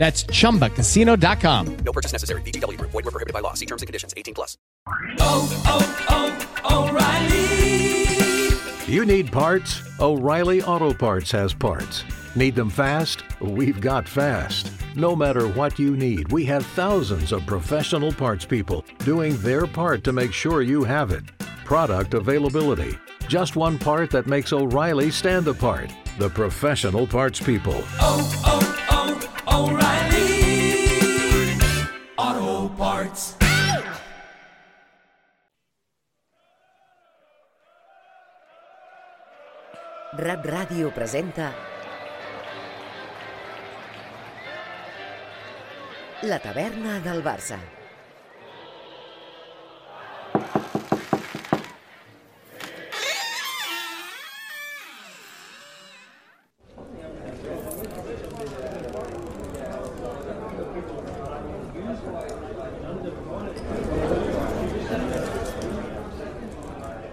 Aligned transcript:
That's 0.00 0.24
chumbacasino.com. 0.24 1.76
No 1.84 1.92
purchase 1.92 2.12
necessary. 2.12 2.40
VGW. 2.40 2.80
Void 2.80 3.04
were 3.04 3.10
prohibited 3.10 3.34
by 3.34 3.40
law. 3.40 3.52
See 3.52 3.66
terms 3.66 3.82
and 3.82 3.86
conditions. 3.86 4.14
18 4.16 4.32
plus. 4.32 4.56
Oh, 5.18 5.62
oh, 5.66 6.48
oh, 6.64 6.88
O'Reilly. 6.88 8.56
You 8.90 9.04
need 9.04 9.30
parts? 9.30 9.82
O'Reilly 10.00 10.62
Auto 10.62 10.94
Parts 10.94 11.30
has 11.32 11.52
parts. 11.52 12.04
Need 12.34 12.54
them 12.54 12.70
fast? 12.70 13.24
We've 13.42 13.78
got 13.78 14.08
fast. 14.08 14.72
No 14.96 15.14
matter 15.14 15.46
what 15.48 15.78
you 15.78 15.94
need, 15.98 16.32
we 16.32 16.46
have 16.46 16.64
thousands 16.64 17.30
of 17.30 17.44
professional 17.44 18.10
parts 18.10 18.46
people 18.46 18.86
doing 19.00 19.36
their 19.42 19.66
part 19.66 20.02
to 20.04 20.14
make 20.14 20.32
sure 20.32 20.62
you 20.62 20.82
have 20.82 21.10
it. 21.10 21.24
Product 21.66 22.14
availability. 22.14 22.96
Just 23.28 23.54
one 23.54 23.78
part 23.78 24.08
that 24.12 24.26
makes 24.26 24.54
O'Reilly 24.54 25.10
stand 25.10 25.46
apart. 25.46 25.92
The 26.18 26.30
professional 26.30 27.06
parts 27.06 27.38
people. 27.38 27.84
Oh, 28.00 28.26
oh, 28.46 28.79
Rap 40.20 40.44
Ràdio 40.44 40.90
presenta 40.92 41.46
La 46.28 46.38
taverna 46.44 46.98
del 47.04 47.22
Barça. 47.24 47.79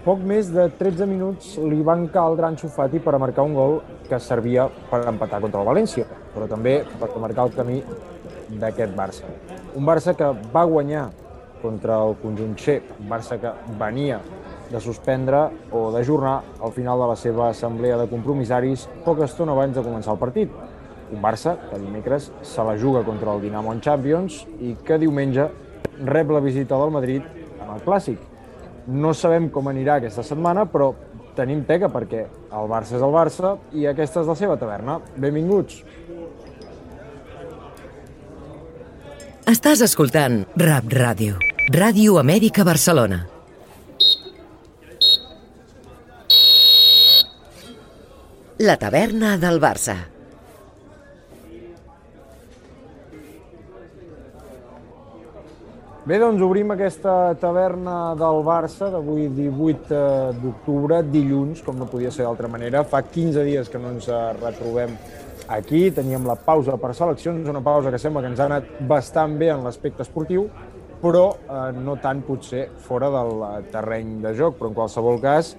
Poc 0.07 0.21
més 0.23 0.47
de 0.55 0.63
13 0.79 1.03
minuts 1.03 1.47
li 1.59 1.81
van 1.83 2.05
caldre 2.07 2.45
a 2.47 2.49
Ansu 2.53 2.69
Fati 2.71 3.01
per 3.03 3.11
a 3.11 3.17
marcar 3.19 3.43
un 3.43 3.55
gol 3.57 3.73
que 4.07 4.15
servia 4.23 4.69
per 4.87 5.01
empatar 5.09 5.41
contra 5.43 5.59
el 5.59 5.67
València, 5.67 6.05
però 6.31 6.45
també 6.47 6.77
per 7.01 7.09
marcar 7.19 7.43
el 7.49 7.51
camí 7.57 7.81
d'aquest 8.61 8.93
Barça. 8.95 9.27
Un 9.75 9.83
Barça 9.89 10.13
que 10.15 10.29
va 10.53 10.63
guanyar 10.63 11.09
contra 11.59 11.97
el 12.05 12.15
conjunt 12.21 12.53
C, 12.55 12.77
un 13.01 13.09
Barça 13.11 13.35
que 13.41 13.51
venia 13.81 14.21
de 14.69 14.79
suspendre 14.79 15.41
o 15.75 15.83
d'ajornar 15.91 16.37
al 16.63 16.71
final 16.71 17.03
de 17.03 17.11
la 17.11 17.19
seva 17.19 17.49
assemblea 17.49 17.99
de 17.99 18.07
compromissaris 18.07 18.87
poca 19.03 19.27
estona 19.27 19.51
abans 19.59 19.75
de 19.75 19.83
començar 19.83 20.15
el 20.15 20.23
partit. 20.23 20.55
Un 21.11 21.19
Barça 21.19 21.57
que 21.67 21.81
dimecres 21.83 22.31
se 22.47 22.63
la 22.63 22.77
juga 22.79 23.03
contra 23.03 23.35
el 23.35 23.43
Dinamo 23.43 23.75
en 23.75 23.83
Champions 23.83 24.39
i 24.61 24.77
que 24.87 25.03
diumenge 25.03 25.51
rep 25.99 26.31
la 26.31 26.45
visita 26.47 26.79
del 26.79 26.95
Madrid 26.95 27.27
en 27.59 27.75
el 27.75 27.83
Clàssic. 27.83 28.36
No 28.87 29.11
sabem 29.13 29.49
com 29.51 29.67
anirà 29.67 29.97
aquesta 29.99 30.23
setmana, 30.23 30.63
però 30.71 30.93
tenim 31.35 31.63
teca 31.67 31.89
perquè 31.91 32.23
el 32.55 32.69
Barça 32.71 32.95
és 32.97 33.03
el 33.03 33.13
Barça 33.13 33.57
i 33.75 33.85
aquesta 33.89 34.23
és 34.23 34.29
la 34.31 34.35
seva 34.39 34.55
taverna. 34.59 34.99
Benvinguts! 35.19 35.83
Estàs 39.47 39.83
escoltant 39.85 40.41
Rap 40.59 40.91
Ràdio. 40.91 41.37
Ràdio 41.71 42.17
Amèrica 42.19 42.65
Barcelona. 42.67 43.21
La 48.59 48.75
taverna 48.81 49.37
del 49.37 49.59
Barça. 49.63 50.16
Bé, 56.07 56.21
doncs 56.21 56.39
obrim 56.39 56.69
aquesta 56.71 57.33
taverna 57.35 58.13
del 58.15 58.37
Barça 58.47 58.87
d'avui 58.87 59.25
18 59.35 59.89
eh, 59.91 60.29
d'octubre, 60.39 61.01
dilluns, 61.03 61.59
com 61.65 61.75
no 61.75 61.87
podia 61.91 62.13
ser 62.15 62.23
d'altra 62.23 62.47
manera. 62.47 62.85
Fa 62.87 63.01
15 63.03 63.43
dies 63.43 63.67
que 63.67 63.81
no 63.83 63.89
ens 63.91 64.07
eh, 64.07 64.19
retrobem 64.37 64.93
aquí, 65.51 65.81
teníem 65.91 66.23
la 66.23 66.37
pausa 66.39 66.77
per 66.79 66.93
seleccions, 66.95 67.49
una 67.51 67.59
pausa 67.65 67.91
que 67.91 67.99
sembla 67.99 68.23
que 68.23 68.31
ens 68.31 68.39
ha 68.39 68.47
anat 68.47 68.69
bastant 68.87 69.35
bé 69.35 69.49
en 69.51 69.67
l'aspecte 69.67 70.05
esportiu, 70.05 70.47
però 71.01 71.25
eh, 71.35 71.59
no 71.75 71.97
tant 71.99 72.21
potser 72.23 72.69
fora 72.87 73.11
del 73.11 73.43
eh, 73.43 73.53
terreny 73.75 74.21
de 74.23 74.31
joc, 74.37 74.55
però 74.61 74.71
en 74.71 74.77
qualsevol 74.79 75.19
cas, 75.19 75.57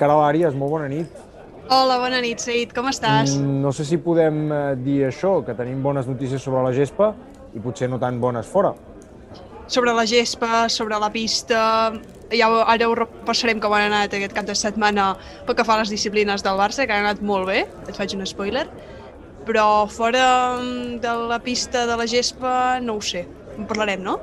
Caral 0.00 0.24
Àries, 0.30 0.56
molt 0.56 0.78
bona 0.78 0.88
nit. 0.88 1.26
Hola, 1.68 2.00
bona 2.00 2.22
nit, 2.24 2.40
Said. 2.40 2.72
Com 2.72 2.88
estàs? 2.88 3.36
Mm, 3.36 3.60
no 3.66 3.76
sé 3.76 3.84
si 3.84 4.00
podem 4.00 4.46
dir 4.80 5.02
això, 5.10 5.42
que 5.44 5.58
tenim 5.60 5.84
bones 5.84 6.08
notícies 6.08 6.40
sobre 6.40 6.64
la 6.64 6.72
gespa 6.72 7.12
i 7.52 7.60
potser 7.60 7.92
no 7.92 8.00
tan 8.00 8.16
bones 8.16 8.48
fora. 8.48 8.72
Sobre 9.70 9.92
la 9.94 10.02
gespa, 10.06 10.68
sobre 10.68 10.98
la 10.98 11.12
pista... 11.14 11.92
Ja 12.30 12.46
ara 12.70 12.86
ho 12.86 12.94
repassarem 12.94 13.58
com 13.62 13.72
han 13.74 13.88
anat 13.88 14.12
aquest 14.14 14.34
cap 14.34 14.46
de 14.46 14.54
setmana 14.54 15.16
pel 15.46 15.56
que 15.58 15.64
fa 15.66 15.74
a 15.74 15.80
les 15.80 15.90
disciplines 15.90 16.44
del 16.46 16.58
Barça, 16.58 16.86
que 16.86 16.94
han 16.94 17.06
anat 17.06 17.22
molt 17.26 17.48
bé, 17.48 17.64
et 17.90 17.94
faig 17.94 18.14
un 18.14 18.22
spoiler. 18.26 18.64
Però 19.46 19.86
fora 19.90 20.26
mm, 20.60 21.00
de 21.02 21.14
la 21.30 21.40
pista 21.42 21.86
de 21.90 21.96
la 21.98 22.06
gespa, 22.10 22.52
no 22.82 22.98
ho 22.98 23.02
sé. 23.02 23.24
En 23.58 23.66
parlarem, 23.70 24.02
no? 24.06 24.18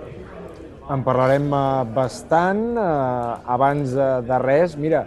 En 0.92 1.04
parlarem 1.04 1.48
eh, 1.52 1.64
bastant. 1.96 2.64
Eh, 2.80 3.54
abans 3.58 3.96
de 3.96 4.40
res, 4.44 4.76
mira, 4.80 5.04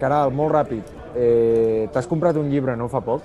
Caral, 0.00 0.32
molt 0.32 0.54
ràpid. 0.54 0.96
Eh, 1.16 1.88
T'has 1.92 2.08
comprat 2.08 2.36
un 2.38 2.48
llibre, 2.52 2.76
no, 2.78 2.88
fa 2.92 3.00
poc? 3.04 3.24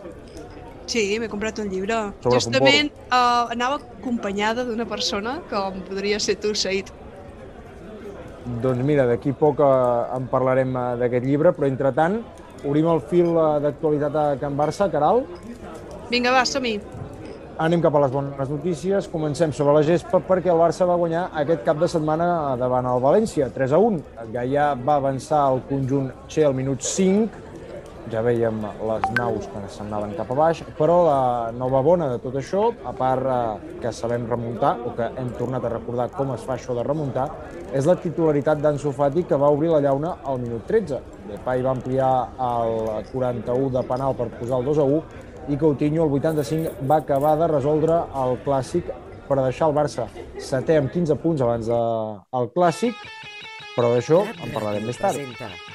Sí, 0.89 1.03
m'he 1.19 1.29
comprat 1.31 1.61
un 1.63 1.69
llibre. 1.71 1.99
Sobre 2.23 2.41
Justament 2.41 2.91
uh, 3.05 3.51
anava 3.53 3.79
acompanyada 3.79 4.65
d'una 4.67 4.85
persona, 4.89 5.37
com 5.51 5.79
podria 5.87 6.19
ser 6.19 6.35
tu, 6.43 6.51
Said. 6.57 6.91
Doncs 8.63 8.83
mira, 8.83 9.05
d'aquí 9.07 9.31
poc 9.39 9.61
eh, 9.63 9.67
en 10.17 10.25
parlarem 10.27 10.73
eh, 10.75 10.87
d'aquest 10.99 11.23
llibre, 11.23 11.53
però 11.55 11.69
entretant 11.69 12.17
obrim 12.67 12.89
el 12.91 12.99
fil 13.07 13.29
eh, 13.31 13.45
d'actualitat 13.63 14.17
a 14.19 14.25
Can 14.41 14.57
Barça, 14.59 14.89
Caral. 14.91 15.23
Vinga, 16.11 16.33
va, 16.35 16.43
som-hi. 16.47 16.73
Anem 17.63 17.83
cap 17.85 17.95
a 17.95 18.01
les 18.03 18.11
bones 18.11 18.49
notícies. 18.49 19.07
Comencem 19.13 19.53
sobre 19.55 19.77
la 19.77 19.83
gespa 19.87 20.19
perquè 20.27 20.51
el 20.51 20.59
Barça 20.59 20.87
va 20.89 20.97
guanyar 20.99 21.27
aquest 21.39 21.63
cap 21.63 21.79
de 21.79 21.87
setmana 21.87 22.27
davant 22.59 22.89
el 22.89 23.03
València, 23.03 23.47
3 23.53 23.77
a 23.77 23.79
1. 23.79 24.01
Gaia 24.33 24.71
va 24.75 24.97
avançar 24.99 25.45
el 25.53 25.63
conjunt 25.69 26.11
Che 26.27 26.43
al 26.43 26.57
minut 26.57 26.83
5, 26.83 27.42
ja 28.11 28.21
veiem 28.25 28.59
les 28.87 29.05
naus 29.17 29.47
que 29.51 29.61
s'anaven 29.75 30.15
cap 30.17 30.31
a 30.31 30.37
baix, 30.37 30.63
però 30.77 30.97
la 31.07 31.51
nova 31.55 31.81
bona 31.85 32.09
de 32.11 32.19
tot 32.23 32.35
això, 32.39 32.65
a 32.85 32.93
part 32.97 33.27
eh, 33.27 33.77
que 33.81 33.93
sabem 33.95 34.27
remuntar, 34.29 34.75
o 34.85 34.93
que 34.97 35.09
hem 35.19 35.31
tornat 35.39 35.65
a 35.65 35.73
recordar 35.75 36.09
com 36.15 36.33
es 36.35 36.43
fa 36.47 36.57
això 36.57 36.75
de 36.77 36.83
remuntar, 36.87 37.29
és 37.73 37.87
la 37.89 37.97
titularitat 37.99 38.61
d'Ansu 38.63 38.91
Fati 38.95 39.25
que 39.29 39.39
va 39.39 39.51
obrir 39.53 39.71
la 39.71 39.81
llauna 39.83 40.17
al 40.23 40.41
minut 40.43 40.67
13. 40.69 40.99
Depay 41.29 41.63
va 41.65 41.75
ampliar 41.77 42.11
el 42.49 43.07
41 43.13 43.71
de 43.77 43.85
penal 43.87 44.17
per 44.19 44.29
posar 44.39 44.59
el 44.59 44.67
2 44.71 44.83
a 44.83 44.89
1 44.99 45.53
i 45.53 45.57
Coutinho, 45.59 46.05
el 46.05 46.19
85, 46.19 46.77
va 46.87 47.01
acabar 47.03 47.37
de 47.39 47.49
resoldre 47.51 48.03
el 48.25 48.37
clàssic 48.45 48.91
per 49.27 49.41
deixar 49.43 49.71
el 49.71 49.75
Barça 49.75 50.07
setè 50.43 50.79
amb 50.79 50.91
15 50.93 51.19
punts 51.23 51.43
abans 51.45 51.69
del 51.69 52.49
clàssic, 52.57 53.05
però 53.75 53.93
d'això 53.93 54.25
en 54.33 54.51
parlarem 54.51 54.91
més 54.91 54.99
tard. 55.01 55.72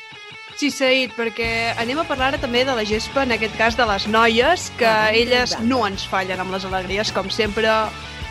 Sí, 0.58 0.72
Said, 0.75 1.12
perquè 1.14 1.70
anem 1.78 2.00
a 2.02 2.05
parlar 2.08 2.32
ara 2.32 2.38
també 2.43 2.64
de 2.66 2.72
la 2.75 2.82
gespa, 2.82 3.22
en 3.22 3.31
aquest 3.37 3.52
cas 3.55 3.76
de 3.78 3.84
les 3.87 4.08
noies, 4.10 4.64
que 4.75 4.90
elles 5.14 5.52
no 5.62 5.84
ens 5.87 6.02
fallen 6.10 6.43
amb 6.43 6.50
les 6.50 6.64
alegries, 6.66 7.12
com 7.14 7.28
sempre, 7.31 7.70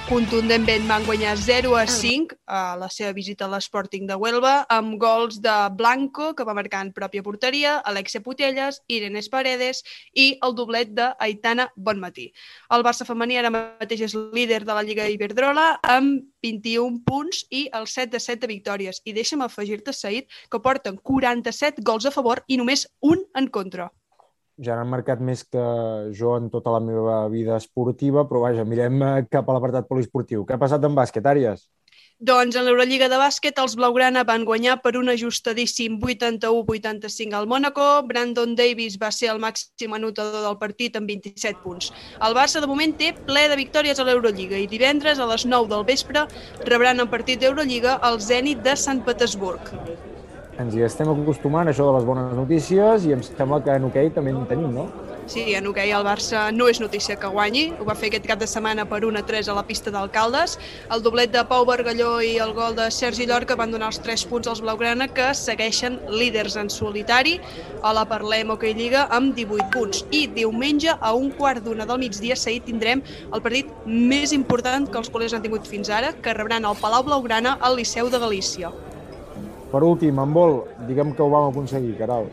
contundentment 0.07 0.85
van 0.87 1.03
guanyar 1.03 1.33
0 1.35 1.73
a 1.75 1.83
5 1.83 2.37
a 2.47 2.77
la 2.79 2.87
seva 2.87 3.11
visita 3.11 3.43
a 3.43 3.49
l'Sporting 3.51 4.05
de 4.07 4.15
Huelva 4.15 4.61
amb 4.71 4.95
gols 5.01 5.41
de 5.43 5.55
Blanco, 5.75 6.29
que 6.33 6.45
va 6.47 6.55
marcar 6.55 6.85
en 6.85 6.93
pròpia 6.95 7.25
porteria, 7.25 7.73
Alexia 7.91 8.23
Putelles, 8.23 8.79
Irenes 8.87 9.27
Paredes 9.27 9.83
i 10.15 10.29
el 10.47 10.55
doblet 10.55 10.95
d'Aitana 10.95 11.67
Bonmatí. 11.75 12.29
El 12.71 12.87
Barça 12.87 13.03
femení 13.09 13.35
ara 13.35 13.51
mateix 13.51 14.07
és 14.07 14.15
líder 14.15 14.63
de 14.63 14.79
la 14.79 14.85
Lliga 14.87 15.09
Iberdrola 15.11 15.67
amb 15.83 16.23
21 16.41 17.03
punts 17.03 17.43
i 17.51 17.67
el 17.75 17.91
7 17.91 18.15
de 18.15 18.23
7 18.23 18.45
de 18.47 18.53
victòries. 18.55 19.03
I 19.03 19.11
deixa'm 19.11 19.43
afegir-te, 19.43 19.91
Said, 19.91 20.31
que 20.47 20.63
porten 20.63 20.95
47 21.03 21.83
gols 21.83 22.07
a 22.07 22.15
favor 22.15 22.45
i 22.47 22.55
només 22.55 22.87
un 23.03 23.27
en 23.35 23.51
contra 23.51 23.91
ja 24.57 24.75
n'han 24.75 24.89
marcat 24.89 25.21
més 25.21 25.43
que 25.45 25.63
jo 26.17 26.35
en 26.37 26.49
tota 26.53 26.73
la 26.73 26.81
meva 26.83 27.23
vida 27.33 27.57
esportiva, 27.61 28.25
però 28.29 28.43
vaja, 28.47 28.65
mirem 28.65 29.01
eh, 29.01 29.15
cap 29.31 29.49
a 29.49 29.57
l'apartat 29.57 29.89
poliesportiu. 29.89 30.45
Què 30.45 30.57
ha 30.57 30.61
passat 30.61 30.85
en 30.87 30.97
bàsquet, 30.97 31.25
Àries? 31.25 31.67
Doncs 32.17 32.55
en 32.57 32.63
l'Eurolliga 32.65 33.05
de 33.11 33.17
bàsquet 33.21 33.59
els 33.61 33.75
blaugrana 33.77 34.23
van 34.25 34.41
guanyar 34.41 34.79
per 34.81 34.95
un 34.97 35.11
ajustadíssim 35.13 35.99
81-85 36.01 37.37
al 37.37 37.45
Mónaco. 37.45 37.85
Brandon 38.09 38.55
Davis 38.57 38.97
va 38.97 39.11
ser 39.13 39.29
el 39.35 39.43
màxim 39.43 39.93
anotador 39.93 40.41
del 40.47 40.57
partit 40.57 40.97
amb 40.97 41.13
27 41.13 41.61
punts. 41.61 41.91
El 42.17 42.33
Barça 42.33 42.57
de 42.57 42.71
moment 42.73 42.97
té 42.97 43.13
ple 43.29 43.45
de 43.53 43.61
victòries 43.61 44.01
a 44.01 44.09
l'Eurolliga 44.09 44.57
i 44.57 44.65
divendres 44.65 45.21
a 45.21 45.29
les 45.29 45.45
9 45.45 45.69
del 45.75 45.85
vespre 45.85 46.25
rebran 46.65 47.05
el 47.05 47.13
partit 47.13 47.45
d'Eurolliga 47.45 47.99
al 48.01 48.17
Zenit 48.17 48.65
de 48.65 48.73
Sant 48.73 49.05
Petersburg. 49.05 50.06
Ens 50.57 50.73
hi 50.73 50.81
estem 50.81 51.09
acostumant, 51.11 51.69
això 51.69 51.85
de 51.85 51.91
les 51.99 52.05
bones 52.07 52.31
notícies, 52.33 53.03
i 53.05 53.11
em 53.13 53.19
sembla 53.21 53.59
que 53.61 53.75
en 53.77 53.83
hoquei 53.85 54.07
també 54.09 54.31
en 54.33 54.45
tenim, 54.49 54.71
no? 54.73 54.87
Sí, 55.29 55.43
en 55.53 55.67
hoquei 55.69 55.91
el 55.91 56.05
Barça 56.07 56.47
no 56.55 56.69
és 56.71 56.79
notícia 56.81 57.17
que 57.19 57.29
guanyi. 57.29 57.65
Ho 57.77 57.85
va 57.85 57.93
fer 57.99 58.07
aquest 58.09 58.25
cap 58.25 58.39
de 58.41 58.47
setmana 58.49 58.87
per 58.89 59.01
1-3 59.05 59.51
a 59.51 59.57
la 59.57 59.63
pista 59.67 59.93
d'Alcaldes. 59.93 60.55
El 60.95 61.03
doblet 61.05 61.33
de 61.33 61.43
Pau 61.45 61.67
Bargalló 61.67 62.15
i 62.23 62.37
el 62.41 62.55
gol 62.57 62.73
de 62.79 62.87
Sergi 62.95 63.27
Llorca 63.29 63.59
van 63.59 63.75
donar 63.75 63.91
els 63.91 64.01
3 64.01 64.23
punts 64.31 64.47
als 64.47 64.63
blaugrana 64.63 65.09
que 65.11 65.29
segueixen 65.37 65.99
líders 66.09 66.57
en 66.57 66.71
solitari 66.73 67.37
a 67.83 67.93
la 67.93 68.07
Parlem 68.09 68.55
Hockey 68.55 68.73
Lliga 68.73 69.05
amb 69.13 69.35
18 69.37 69.69
punts. 69.75 70.05
I 70.09 70.25
diumenge 70.31 70.95
a 70.97 71.13
un 71.13 71.29
quart 71.37 71.61
d'una 71.61 71.85
del 71.85 72.01
migdia 72.07 72.39
seguit 72.39 72.65
tindrem 72.65 73.05
el 73.29 73.45
partit 73.45 73.69
més 73.85 74.33
important 74.33 74.89
que 74.89 75.03
els 75.03 75.13
culers 75.13 75.37
han 75.37 75.45
tingut 75.45 75.69
fins 75.69 75.91
ara, 75.91 76.15
que 76.17 76.33
rebran 76.33 76.65
el 76.65 76.81
Palau 76.81 77.03
Blaugrana 77.05 77.59
al 77.61 77.77
Liceu 77.77 78.09
de 78.09 78.25
Galícia. 78.25 78.71
Per 79.71 79.83
últim, 79.83 80.19
en 80.23 80.33
vol, 80.33 80.61
diguem 80.87 81.11
que 81.15 81.23
ho 81.23 81.29
vam 81.33 81.49
aconseguir, 81.51 81.97
Caral. 81.99 82.29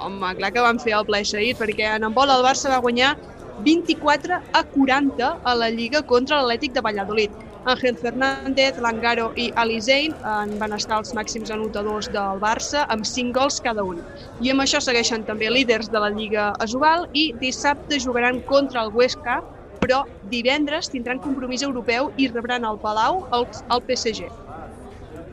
Home, 0.00 0.32
clar 0.38 0.52
que 0.54 0.62
vam 0.64 0.78
fer 0.80 0.94
el 0.96 1.06
ple 1.08 1.24
seguit, 1.28 1.58
perquè 1.58 1.96
en 1.96 2.06
handbol 2.06 2.30
el 2.32 2.44
Barça 2.46 2.70
va 2.72 2.80
guanyar 2.84 3.16
24 3.64 4.40
a 4.56 4.62
40 4.72 5.30
a 5.44 5.54
la 5.54 5.68
Lliga 5.68 6.02
contra 6.06 6.40
l'Atlètic 6.40 6.72
de 6.76 6.84
Valladolid. 6.86 7.34
Ángel 7.64 7.96
Fernández, 7.96 8.78
Langaro 8.80 9.32
i 9.36 9.50
Ali 9.54 9.80
Zain 9.84 10.14
en 10.24 10.54
van 10.58 10.72
estar 10.72 10.96
els 11.02 11.12
màxims 11.12 11.50
anotadors 11.52 12.08
del 12.08 12.40
Barça 12.40 12.86
amb 12.88 13.04
5 13.04 13.36
gols 13.36 13.60
cada 13.60 13.84
un. 13.84 14.00
I 14.40 14.54
amb 14.54 14.64
això 14.64 14.80
segueixen 14.80 15.26
també 15.28 15.50
líders 15.52 15.90
de 15.92 16.00
la 16.00 16.08
Lliga 16.14 16.50
Asobal 16.58 17.04
i 17.12 17.30
dissabte 17.40 18.00
jugaran 18.00 18.40
contra 18.48 18.86
el 18.86 18.94
Huesca, 18.94 19.42
però 19.80 20.04
divendres 20.32 20.88
tindran 20.88 21.20
compromís 21.20 21.62
europeu 21.66 22.12
i 22.16 22.30
rebran 22.32 22.64
al 22.64 22.80
Palau 22.80 23.26
el, 23.36 23.46
el 23.68 23.84
PSG. 23.88 24.30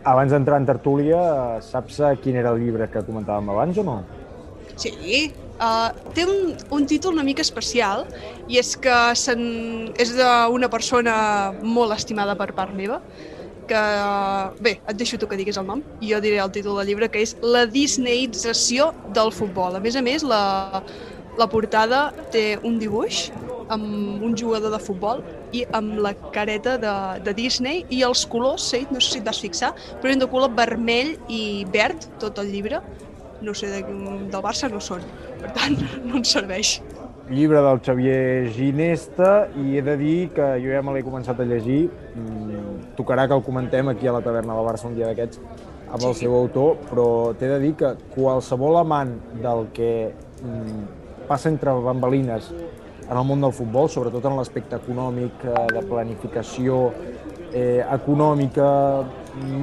Abans 0.07 0.31
d'entrar 0.31 0.61
en 0.61 0.67
tertúlia, 0.67 1.19
saps 1.65 1.99
quin 2.23 2.37
era 2.39 2.53
el 2.55 2.61
llibre 2.63 2.87
que 2.91 3.03
comentàvem 3.03 3.49
abans 3.51 3.79
o 3.81 3.83
no? 3.83 3.97
Sí, 4.79 4.93
uh, 5.57 5.89
té 6.15 6.23
un, 6.23 6.53
un 6.77 6.85
títol 6.87 7.17
una 7.17 7.25
mica 7.27 7.43
especial 7.43 8.05
i 8.47 8.59
és 8.61 8.75
que 8.79 8.99
és 9.11 10.13
d'una 10.15 10.69
persona 10.71 11.17
molt 11.63 11.97
estimada 11.97 12.37
per 12.39 12.53
part 12.55 12.75
meva 12.77 13.01
que, 13.67 13.83
bé, 14.63 14.77
et 14.79 14.95
deixo 14.95 15.19
tu 15.19 15.27
que 15.27 15.37
diguis 15.39 15.59
el 15.59 15.67
nom 15.67 15.83
i 15.99 16.13
jo 16.13 16.21
diré 16.23 16.39
el 16.39 16.53
títol 16.55 16.79
del 16.79 16.93
llibre 16.93 17.11
que 17.11 17.25
és 17.25 17.35
La 17.43 17.65
Disneyització 17.67 18.93
del 19.17 19.33
futbol. 19.35 19.75
A 19.75 19.83
més 19.83 19.99
a 19.99 20.03
més, 20.05 20.23
la, 20.23 20.81
la 21.37 21.47
portada 21.49 22.07
té 22.33 22.57
un 22.65 22.79
dibuix 22.81 23.27
amb 23.69 24.23
un 24.23 24.35
jugador 24.37 24.71
de 24.73 24.79
futbol 24.79 25.21
i 25.55 25.63
amb 25.75 25.99
la 26.03 26.13
careta 26.35 26.77
de, 26.81 26.93
de 27.23 27.33
Disney 27.37 27.83
i 27.93 28.01
els 28.07 28.25
colors, 28.29 28.69
sí, 28.71 28.85
no 28.91 29.01
sé 29.01 29.11
si 29.11 29.21
et 29.21 29.27
vas 29.27 29.41
fixar, 29.43 29.73
però 29.99 30.11
eren 30.11 30.23
de 30.23 30.29
color 30.31 30.53
vermell 30.55 31.15
i 31.31 31.65
verd, 31.73 32.09
tot 32.21 32.39
el 32.43 32.51
llibre. 32.53 32.81
No 33.43 33.53
sé, 33.53 33.69
de, 33.69 33.83
del 33.85 34.41
Barça 34.41 34.69
no 34.71 34.81
són, 34.81 35.03
per 35.37 35.53
tant, 35.57 35.77
no 36.07 36.21
ens 36.21 36.33
serveix. 36.33 36.77
Llibre 37.27 37.59
del 37.59 37.81
Xavier 37.83 38.49
Ginesta 38.55 39.31
i 39.59 39.77
he 39.77 39.81
de 39.83 39.97
dir 39.99 40.29
que 40.35 40.45
jo 40.63 40.71
ja 40.71 40.81
me 40.81 40.93
l'he 40.95 41.03
començat 41.05 41.39
a 41.43 41.47
llegir. 41.47 41.89
Mm, 42.15 42.93
tocarà 42.97 43.27
que 43.27 43.35
el 43.35 43.43
comentem 43.43 43.91
aquí 43.91 44.07
a 44.07 44.15
la 44.15 44.23
taverna 44.25 44.55
del 44.55 44.65
Barça 44.65 44.87
un 44.87 44.95
dia 44.95 45.11
d'aquests 45.11 45.41
amb 45.87 46.03
el 46.03 46.15
seu 46.19 46.33
autor, 46.35 46.77
però 46.89 47.07
t'he 47.37 47.49
de 47.51 47.59
dir 47.63 47.73
que 47.79 47.93
qualsevol 48.15 48.79
amant 48.79 49.13
del 49.43 49.67
que 49.75 49.91
mm, 50.41 50.96
passa 51.27 51.51
entre 51.51 51.73
bambalines 51.83 52.51
en 53.07 53.15
el 53.15 53.23
món 53.27 53.43
del 53.43 53.53
futbol, 53.55 53.89
sobretot 53.89 54.25
en 54.27 54.35
l'aspecte 54.39 54.79
econòmic, 54.79 55.45
eh, 55.45 55.67
de 55.75 55.83
planificació 55.87 56.87
eh, 57.53 57.83
econòmica, 57.83 58.67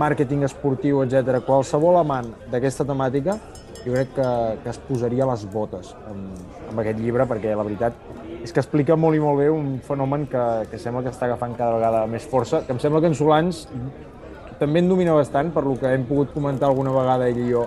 màrqueting 0.00 0.44
esportiu, 0.46 1.02
etc. 1.04 1.40
Qualsevol 1.44 2.00
amant 2.00 2.30
d'aquesta 2.52 2.86
temàtica 2.88 3.36
jo 3.84 3.92
crec 3.92 4.14
que, 4.16 4.28
que 4.62 4.70
es 4.72 4.78
posaria 4.88 5.26
les 5.28 5.44
botes 5.52 5.90
amb, 6.08 6.38
amb 6.70 6.80
aquest 6.80 7.02
llibre 7.02 7.26
perquè 7.28 7.52
la 7.52 7.66
veritat 7.66 7.98
és 8.40 8.52
que 8.52 8.62
explica 8.62 8.96
molt 8.96 9.16
i 9.16 9.20
molt 9.20 9.42
bé 9.42 9.50
un 9.52 9.76
fenomen 9.84 10.24
que, 10.30 10.44
que 10.70 10.80
sembla 10.80 11.02
que 11.04 11.12
està 11.12 11.28
agafant 11.28 11.52
cada 11.58 11.76
vegada 11.76 12.04
més 12.08 12.24
força, 12.28 12.62
que 12.64 12.72
em 12.72 12.80
sembla 12.80 13.02
que 13.04 13.12
en 13.12 13.18
Solans 13.18 13.66
també 14.60 14.80
en 14.80 14.88
domina 14.88 15.16
bastant, 15.16 15.50
per 15.52 15.64
lo 15.66 15.76
que 15.80 15.90
hem 15.92 16.04
pogut 16.08 16.32
comentar 16.32 16.70
alguna 16.70 16.94
vegada 16.94 17.28
ell 17.28 17.40
i 17.42 17.50
jo 17.50 17.66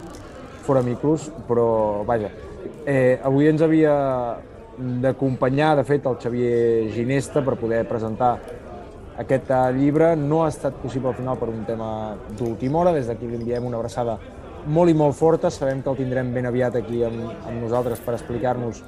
fora 0.66 0.82
micros, 0.84 1.30
però 1.48 1.68
vaja, 2.08 2.32
eh, 2.88 3.20
avui 3.22 3.50
ens 3.52 3.62
havia 3.62 3.94
d'acompanyar, 4.78 5.76
de 5.76 5.84
fet, 5.84 6.06
el 6.08 6.18
Xavier 6.22 6.88
Ginesta 6.94 7.44
per 7.44 7.58
poder 7.60 7.84
presentar 7.90 8.38
aquest 9.20 9.52
eh, 9.52 9.62
llibre. 9.76 10.14
No 10.16 10.44
ha 10.46 10.50
estat 10.54 10.78
possible 10.82 11.12
al 11.12 11.18
final 11.20 11.38
per 11.38 11.52
un 11.52 11.66
tema 11.68 11.90
d'última 12.40 12.82
hora. 12.82 12.96
Des 12.96 13.10
d'aquí 13.10 13.28
li 13.28 13.42
enviem 13.42 13.68
una 13.68 13.82
abraçada 13.82 14.18
molt 14.66 14.94
i 14.94 14.98
molt 14.98 15.18
forta. 15.18 15.52
Sabem 15.52 15.82
que 15.84 15.92
el 15.92 16.00
tindrem 16.00 16.32
ben 16.34 16.48
aviat 16.48 16.80
aquí 16.80 17.04
amb, 17.08 17.26
amb 17.44 17.62
nosaltres 17.62 18.04
per 18.06 18.16
explicar-nos 18.16 18.84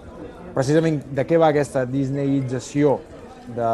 precisament 0.55 1.01
de 1.15 1.25
què 1.27 1.37
va 1.39 1.51
aquesta 1.53 1.83
disneyització 1.87 2.97
de, 3.55 3.73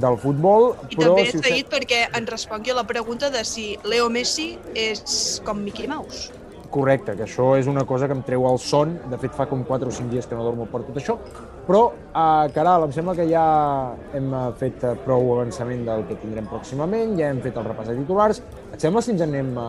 del 0.00 0.18
futbol. 0.22 0.74
I 0.88 0.96
però, 0.96 1.14
també 1.16 1.30
si 1.32 1.42
dit 1.60 1.70
perquè 1.70 2.04
ens 2.08 2.30
respongui 2.30 2.74
a 2.74 2.78
la 2.82 2.86
pregunta 2.88 3.30
de 3.34 3.42
si 3.48 3.72
Leo 3.84 4.10
Messi 4.12 4.52
és 4.74 5.40
com 5.46 5.58
Mickey 5.64 5.90
Mouse. 5.90 6.39
Correcte, 6.70 7.16
que 7.18 7.24
això 7.26 7.52
és 7.58 7.66
una 7.70 7.82
cosa 7.86 8.06
que 8.06 8.14
em 8.14 8.22
treu 8.26 8.46
el 8.46 8.58
son. 8.62 8.94
De 9.10 9.18
fet, 9.18 9.34
fa 9.34 9.46
com 9.50 9.64
4 9.66 9.90
o 9.90 9.94
5 9.94 10.10
dies 10.12 10.28
que 10.30 10.38
no 10.38 10.44
dormo 10.46 10.68
per 10.70 10.82
tot 10.86 11.00
això. 11.00 11.16
Però, 11.66 11.82
uh, 11.90 12.46
Caral, 12.54 12.86
em 12.86 12.94
sembla 12.94 13.16
que 13.18 13.26
ja 13.30 13.42
hem 14.16 14.30
eh, 14.34 14.40
fet 14.58 14.82
eh, 14.86 14.94
prou 15.04 15.34
avançament 15.36 15.84
del 15.86 16.06
que 16.08 16.16
tindrem 16.22 16.48
pròximament, 16.50 17.14
ja 17.18 17.28
hem 17.30 17.42
fet 17.44 17.58
el 17.60 17.68
repàs 17.68 17.90
de 17.90 17.98
titulars. 18.00 18.42
Et 18.72 18.80
sembla 18.82 19.02
si 19.04 19.12
ens 19.14 19.22
anem 19.26 19.52
a, 19.58 19.68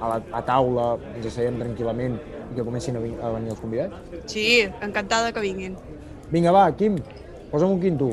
a, 0.00 0.10
la, 0.14 0.18
a 0.38 0.42
taula, 0.46 0.88
ens 1.12 1.28
asseiem 1.30 1.60
tranquil·lament 1.60 2.18
i 2.18 2.58
que 2.58 2.66
comencin 2.66 2.98
a, 2.98 3.04
a 3.04 3.34
venir 3.36 3.54
els 3.54 3.62
convidats? 3.62 4.18
Sí, 4.32 4.48
encantada 4.82 5.30
que 5.34 5.44
vinguin. 5.44 5.78
Vinga, 6.30 6.54
va, 6.54 6.66
Quim, 6.78 6.98
posa'm 7.52 7.76
un 7.76 7.80
quinto. 7.82 8.10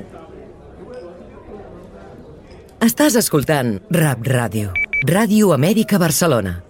Estàs 2.85 3.17
escoltant 3.17 3.79
Rap 3.93 4.25
Ràdio. 4.29 4.69
Ràdio 5.09 5.53
Amèrica 5.55 5.97
Barcelona. 6.01 6.66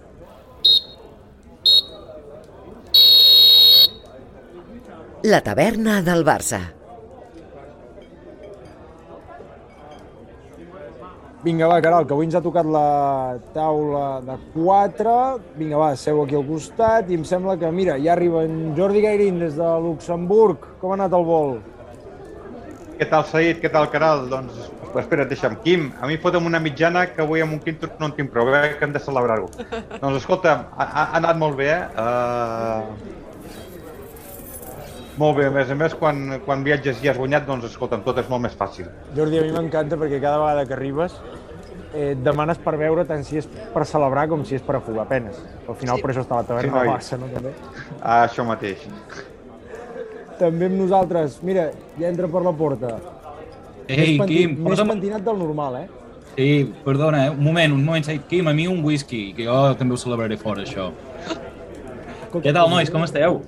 La 5.27 5.41
taverna 5.41 5.97
del 6.01 6.21
Barça. 6.23 6.57
Vinga, 11.43 11.67
va, 11.67 11.81
Caral, 11.83 12.05
que 12.07 12.15
avui 12.15 12.29
ens 12.29 12.37
ha 12.37 12.41
tocat 12.45 12.69
la 12.71 13.35
taula 13.51 14.21
de 14.23 14.37
4. 14.53 15.15
Vinga, 15.57 15.81
va, 15.81 15.89
seu 15.99 16.21
aquí 16.21 16.37
al 16.39 16.47
costat 16.47 17.11
i 17.11 17.19
em 17.19 17.27
sembla 17.27 17.57
que, 17.59 17.73
mira, 17.75 17.97
ja 18.05 18.13
arriba 18.15 18.45
en 18.47 18.71
Jordi 18.79 19.03
Gairín 19.03 19.43
des 19.43 19.59
de 19.59 19.73
Luxemburg. 19.89 20.63
Com 20.79 20.95
ha 20.95 20.99
anat 21.01 21.19
el 21.19 21.27
vol? 21.27 21.53
Què 22.95 23.11
tal, 23.11 23.27
Saïd? 23.27 23.59
Què 23.59 23.73
tal, 23.75 23.91
Caral? 23.91 24.29
Doncs, 24.31 24.71
espera't, 24.95 25.27
deixa'm. 25.27 25.59
Quim, 25.67 25.89
a 25.99 26.07
mi 26.07 26.15
fota'm 26.23 26.47
una 26.47 26.63
mitjana 26.63 27.03
que 27.11 27.25
avui 27.27 27.43
amb 27.43 27.59
un 27.59 27.65
quinto 27.67 27.91
no 27.99 28.13
en 28.13 28.15
tinc 28.15 28.31
prou, 28.31 28.55
eh? 28.55 28.77
que 28.79 28.87
hem 28.87 28.95
de 28.95 29.03
celebrar-ho. 29.03 29.51
doncs, 29.99 30.21
escolta, 30.23 30.59
ha, 30.71 30.91
ha 30.93 31.07
anat 31.19 31.43
molt 31.43 31.59
bé, 31.59 31.73
eh? 31.75 31.87
Uh... 31.99 33.25
Molt 35.17 35.37
bé, 35.39 35.47
a 35.47 35.51
més 35.51 35.69
a 35.71 35.75
més, 35.75 35.93
quan, 35.97 36.39
quan 36.45 36.61
viatges 36.63 36.99
i 37.03 37.09
has 37.09 37.17
guanyat, 37.17 37.47
doncs, 37.47 37.65
escolta'm, 37.71 38.03
tot 38.05 38.19
és 38.21 38.27
molt 38.29 38.43
més 38.43 38.53
fàcil. 38.57 38.85
Jordi, 39.15 39.39
a 39.39 39.45
mi 39.47 39.51
m'encanta 39.55 39.97
perquè 39.97 40.19
cada 40.21 40.37
vegada 40.43 40.65
que 40.69 40.75
arribes 40.77 41.15
eh, 41.93 42.11
et 42.11 42.21
demanes 42.21 42.59
per 42.61 42.75
veure 42.77 43.05
tant 43.09 43.23
si 43.25 43.39
és 43.41 43.47
per 43.73 43.85
celebrar 43.89 44.27
com 44.29 44.43
si 44.45 44.55
és 44.59 44.61
per 44.61 44.75
afogar 44.77 45.07
penes. 45.09 45.39
Al 45.67 45.75
final 45.75 45.97
Sí. 45.97 46.01
per 46.05 46.11
això 46.13 46.21
està 46.21 46.35
la 46.37 46.43
Sí, 46.43 46.47
taverna 46.51 46.71
noi. 46.75 46.85
del 46.85 46.93
Barça, 46.93 47.17
no? 47.19 47.27
També. 47.33 47.53
Ah, 48.01 48.27
això 48.27 48.45
mateix. 48.45 48.85
També 50.37 50.65
amb 50.69 50.77
nosaltres. 50.83 51.39
Mira, 51.41 51.71
ja 51.97 52.09
entra 52.11 52.27
per 52.27 52.43
la 52.45 52.51
porta. 52.53 52.99
Ei, 53.87 54.19
més 54.19 54.27
Quim, 54.27 54.57
més 54.61 54.73
posa'm- 54.77 54.89
pentinat 54.93 55.23
del 55.25 55.37
normal, 55.39 55.75
eh? 55.81 55.87
Sí, 56.35 56.73
perdona, 56.85 57.25
eh? 57.25 57.29
un 57.31 57.41
moment, 57.43 57.73
un 57.73 57.83
moment. 57.83 58.05
Quim, 58.29 58.47
a 58.47 58.53
mi 58.53 58.67
un 58.67 58.83
whisky, 58.85 59.33
que 59.33 59.45
jo 59.47 59.73
també 59.79 59.95
ho 59.95 59.97
celebraré 59.97 60.37
fora, 60.37 60.61
això. 60.61 60.91
Què 62.33 62.53
tal, 62.53 62.69
nois, 62.69 62.91
com 62.91 63.01
esteu? 63.07 63.41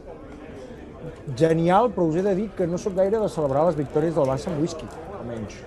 Genial, 1.37 1.91
però 1.93 2.07
us 2.09 2.15
he 2.15 2.23
de 2.25 2.35
dir 2.35 2.47
que 2.57 2.67
no 2.67 2.77
sóc 2.81 2.95
gaire 2.97 3.19
de 3.19 3.29
celebrar 3.29 3.67
les 3.67 3.77
victòries 3.77 4.15
del 4.15 4.29
Barça 4.29 4.49
amb 4.51 4.63
whisky, 4.63 4.87
almenys. 5.19 5.59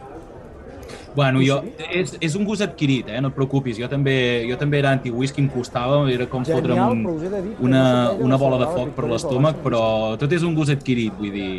Bueno, 1.15 1.43
jo, 1.45 1.59
és, 1.93 2.15
és 2.25 2.35
un 2.39 2.47
gust 2.49 2.65
adquirit, 2.65 3.11
eh? 3.13 3.21
no 3.21 3.29
et 3.29 3.37
preocupis. 3.37 3.77
Jo 3.77 3.89
també, 3.93 4.15
jo 4.49 4.57
també 4.57 4.81
era 4.81 4.95
anti-whisky, 4.97 5.45
em 5.45 5.51
costava, 5.53 6.01
era 6.11 6.27
com 6.31 6.45
Genial, 6.49 6.63
fotre'm 6.65 7.45
un, 7.45 7.53
una, 7.69 7.85
una 8.17 8.41
bola 8.41 8.63
de 8.65 8.71
foc 8.73 8.95
per 8.97 9.11
l'estómac, 9.11 9.61
però 9.65 9.83
tot 10.21 10.33
és 10.33 10.47
un 10.49 10.57
gust 10.57 10.73
adquirit, 10.73 11.13
vull 11.19 11.35
dir, 11.35 11.51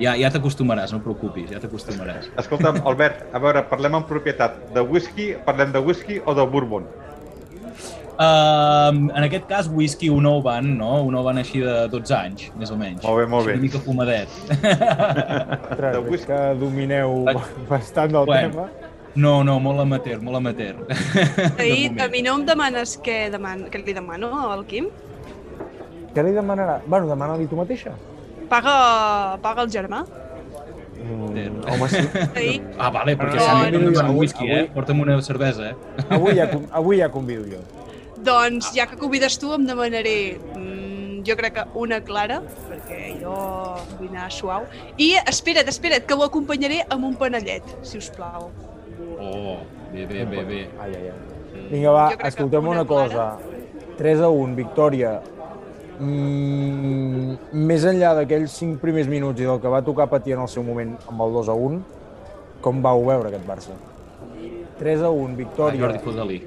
ja, 0.00 0.14
ja 0.16 0.30
t'acostumaràs, 0.32 0.92
no 0.92 1.02
et 1.02 1.04
preocupis, 1.04 1.50
ja 1.52 1.60
t'acostumaràs. 1.60 2.30
Escolta'm, 2.40 2.80
Albert, 2.88 3.26
a 3.36 3.42
veure, 3.42 3.64
parlem 3.68 4.00
en 4.00 4.08
propietat. 4.08 4.58
De 4.74 4.84
whisky, 4.84 5.34
parlem 5.44 5.76
de 5.76 5.84
whisky 5.84 6.18
o 6.24 6.36
de 6.36 6.48
bourbon? 6.52 6.88
Uh, 8.16 9.10
en 9.12 9.24
aquest 9.26 9.44
cas, 9.50 9.66
whisky 9.68 10.08
un 10.08 10.22
nou 10.24 10.40
van, 10.44 10.64
no? 10.78 11.02
Un 11.04 11.12
nou 11.12 11.22
van 11.26 11.36
així 11.42 11.60
de 11.60 11.74
12 11.92 12.14
anys, 12.16 12.46
més 12.56 12.70
o 12.72 12.76
menys. 12.80 13.02
Molt 13.04 13.18
bé, 13.20 13.26
molt 13.28 13.44
Així 13.44 13.50
bé. 13.50 13.56
Una 13.58 13.62
mica 13.66 13.80
fumadet. 13.84 14.28
Ostres, 15.70 15.98
veig 16.08 16.24
que 16.30 16.38
domineu 16.60 17.24
bastant 17.68 18.12
del 18.14 18.24
Bueno. 18.26 18.50
tema. 18.50 18.68
No, 19.16 19.42
no, 19.44 19.58
molt 19.60 19.80
amateur, 19.80 20.18
molt 20.20 20.36
amateur. 20.36 20.74
Ahir, 21.58 21.92
a 22.00 22.08
mi 22.12 22.20
no 22.24 22.34
em 22.36 22.44
demanes 22.48 22.98
què, 23.04 23.30
deman 23.32 23.66
què 23.72 23.80
li 23.84 23.94
demano 23.96 24.28
al 24.52 24.64
Quim? 24.68 24.88
Què 26.16 26.24
li 26.24 26.32
demanarà? 26.36 26.80
Bueno, 26.86 27.08
demana-li 27.08 27.46
tu 27.48 27.56
mateixa. 27.56 27.92
Paga, 28.48 29.38
paga 29.42 29.64
el 29.64 29.70
germà? 29.72 30.02
Mm, 31.06 31.64
home, 31.70 31.88
sí. 31.92 32.02
Ahir, 32.34 32.60
Ah, 32.78 32.90
vale, 32.90 33.16
perquè 33.16 33.36
No, 33.36 33.40
si 33.40 33.72
no, 33.72 33.80
no, 33.80 33.90
no, 33.90 34.02
no, 34.08 34.12
whisky, 34.20 34.50
eh? 34.50 34.62
Porta'm 34.74 35.00
una 35.00 35.20
cervesa, 35.22 35.70
eh? 35.70 35.74
Avui 36.10 36.34
ja, 36.36 36.48
con- 36.52 36.68
avui 36.72 36.98
ja 37.00 37.08
convido 37.10 37.44
jo. 37.48 37.60
Doncs, 38.24 38.72
ja 38.74 38.86
que 38.86 38.96
convides 38.96 39.38
tu, 39.38 39.52
em 39.54 39.66
demanaré, 39.66 40.38
mm, 40.54 41.22
jo 41.26 41.36
crec 41.36 41.54
que 41.54 41.64
una 41.74 42.00
clara, 42.00 42.40
perquè 42.68 43.20
jo 43.20 43.36
vull 43.98 44.08
anar 44.12 44.30
suau. 44.32 44.66
I 44.96 45.16
espera't, 45.26 45.68
espera't, 45.68 46.06
que 46.06 46.14
ho 46.14 46.22
acompanyaré 46.24 46.84
amb 46.88 47.04
un 47.04 47.16
panellet, 47.16 47.62
si 47.82 47.98
us 47.98 48.10
plau. 48.10 48.50
Oh, 49.18 49.58
bé, 49.92 50.06
bé, 50.06 50.24
bé, 50.24 50.44
bé. 50.44 50.68
Ai, 50.80 50.94
ai, 50.94 51.08
ai. 51.10 51.66
Vinga, 51.70 51.90
va, 51.90 52.10
escolteu 52.28 52.60
una 52.60 52.70
una 52.70 52.84
cosa. 52.84 53.36
3 53.96 54.20
a 54.20 54.28
1, 54.28 54.54
victòria. 54.54 55.20
Mm, 55.98 57.36
més 57.56 57.84
enllà 57.88 58.12
d'aquells 58.18 58.52
5 58.52 58.76
primers 58.82 59.08
minuts 59.08 59.40
i 59.40 59.46
del 59.48 59.60
que 59.62 59.72
va 59.72 59.80
tocar 59.82 60.10
patir 60.12 60.34
en 60.36 60.42
el 60.44 60.50
seu 60.52 60.62
moment 60.62 60.92
amb 61.08 61.22
el 61.24 61.32
2 61.38 61.48
a 61.48 61.54
1, 61.56 61.80
com 62.60 62.82
vau 62.84 63.04
veure 63.06 63.30
aquest 63.30 63.46
Barça? 63.48 63.76
3 64.78 65.02
a 65.02 65.10
1, 65.10 65.32
Ah, 65.32 65.36
victòria. 65.40 65.80
Jordi, 65.80 65.98
fot-li. 66.04 66.42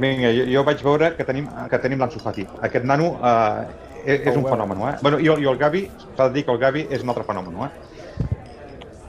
Vinga, 0.00 0.30
jo, 0.32 0.44
jo 0.48 0.64
vaig 0.64 0.82
veure 0.84 1.12
que 1.16 1.24
tenim, 1.28 1.48
que 1.68 1.80
tenim 1.82 2.00
l'Ansu 2.00 2.20
Fati. 2.22 2.46
Aquest 2.64 2.86
nano 2.88 3.12
eh, 3.18 3.64
és, 4.04 4.22
és 4.30 4.36
un 4.38 4.46
fenomen, 4.48 4.80
eh? 4.88 4.94
Bueno, 5.02 5.18
i, 5.20 5.28
i 5.28 5.48
el 5.50 5.58
Gavi, 5.60 5.82
s'ha 6.04 6.28
de 6.28 6.38
dir 6.38 6.46
que 6.46 6.54
el 6.54 6.60
Gavi 6.62 6.86
és 6.90 7.04
un 7.04 7.12
altre 7.12 7.26
fenomen, 7.28 7.58
eh? 7.66 7.90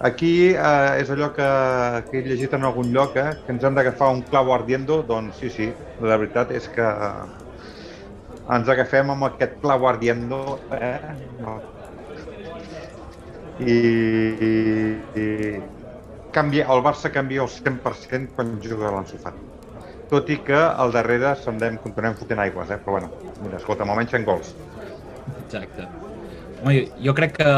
Aquí 0.03 0.33
eh, 0.51 0.99
és 0.99 1.11
allò 1.13 1.29
que, 1.35 1.47
que 2.09 2.19
he 2.19 2.23
llegit 2.25 2.57
en 2.57 2.67
algun 2.67 2.91
lloc, 2.91 3.15
eh? 3.15 3.37
que 3.45 3.53
ens 3.55 3.63
hem 3.63 3.77
d'agafar 3.77 4.09
un 4.11 4.19
clau 4.27 4.51
ardiendo, 4.51 4.99
doncs 5.07 5.39
sí, 5.39 5.51
sí, 5.53 5.69
la 6.03 6.17
veritat 6.19 6.51
és 6.51 6.67
que 6.75 6.89
ens 8.51 8.73
agafem 8.73 9.13
amb 9.13 9.29
aquest 9.29 9.55
clau 9.63 9.87
ardiendo, 9.87 10.41
eh? 10.75 10.97
I, 13.63 13.77
i, 14.43 14.51
i 15.23 15.25
canvia, 16.35 16.67
el 16.75 16.83
Barça 16.83 17.13
canvia 17.13 17.47
el 17.47 17.51
100% 17.55 18.35
quan 18.35 18.57
juga 18.65 18.91
l'Ansu 18.91 19.23
Fati 19.23 19.52
tot 20.13 20.29
i 20.29 20.37
que 20.45 20.57
al 20.57 20.93
darrere 20.93 21.33
semblem 21.41 21.79
continuem 21.83 22.15
fotent 22.19 22.39
aigües, 22.45 22.69
eh? 22.71 22.79
però 22.85 22.99
bueno, 22.99 23.11
mira, 23.41 23.57
escolta, 23.59 23.85
almenys 23.89 24.13
fent 24.13 24.25
gols. 24.29 24.53
Exacte. 25.45 25.87
Home, 26.63 26.85
jo- 27.03 27.13
crec 27.17 27.33
que 27.41 27.53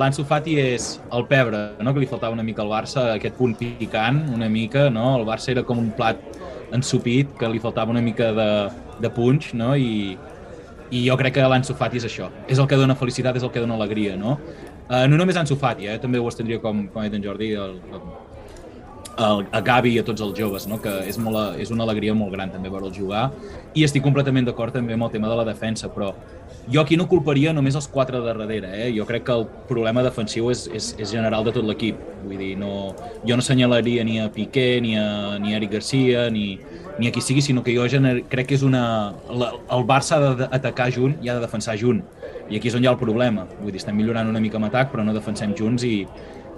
l'Ansu 0.00 0.24
Fati 0.26 0.56
és 0.58 0.96
el 1.14 1.26
pebre, 1.30 1.60
no? 1.78 1.92
que 1.94 2.02
li 2.02 2.08
faltava 2.10 2.34
una 2.34 2.42
mica 2.42 2.64
al 2.64 2.72
Barça, 2.72 3.12
aquest 3.14 3.36
punt 3.38 3.54
picant, 3.60 4.24
una 4.34 4.48
mica, 4.50 4.88
no? 4.90 5.12
El 5.20 5.26
Barça 5.28 5.52
era 5.54 5.62
com 5.62 5.78
un 5.78 5.92
plat 5.94 6.18
ensupit, 6.74 7.30
que 7.38 7.48
li 7.50 7.62
faltava 7.62 7.94
una 7.94 8.02
mica 8.02 8.32
de, 8.34 8.48
de 9.02 9.10
punx, 9.14 9.52
no? 9.54 9.76
I, 9.78 10.16
i 10.90 11.04
jo 11.06 11.16
crec 11.20 11.36
que 11.38 11.46
l'Ansu 11.46 11.76
Fati 11.78 12.02
és 12.02 12.08
això. 12.08 12.30
És 12.50 12.58
el 12.58 12.66
que 12.66 12.78
dona 12.80 12.98
felicitat, 12.98 13.38
és 13.38 13.46
el 13.46 13.52
que 13.54 13.62
dona 13.62 13.78
alegria, 13.78 14.16
no? 14.18 14.38
Uh, 14.90 15.04
no 15.06 15.14
només 15.20 15.38
Ansu 15.38 15.54
Fati, 15.54 15.86
eh? 15.86 16.00
també 16.02 16.18
ho 16.18 16.26
estendria 16.26 16.58
com, 16.58 16.88
com 16.90 17.02
ha 17.02 17.06
dit 17.06 17.14
en 17.20 17.22
Jordi, 17.22 17.52
el, 17.54 17.76
el, 17.94 18.02
el, 19.18 19.46
a 19.52 19.60
Gavi 19.60 19.94
i 19.96 19.98
a 20.00 20.04
tots 20.04 20.20
els 20.22 20.36
joves, 20.38 20.66
no? 20.70 20.78
que 20.80 20.92
és, 21.08 21.18
molt, 21.18 21.36
a- 21.36 21.54
és 21.60 21.70
una 21.70 21.84
alegria 21.84 22.14
molt 22.14 22.32
gran 22.32 22.50
també 22.52 22.70
veure'l 22.72 22.92
jugar 22.94 23.30
i 23.74 23.84
estic 23.84 24.02
completament 24.02 24.46
d'acord 24.46 24.72
també 24.74 24.94
amb 24.94 25.04
el 25.08 25.10
tema 25.10 25.28
de 25.28 25.36
la 25.36 25.44
defensa, 25.44 25.88
però 25.92 26.12
jo 26.70 26.80
aquí 26.80 26.96
no 26.96 27.08
culparia 27.08 27.52
només 27.52 27.74
els 27.74 27.88
quatre 27.88 28.20
de 28.20 28.24
darrere, 28.26 28.70
eh? 28.86 28.90
jo 28.96 29.04
crec 29.06 29.24
que 29.26 29.32
el 29.32 29.46
problema 29.68 30.02
defensiu 30.02 30.50
és, 30.50 30.66
és, 30.72 30.94
és 30.98 31.10
general 31.10 31.44
de 31.44 31.52
tot 31.52 31.64
l'equip, 31.66 31.96
vull 32.24 32.38
dir, 32.38 32.52
no, 32.58 32.94
jo 33.26 33.36
no 33.36 33.42
senyalaria 33.42 34.04
ni 34.04 34.20
a 34.20 34.28
Piqué, 34.32 34.80
ni 34.80 34.96
a, 34.98 35.38
ni 35.40 35.54
a 35.54 35.56
Eric 35.58 35.72
Garcia, 35.78 36.28
ni, 36.30 36.58
ni 36.98 37.08
a 37.08 37.12
qui 37.14 37.20
sigui, 37.24 37.42
sinó 37.42 37.62
que 37.64 37.74
jo 37.74 37.88
gener... 37.88 38.20
crec 38.28 38.50
que 38.52 38.54
és 38.58 38.62
una... 38.62 39.14
La, 39.30 39.52
el 39.72 39.86
Barça 39.88 40.18
ha 40.20 40.34
d'atacar 40.44 40.90
junt 40.94 41.16
i 41.24 41.28
ha 41.30 41.38
de 41.38 41.44
defensar 41.46 41.76
junt, 41.80 42.02
i 42.50 42.58
aquí 42.58 42.68
és 42.68 42.76
on 42.76 42.84
hi 42.84 42.90
ha 42.90 42.92
el 42.94 43.00
problema, 43.00 43.46
vull 43.60 43.72
dir, 43.72 43.80
estem 43.80 43.96
millorant 43.96 44.28
una 44.28 44.40
mica 44.42 44.58
amb 44.60 44.68
atac, 44.68 44.90
però 44.92 45.02
no 45.06 45.14
defensem 45.16 45.54
junts 45.58 45.84
i, 45.86 46.04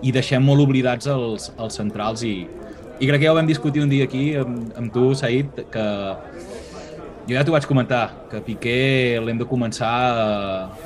i 0.02 0.12
deixem 0.14 0.42
molt 0.44 0.64
oblidats 0.64 1.06
els, 1.10 1.50
els 1.58 1.78
centrals 1.78 2.24
i, 2.26 2.34
i 2.98 3.08
crec 3.08 3.22
que 3.22 3.26
ja 3.28 3.32
ho 3.32 3.38
vam 3.38 3.48
discutir 3.48 3.84
un 3.84 3.90
dia 3.92 4.08
aquí 4.08 4.32
amb, 4.38 4.72
amb 4.78 4.92
tu, 4.94 5.12
Said, 5.18 5.62
que 5.72 5.86
jo 7.28 7.36
ja 7.36 7.44
t'ho 7.46 7.54
vaig 7.54 7.66
comentar, 7.70 8.02
que 8.30 8.42
Piqué 8.42 9.20
l'hem 9.22 9.38
de 9.38 9.46
començar 9.46 9.92
a, 9.92 10.24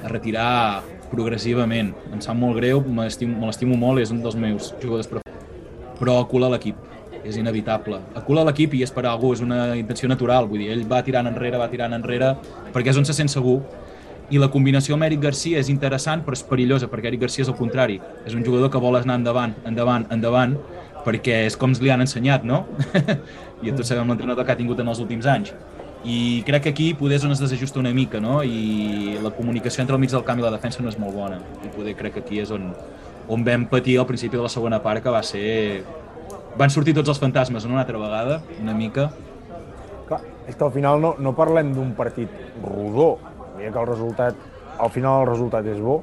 a 0.05 0.11
retirar 0.13 0.85
progressivament. 1.09 1.95
Em 2.13 2.21
sap 2.21 2.37
molt 2.37 2.59
greu, 2.59 2.83
me 2.85 3.07
l'estimo 3.07 3.79
molt, 3.81 4.03
és 4.03 4.13
un 4.13 4.21
dels 4.25 4.37
meus 4.37 4.75
jugadors 4.83 5.09
preferits, 5.09 5.97
però 5.97 6.19
acula 6.21 6.51
l'equip, 6.53 6.77
és 7.25 7.39
inevitable. 7.41 8.03
Acula 8.19 8.45
l'equip 8.47 8.77
i 8.77 8.83
és 8.85 8.93
per 8.93 9.07
algú, 9.09 9.33
és 9.33 9.41
una 9.45 9.75
intenció 9.79 10.11
natural, 10.13 10.49
vull 10.51 10.61
dir, 10.61 10.71
ell 10.75 10.85
va 10.91 11.01
tirant 11.07 11.31
enrere, 11.31 11.61
va 11.63 11.71
tirant 11.73 11.97
enrere, 11.97 12.35
perquè 12.75 12.93
és 12.93 13.01
on 13.01 13.09
se 13.09 13.17
sent 13.17 13.33
segur, 13.33 13.63
i 14.31 14.41
la 14.43 14.49
combinació 14.51 14.97
amb 14.97 15.07
Eric 15.07 15.23
Garcia 15.23 15.61
és 15.63 15.71
interessant 15.71 16.25
però 16.27 16.35
és 16.35 16.43
perillosa 16.47 16.89
perquè 16.91 17.13
Eric 17.13 17.23
Garcia 17.27 17.45
és 17.45 17.51
el 17.53 17.59
contrari 17.59 18.01
és 18.27 18.35
un 18.35 18.45
jugador 18.45 18.71
que 18.73 18.83
vol 18.83 18.99
anar 18.99 19.21
endavant, 19.21 19.55
endavant, 19.69 20.07
endavant 20.11 20.57
perquè 21.07 21.45
és 21.47 21.55
com 21.55 21.71
li 21.79 21.93
han 21.95 22.03
ensenyat, 22.03 22.43
no? 22.43 22.65
I 23.65 23.71
tots 23.71 23.87
sabem 23.93 24.09
l'entrenador 24.11 24.45
que 24.45 24.57
ha 24.57 24.59
tingut 24.59 24.81
en 24.83 24.91
els 24.91 25.03
últims 25.03 25.29
anys 25.31 25.53
i 26.07 26.43
crec 26.47 26.67
que 26.67 26.73
aquí 26.75 26.89
poder 26.95 27.21
és 27.21 27.27
on 27.27 27.35
es 27.35 27.43
desajusta 27.43 27.81
una 27.81 27.93
mica 27.95 28.21
no? 28.23 28.41
i 28.43 29.17
la 29.23 29.33
comunicació 29.35 29.83
entre 29.83 29.97
el 29.97 30.03
mig 30.03 30.11
del 30.13 30.25
camp 30.27 30.43
i 30.43 30.45
la 30.45 30.53
defensa 30.55 30.83
no 30.83 30.91
és 30.91 30.99
molt 31.03 31.15
bona 31.15 31.41
i 31.65 31.71
poder 31.75 31.97
crec 31.99 32.19
que 32.19 32.25
aquí 32.27 32.43
és 32.43 32.53
on, 32.55 32.69
on 33.31 33.47
vam 33.47 33.67
patir 33.71 33.97
al 33.99 34.07
principi 34.07 34.39
de 34.39 34.45
la 34.45 34.53
segona 34.53 34.83
part 34.83 35.03
que 35.03 35.15
va 35.15 35.23
ser 35.27 35.83
van 36.59 36.71
sortir 36.73 36.95
tots 36.97 37.11
els 37.13 37.23
fantasmes 37.23 37.67
una 37.67 37.81
altra 37.83 37.99
vegada, 38.01 38.43
una 38.63 38.75
mica 38.75 39.11
Clar, 40.07 40.21
és 40.47 40.55
que 40.55 40.63
al 40.63 40.71
final 40.71 41.01
no, 41.03 41.17
no 41.19 41.33
parlem 41.35 41.73
d'un 41.75 41.91
partit 41.99 42.31
rodó. 42.63 43.17
Mira 43.57 43.73
que 43.73 43.81
el 43.81 43.89
resultat, 43.89 44.37
al 44.79 44.93
final 44.93 45.23
el 45.23 45.31
resultat 45.33 45.67
és 45.73 45.81
bo. 45.81 46.03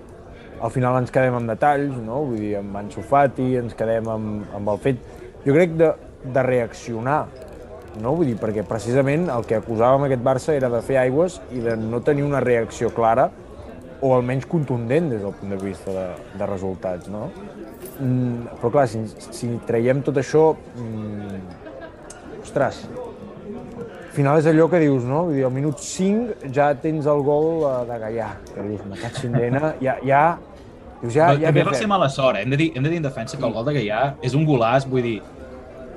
Al 0.64 0.72
final 0.72 0.98
ens 1.02 1.12
quedem 1.12 1.36
amb 1.38 1.50
detalls, 1.52 1.96
no? 2.02 2.24
Vull 2.30 2.40
dir, 2.40 2.56
amb 2.60 2.78
Ansu 2.80 3.04
Fati, 3.06 3.54
ens 3.60 3.76
quedem 3.78 4.10
amb, 4.10 4.44
amb 4.56 4.74
el 4.74 4.82
fet... 4.84 5.02
Jo 5.44 5.52
crec 5.56 5.74
de, 5.76 5.90
de 6.24 6.44
reaccionar, 6.46 7.26
no? 8.00 8.14
Vull 8.16 8.30
dir, 8.32 8.38
perquè 8.40 8.64
precisament 8.68 9.28
el 9.34 9.44
que 9.48 9.58
acusàvem 9.60 10.08
aquest 10.08 10.24
Barça 10.24 10.56
era 10.56 10.70
de 10.72 10.80
fer 10.86 11.02
aigües 11.02 11.42
i 11.52 11.64
de 11.66 11.76
no 11.80 12.00
tenir 12.06 12.24
una 12.24 12.40
reacció 12.44 12.94
clara 12.96 13.30
o 14.04 14.14
almenys 14.16 14.48
contundent 14.52 15.10
des 15.12 15.22
del 15.24 15.36
punt 15.36 15.52
de 15.54 15.60
vista 15.62 15.92
de, 15.96 16.08
de 16.40 16.48
resultats, 16.48 17.12
no? 17.12 17.30
Mm, 18.00 18.58
però 18.60 18.72
clar, 18.74 18.88
si, 18.92 19.04
si 19.32 19.52
traiem 19.68 20.02
tot 20.04 20.18
això, 20.20 20.50
mm, 20.80 21.44
ostres, 22.42 22.82
final 24.16 24.40
és 24.40 24.48
allò 24.50 24.70
que 24.72 24.80
dius, 24.84 25.04
no? 25.10 25.26
Vull 25.28 25.38
dir, 25.40 25.46
al 25.48 25.54
minut 25.54 25.82
5 25.84 26.50
ja 26.56 26.72
tens 26.80 27.10
el 27.10 27.22
gol 27.26 27.66
eh, 27.68 27.76
de 27.90 28.00
Gaià, 28.06 28.32
que 28.54 28.66
dius, 28.70 28.88
me 28.90 29.00
caig 29.02 29.22
en 29.28 29.38
dena, 29.40 29.74
ja, 29.84 29.98
ja, 30.06 30.24
dius, 31.02 31.14
ja, 31.14 31.34
ja 31.36 31.52
També 31.52 31.66
va 31.68 31.76
ser 31.76 31.86
fem? 31.86 31.94
mala 31.94 32.10
sort, 32.14 32.40
eh? 32.40 32.44
hem, 32.46 32.54
de 32.54 32.60
dir, 32.62 32.72
hem 32.76 32.86
de 32.86 32.94
dir 32.94 33.02
en 33.02 33.08
defensa 33.10 33.40
que 33.40 33.48
el 33.48 33.56
gol 33.56 33.68
de 33.68 33.76
Gaià 33.80 34.04
és 34.22 34.38
un 34.38 34.46
golaç, 34.48 34.88
vull 34.90 35.06
dir, 35.06 35.18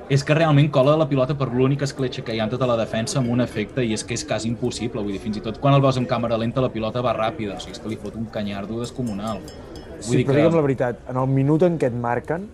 és 0.08 0.22
que 0.22 0.34
realment 0.38 0.68
cola 0.70 0.94
la 0.98 1.08
pilota 1.10 1.34
per 1.34 1.48
l'única 1.50 1.86
escletxa 1.86 2.22
que 2.22 2.34
hi 2.34 2.40
ha 2.40 2.44
en 2.46 2.52
tota 2.52 2.68
la 2.70 2.76
defensa 2.78 3.18
amb 3.18 3.32
un 3.34 3.42
efecte 3.42 3.82
i 3.82 3.94
és 3.96 4.04
que 4.06 4.14
és 4.14 4.22
quasi 4.26 4.48
impossible, 4.48 5.02
vull 5.02 5.16
dir, 5.16 5.22
fins 5.22 5.40
i 5.40 5.42
tot 5.42 5.58
quan 5.62 5.74
el 5.74 5.82
veus 5.82 5.98
en 5.98 6.06
càmera 6.06 6.38
lenta 6.38 6.62
la 6.62 6.70
pilota 6.70 7.02
va 7.02 7.14
ràpida, 7.16 7.56
o 7.56 7.62
sigui, 7.62 7.74
és 7.74 7.82
que 7.82 7.90
li 7.90 7.98
fot 7.98 8.14
un 8.18 8.28
canyardo 8.32 8.78
descomunal. 8.80 9.42
Vull 9.42 10.20
Sí, 10.20 10.22
però 10.22 10.38
digue'm 10.38 10.54
la 10.54 10.62
veritat, 10.62 11.02
en 11.10 11.18
el 11.18 11.26
minut 11.32 11.66
en 11.66 11.80
què 11.80 11.90
et 11.90 11.98
marquen... 12.06 12.46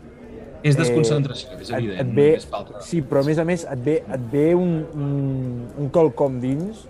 És 0.62 0.76
desconcentració, 0.78 1.50
és 1.58 1.70
et- 1.70 1.76
evident, 1.76 2.00
Et, 2.00 2.14
ve, 2.14 2.26
només 2.32 2.46
falta. 2.46 2.80
sí, 2.86 3.00
però 3.02 3.20
a 3.20 3.26
més 3.26 3.38
a 3.38 3.44
més 3.44 3.64
et 3.70 3.80
ve, 3.84 3.96
et 4.14 4.26
ve 4.32 4.54
un, 4.54 4.86
un, 4.94 5.68
un 5.78 5.88
quelcom 5.90 6.38
dins 6.40 6.84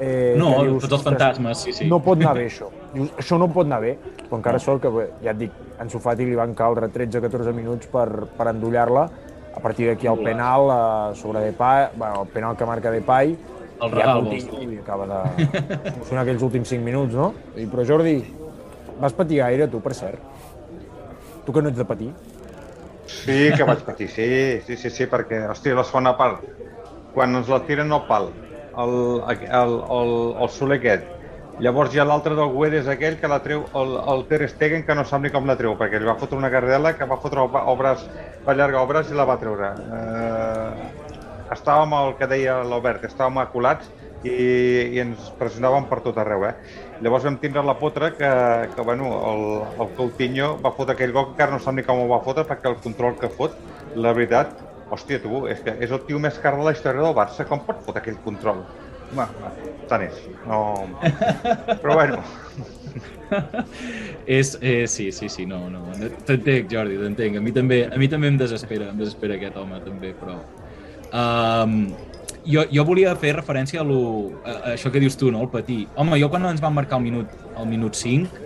eh, 0.00 0.34
No, 0.38 0.48
que 0.50 0.56
tots 0.56 0.72
els 0.72 0.84
"Ostres, 0.84 1.02
fantasmes, 1.02 1.58
sí, 1.58 1.72
sí." 1.72 1.86
No 1.90 2.00
pot 2.02 2.18
anar 2.18 2.34
bé, 2.34 2.46
això. 2.48 2.70
Dius, 2.94 3.10
això 3.20 3.38
no 3.38 3.48
pot 3.52 3.66
anar 3.66 3.80
bé, 3.82 3.96
però 4.24 4.38
encara 4.40 4.58
sort 4.58 4.80
que, 4.82 4.90
ja 5.22 5.30
et 5.34 5.38
dic, 5.38 5.52
en 5.80 5.90
Sofati 5.90 6.24
li 6.24 6.34
van 6.34 6.54
caldre 6.54 6.88
13-14 6.88 7.52
minuts 7.52 7.86
per, 7.92 8.08
per 8.38 8.48
endollar-la, 8.54 9.08
a 9.54 9.60
partir 9.62 9.86
d'aquí 9.86 10.08
el 10.10 10.18
penal 10.24 10.64
eh, 10.70 11.14
sobre 11.14 11.40
Depay, 11.44 11.90
bueno, 11.96 12.22
el 12.22 12.28
penal 12.28 12.56
que 12.56 12.64
marca 12.66 12.90
Depay, 12.90 13.36
El 13.84 13.90
ja 13.90 13.94
regal, 13.96 14.24
Coutinho 14.24 14.72
i 14.72 14.78
acaba 14.78 15.06
de 15.06 15.46
emocionar 15.94 16.22
aquells 16.24 16.42
últims 16.42 16.68
5 16.72 16.82
minuts, 16.82 17.12
no? 17.14 17.32
I, 17.58 17.66
però 17.66 17.84
Jordi, 17.86 18.16
vas 19.00 19.12
patir 19.12 19.38
gaire 19.42 19.66
tu, 19.68 19.80
per 19.82 19.92
cert? 19.94 20.18
Tu 21.44 21.52
que 21.52 21.60
no 21.62 21.68
ets 21.68 21.76
de 21.78 21.84
patir? 21.84 22.10
Sí 23.06 23.50
que 23.56 23.64
vaig 23.68 23.82
patir, 23.84 24.08
sí, 24.08 24.26
sí, 24.64 24.76
sí, 24.80 24.90
sí, 24.90 25.06
perquè, 25.10 25.42
hòstia, 25.52 25.76
la 25.76 25.84
segona 25.84 26.14
part, 26.16 26.44
quan 27.12 27.36
ens 27.36 27.50
la 27.52 27.60
tiren 27.68 27.92
al 27.92 28.06
pal, 28.08 28.30
el, 28.84 28.94
el, 29.28 29.74
el, 29.98 30.14
el 30.40 30.50
Soler 30.54 30.78
aquest, 30.80 31.10
llavors 31.62 31.94
hi 31.94 32.00
ha 32.00 32.06
l'altre 32.08 32.34
del 32.38 32.54
Guedes 32.54 32.88
aquell 32.90 33.18
que 33.20 33.30
la 33.30 33.40
treu, 33.44 33.66
el, 33.80 33.94
el 34.14 34.24
Ter 34.30 34.48
Stegen, 34.50 34.86
que 34.86 34.96
no 34.96 35.04
sap 35.04 35.22
ni 35.22 35.32
com 35.34 35.46
la 35.46 35.58
treu, 35.60 35.76
perquè 35.80 36.00
li 36.00 36.08
va 36.08 36.16
fotre 36.20 36.40
una 36.40 36.50
carrera 36.50 36.94
que 36.96 37.08
va 37.10 37.20
fotre 37.22 37.44
braç, 37.52 38.06
va 38.46 38.54
allargar 38.56 38.82
el 38.82 38.90
braç 38.90 39.12
i 39.12 39.20
la 39.20 39.28
va 39.28 39.38
treure. 39.42 39.74
Eh, 39.98 40.88
estàvem, 41.54 41.92
el 42.00 42.16
que 42.18 42.30
deia 42.30 42.62
l'Albert, 42.64 43.04
estàvem 43.10 43.44
acolats 43.44 43.92
i, 44.24 44.34
i 44.96 45.00
ens 45.02 45.30
pressionàvem 45.38 45.88
per 45.90 46.00
tot 46.04 46.18
arreu, 46.20 46.46
eh? 46.48 46.54
Llavors 47.04 47.26
vam 47.28 47.38
tindre 47.42 47.64
la 47.66 47.76
potra 47.78 48.12
que, 48.16 48.30
que 48.74 48.86
bueno, 48.86 49.10
el, 49.30 49.44
el 49.84 49.90
Coutinho 49.98 50.54
va 50.64 50.72
fotre 50.76 50.96
aquell 50.96 51.12
gol 51.12 51.28
que 51.30 51.36
encara 51.36 51.56
no 51.56 51.62
sap 51.62 51.76
ni 51.76 51.84
com 51.86 52.00
ho 52.00 52.08
va 52.10 52.22
fotre 52.24 52.46
perquè 52.48 52.70
el 52.70 52.80
control 52.84 53.18
que 53.20 53.30
fot, 53.32 53.58
la 53.96 54.14
veritat, 54.16 54.56
hòstia, 54.94 55.20
tu, 55.22 55.44
és 55.50 55.60
que 55.64 55.76
és 55.84 55.92
el 55.92 56.02
tio 56.08 56.20
més 56.22 56.38
car 56.40 56.56
de 56.56 56.64
la 56.66 56.74
història 56.76 57.04
del 57.04 57.16
Barça, 57.16 57.46
com 57.48 57.62
pot 57.66 57.82
fotre 57.84 58.02
aquell 58.02 58.20
control? 58.24 58.64
Va, 59.14 59.28
tant 59.90 60.06
és. 60.06 60.24
No... 60.48 60.60
Però 61.82 61.94
bueno, 61.94 62.22
és, 64.38 64.56
eh, 64.60 64.86
sí, 64.90 65.10
sí, 65.12 65.28
sí, 65.28 65.46
no, 65.46 65.66
no. 65.70 65.84
T'entenc, 66.26 66.70
Jordi, 66.72 66.98
t'entenc. 67.00 67.38
A 67.38 67.44
mi 67.44 67.52
també, 67.54 67.84
a 67.90 68.00
mi 68.00 68.08
també 68.10 68.32
em 68.32 68.40
desespera, 68.40 68.90
em 68.94 69.00
desespera 69.00 69.38
aquest 69.38 69.60
home, 69.60 69.80
també, 69.84 70.14
però... 70.18 70.40
Um, 71.14 71.92
jo, 72.46 72.64
jo 72.70 72.84
volia 72.86 73.14
fer 73.20 73.34
referència 73.36 73.80
a, 73.82 73.86
lo, 73.86 74.00
a, 74.44 74.54
a 74.54 74.72
això 74.74 74.92
que 74.92 75.02
dius 75.02 75.16
tu, 75.20 75.30
no?, 75.32 75.42
el 75.44 75.50
patir. 75.52 75.84
Home, 75.96 76.18
jo 76.20 76.30
quan 76.32 76.46
ens 76.50 76.62
van 76.62 76.74
marcar 76.76 77.00
el 77.00 77.06
minut, 77.06 77.34
el 77.56 77.68
minut 77.70 77.98
5, 77.98 78.44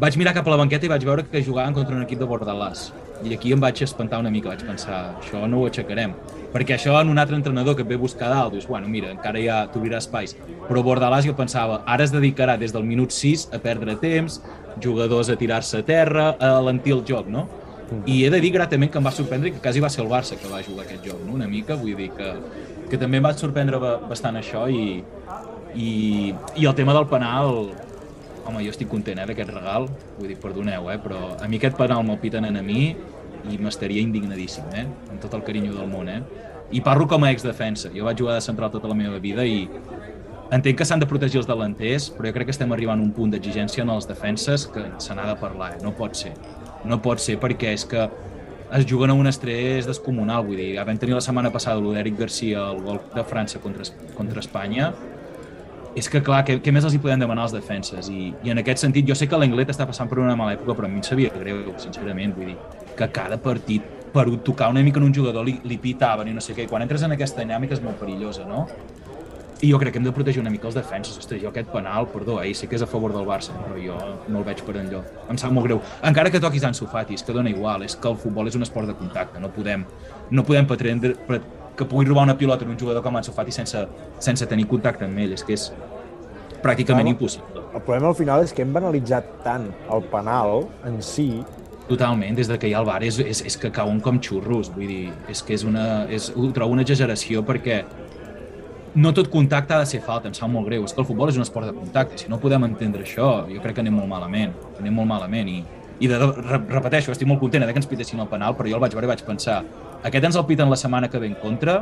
vaig 0.00 0.18
mirar 0.20 0.34
cap 0.36 0.48
a 0.48 0.54
la 0.54 0.60
banqueta 0.60 0.88
i 0.88 0.92
vaig 0.92 1.06
veure 1.06 1.26
que 1.30 1.44
jugaven 1.44 1.76
contra 1.76 1.96
un 1.96 2.04
equip 2.04 2.20
de 2.22 2.28
Bordalàs. 2.28 2.90
I 3.24 3.36
aquí 3.36 3.52
em 3.54 3.60
vaig 3.62 3.78
espantar 3.84 4.18
una 4.20 4.30
mica, 4.32 4.50
vaig 4.50 4.64
pensar, 4.66 5.14
això 5.20 5.44
no 5.48 5.62
ho 5.62 5.68
aixecarem. 5.68 6.12
Perquè 6.52 6.74
això 6.76 6.96
en 7.00 7.08
un 7.10 7.18
altre 7.18 7.38
entrenador 7.38 7.76
que 7.78 7.84
et 7.86 7.88
ve 7.88 7.96
a 7.96 8.02
buscar 8.02 8.28
dalt, 8.30 8.52
dius, 8.52 8.66
bueno, 8.68 8.90
mira, 8.90 9.12
encara 9.14 9.40
ja 9.42 9.62
t'obrirà 9.72 10.02
espais. 10.02 10.34
Però 10.68 10.82
Bordalàs 10.84 11.26
jo 11.26 11.36
pensava, 11.38 11.80
ara 11.86 12.04
es 12.04 12.12
dedicarà 12.12 12.58
des 12.60 12.74
del 12.74 12.84
minut 12.84 13.14
6 13.14 13.48
a 13.54 13.60
perdre 13.62 13.96
temps, 14.02 14.40
jugadors 14.82 15.30
a 15.30 15.38
tirar-se 15.40 15.80
a 15.80 15.86
terra, 15.86 16.34
a 16.38 16.56
alentir 16.58 16.96
el 16.98 17.04
joc, 17.06 17.30
no? 17.30 17.46
I 18.06 18.24
he 18.24 18.30
de 18.30 18.40
dir 18.40 18.50
gratament 18.54 18.90
que 18.90 18.98
em 18.98 19.04
va 19.06 19.12
sorprendre 19.12 19.52
que 19.52 19.60
quasi 19.60 19.80
va 19.80 19.90
ser 19.92 20.02
el 20.04 20.10
Barça 20.10 20.36
que 20.40 20.48
va 20.48 20.62
jugar 20.62 20.84
aquest 20.86 21.04
joc, 21.06 21.20
no? 21.26 21.34
una 21.36 21.46
mica, 21.48 21.74
vull 21.76 21.94
dir 21.96 22.10
que, 22.16 22.30
que 22.90 22.98
també 22.98 23.18
em 23.20 23.24
va 23.26 23.32
sorprendre 23.36 23.78
ba- 23.78 23.98
bastant 24.08 24.36
això 24.40 24.64
i, 24.72 25.02
i, 25.74 26.34
i 26.56 26.66
el 26.66 26.74
tema 26.74 26.94
del 26.96 27.06
penal, 27.10 27.70
home, 28.46 28.62
jo 28.64 28.70
estic 28.72 28.88
content 28.88 29.20
eh, 29.20 29.26
d'aquest 29.30 29.52
regal, 29.52 29.88
vull 30.18 30.28
dir, 30.32 30.38
perdoneu, 30.40 30.88
eh, 30.92 30.98
però 31.02 31.34
a 31.40 31.48
mi 31.48 31.60
aquest 31.60 31.76
penal 31.80 32.04
me'l 32.06 32.18
piten 32.22 32.44
a 32.48 32.62
mi 32.62 32.94
i 33.52 33.58
m'estaria 33.60 34.00
indignadíssim, 34.00 34.64
eh, 34.72 34.86
amb 35.10 35.20
tot 35.20 35.34
el 35.36 35.44
carinyo 35.44 35.74
del 35.76 35.88
món, 35.90 36.08
eh. 36.08 36.22
I 36.72 36.80
parlo 36.80 37.06
com 37.06 37.22
a 37.24 37.30
ex-defensa, 37.30 37.90
jo 37.94 38.06
vaig 38.08 38.18
jugar 38.18 38.38
de 38.38 38.44
central 38.44 38.70
tota 38.72 38.88
la 38.88 38.96
meva 38.96 39.18
vida 39.20 39.44
i 39.44 39.68
entenc 40.54 40.78
que 40.78 40.84
s'han 40.88 41.00
de 41.02 41.06
protegir 41.06 41.38
els 41.42 41.46
delanters, 41.48 42.08
però 42.16 42.30
jo 42.30 42.34
crec 42.36 42.48
que 42.48 42.54
estem 42.54 42.72
arribant 42.72 43.00
a 43.00 43.04
un 43.04 43.12
punt 43.12 43.30
d'exigència 43.34 43.84
en 43.84 43.90
els 43.92 44.08
defenses 44.08 44.66
que 44.72 44.86
se 44.98 45.14
n'ha 45.14 45.26
de 45.28 45.36
parlar, 45.40 45.74
eh? 45.76 45.82
no 45.84 45.92
pot 45.96 46.16
ser. 46.16 46.32
No 46.84 47.00
pot 47.02 47.22
ser 47.22 47.38
perquè 47.40 47.72
és 47.74 47.86
que 47.88 48.08
es 48.74 48.86
juguen 48.90 49.12
a 49.12 49.14
un 49.14 49.28
estrès 49.30 49.86
descomunal, 49.86 50.44
vull 50.46 50.58
dir, 50.58 50.70
vam 50.82 50.98
tenir 50.98 51.14
la 51.14 51.22
setmana 51.24 51.52
passada 51.54 51.80
l'Eric 51.80 52.18
Garcia 52.18 52.64
el 52.72 52.80
gol 52.84 53.00
de 53.14 53.24
França 53.24 53.60
contra, 53.62 53.86
contra 54.16 54.42
Espanya, 54.42 54.92
és 55.94 56.08
que, 56.10 56.18
clar, 56.26 56.40
què, 56.46 56.56
què 56.58 56.72
més 56.74 56.84
els 56.86 56.96
hi 56.96 57.00
podem 57.02 57.22
demanar 57.22 57.44
als 57.46 57.54
defenses? 57.54 58.08
I, 58.10 58.32
I 58.42 58.50
en 58.50 58.60
aquest 58.64 58.82
sentit, 58.82 59.06
jo 59.06 59.14
sé 59.14 59.28
que 59.30 59.38
l'Anglet 59.38 59.70
està 59.70 59.86
passant 59.86 60.10
per 60.10 60.18
una 60.18 60.34
mala 60.38 60.56
època, 60.56 60.74
però 60.74 60.88
a 60.88 60.90
mi 60.90 60.98
em 60.98 61.04
sabia 61.06 61.30
greu, 61.30 61.60
sincerament, 61.78 62.34
vull 62.34 62.50
dir, 62.50 62.56
que 62.98 63.08
cada 63.14 63.38
partit 63.38 63.86
per 64.14 64.26
tocar 64.46 64.70
una 64.70 64.82
mica 64.82 64.98
en 64.98 65.08
un 65.08 65.14
jugador 65.14 65.46
li, 65.46 65.56
li 65.66 65.78
pitaven 65.82 66.28
i 66.30 66.34
no 66.34 66.42
sé 66.42 66.54
què, 66.54 66.66
i 66.66 66.70
quan 66.70 66.82
entres 66.82 67.02
en 67.06 67.14
aquesta 67.14 67.42
dinàmica 67.42 67.78
és 67.78 67.82
molt 67.82 67.98
perillosa, 68.02 68.46
no? 68.46 68.66
I 69.62 69.70
jo 69.70 69.78
crec 69.78 69.92
que 69.94 69.98
hem 69.98 70.04
de 70.04 70.12
protegir 70.12 70.40
una 70.42 70.50
mica 70.50 70.66
els 70.66 70.74
defenses. 70.74 71.16
Ostres, 71.18 71.40
jo 71.42 71.48
aquest 71.48 71.68
penal, 71.72 72.08
perdó, 72.12 72.40
eh, 72.42 72.52
sé 72.54 72.66
que 72.68 72.76
és 72.76 72.82
a 72.82 72.86
favor 72.86 73.12
del 73.14 73.24
Barça, 73.24 73.54
però 73.64 73.78
jo 73.78 73.96
no 74.28 74.38
el 74.38 74.44
veig 74.44 74.62
per 74.66 74.76
enlloc. 74.76 75.04
Em 75.30 75.38
sap 75.38 75.52
molt 75.52 75.66
greu. 75.66 75.80
Encara 76.02 76.30
que 76.30 76.40
toquis 76.40 76.64
Ansu 76.64 76.86
Fati, 76.86 77.14
és 77.14 77.22
que 77.22 77.32
dona 77.32 77.48
igual, 77.50 77.82
és 77.82 77.94
que 77.96 78.08
el 78.08 78.16
futbol 78.16 78.48
és 78.48 78.56
un 78.56 78.62
esport 78.62 78.86
de 78.86 78.94
contacte, 78.94 79.40
no 79.40 79.48
podem, 79.48 79.84
no 80.30 80.44
podem 80.44 80.66
pretendre 80.66 81.14
pre- 81.26 81.40
que 81.76 81.84
pugui 81.84 82.04
robar 82.06 82.24
una 82.24 82.36
pilota 82.38 82.64
en 82.64 82.70
un 82.70 82.78
jugador 82.78 83.02
com 83.02 83.16
Ansu 83.16 83.32
Fati 83.32 83.50
sense, 83.52 83.86
sense 84.18 84.46
tenir 84.46 84.66
contacte 84.66 85.04
amb 85.04 85.18
ell, 85.18 85.32
és 85.32 85.42
que 85.42 85.54
és 85.54 85.72
pràcticament 86.62 87.04
Clar, 87.08 87.14
impossible. 87.14 87.62
El 87.74 87.82
problema 87.82 88.08
al 88.08 88.14
final 88.14 88.44
és 88.44 88.52
que 88.52 88.62
hem 88.62 88.72
banalitzat 88.72 89.24
tant 89.44 89.68
el 89.90 90.02
penal 90.12 90.68
en 90.84 91.00
si 91.02 91.42
Totalment, 91.84 92.32
des 92.34 92.48
de 92.48 92.56
que 92.58 92.68
hi 92.70 92.72
ha 92.72 92.78
el 92.80 92.86
bar 92.88 93.02
és, 93.04 93.18
és, 93.20 93.42
és 93.44 93.56
que 93.60 93.68
cauen 93.70 93.98
com 94.00 94.16
xurros, 94.18 94.70
vull 94.72 94.86
dir, 94.88 95.10
és 95.28 95.42
que 95.44 95.52
és 95.52 95.64
una, 95.68 96.06
és, 96.08 96.30
ho 96.32 96.46
trobo 96.56 96.72
una 96.72 96.80
exageració 96.80 97.42
perquè 97.44 97.82
no 98.94 99.12
tot 99.12 99.28
contacte 99.30 99.74
ha 99.74 99.80
de 99.82 99.86
ser 99.90 100.00
falta, 100.04 100.30
em 100.30 100.34
sap 100.36 100.50
molt 100.50 100.68
greu, 100.68 100.84
és 100.86 100.94
que 100.94 101.02
el 101.02 101.06
futbol 101.08 101.30
és 101.30 101.38
un 101.38 101.42
esport 101.42 101.66
de 101.66 101.74
contacte, 101.74 102.18
si 102.20 102.30
no 102.30 102.38
podem 102.42 102.66
entendre 102.68 103.02
això, 103.02 103.30
jo 103.50 103.62
crec 103.62 103.78
que 103.78 103.82
anem 103.82 103.96
molt 103.98 104.10
malament, 104.10 104.54
anem 104.78 104.94
molt 104.94 105.10
malament 105.10 105.50
i, 105.50 105.58
i 105.98 106.10
de, 106.10 106.18
re, 106.20 106.60
repeteixo, 106.76 107.12
estic 107.14 107.28
molt 107.28 107.42
content 107.42 107.66
de 107.66 107.72
que 107.72 107.82
ens 107.82 107.90
pitessin 107.90 108.22
el 108.22 108.30
penal, 108.30 108.54
però 108.58 108.70
jo 108.70 108.78
el 108.78 108.84
vaig 108.84 108.94
veure 108.94 109.10
i 109.10 109.12
vaig 109.14 109.24
pensar, 109.26 109.62
aquest 110.02 110.30
ens 110.30 110.38
el 110.38 110.46
piten 110.46 110.70
la 110.70 110.78
setmana 110.78 111.10
que 111.10 111.18
ve 111.18 111.32
en 111.32 111.38
contra 111.42 111.80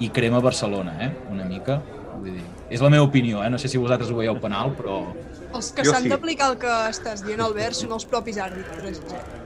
i 0.00 0.10
crema 0.12 0.42
Barcelona, 0.44 0.98
eh? 1.06 1.10
una 1.32 1.48
mica, 1.48 1.80
vull 2.18 2.34
dir, 2.34 2.44
és 2.68 2.84
la 2.84 2.92
meva 2.92 3.08
opinió, 3.08 3.40
eh? 3.44 3.48
no 3.48 3.60
sé 3.60 3.72
si 3.72 3.80
vosaltres 3.80 4.12
ho 4.12 4.18
veieu 4.20 4.36
penal, 4.42 4.74
però 4.76 5.00
Els 5.56 5.70
que 5.72 5.86
s'han 5.86 6.04
sí. 6.04 6.10
d'aplicar 6.12 6.50
el 6.52 6.56
que 6.60 6.72
estàs 6.90 7.22
dient, 7.24 7.40
Albert, 7.40 7.78
són 7.78 7.94
els 7.96 8.04
propis 8.04 8.36
àrbitres. 8.42 8.98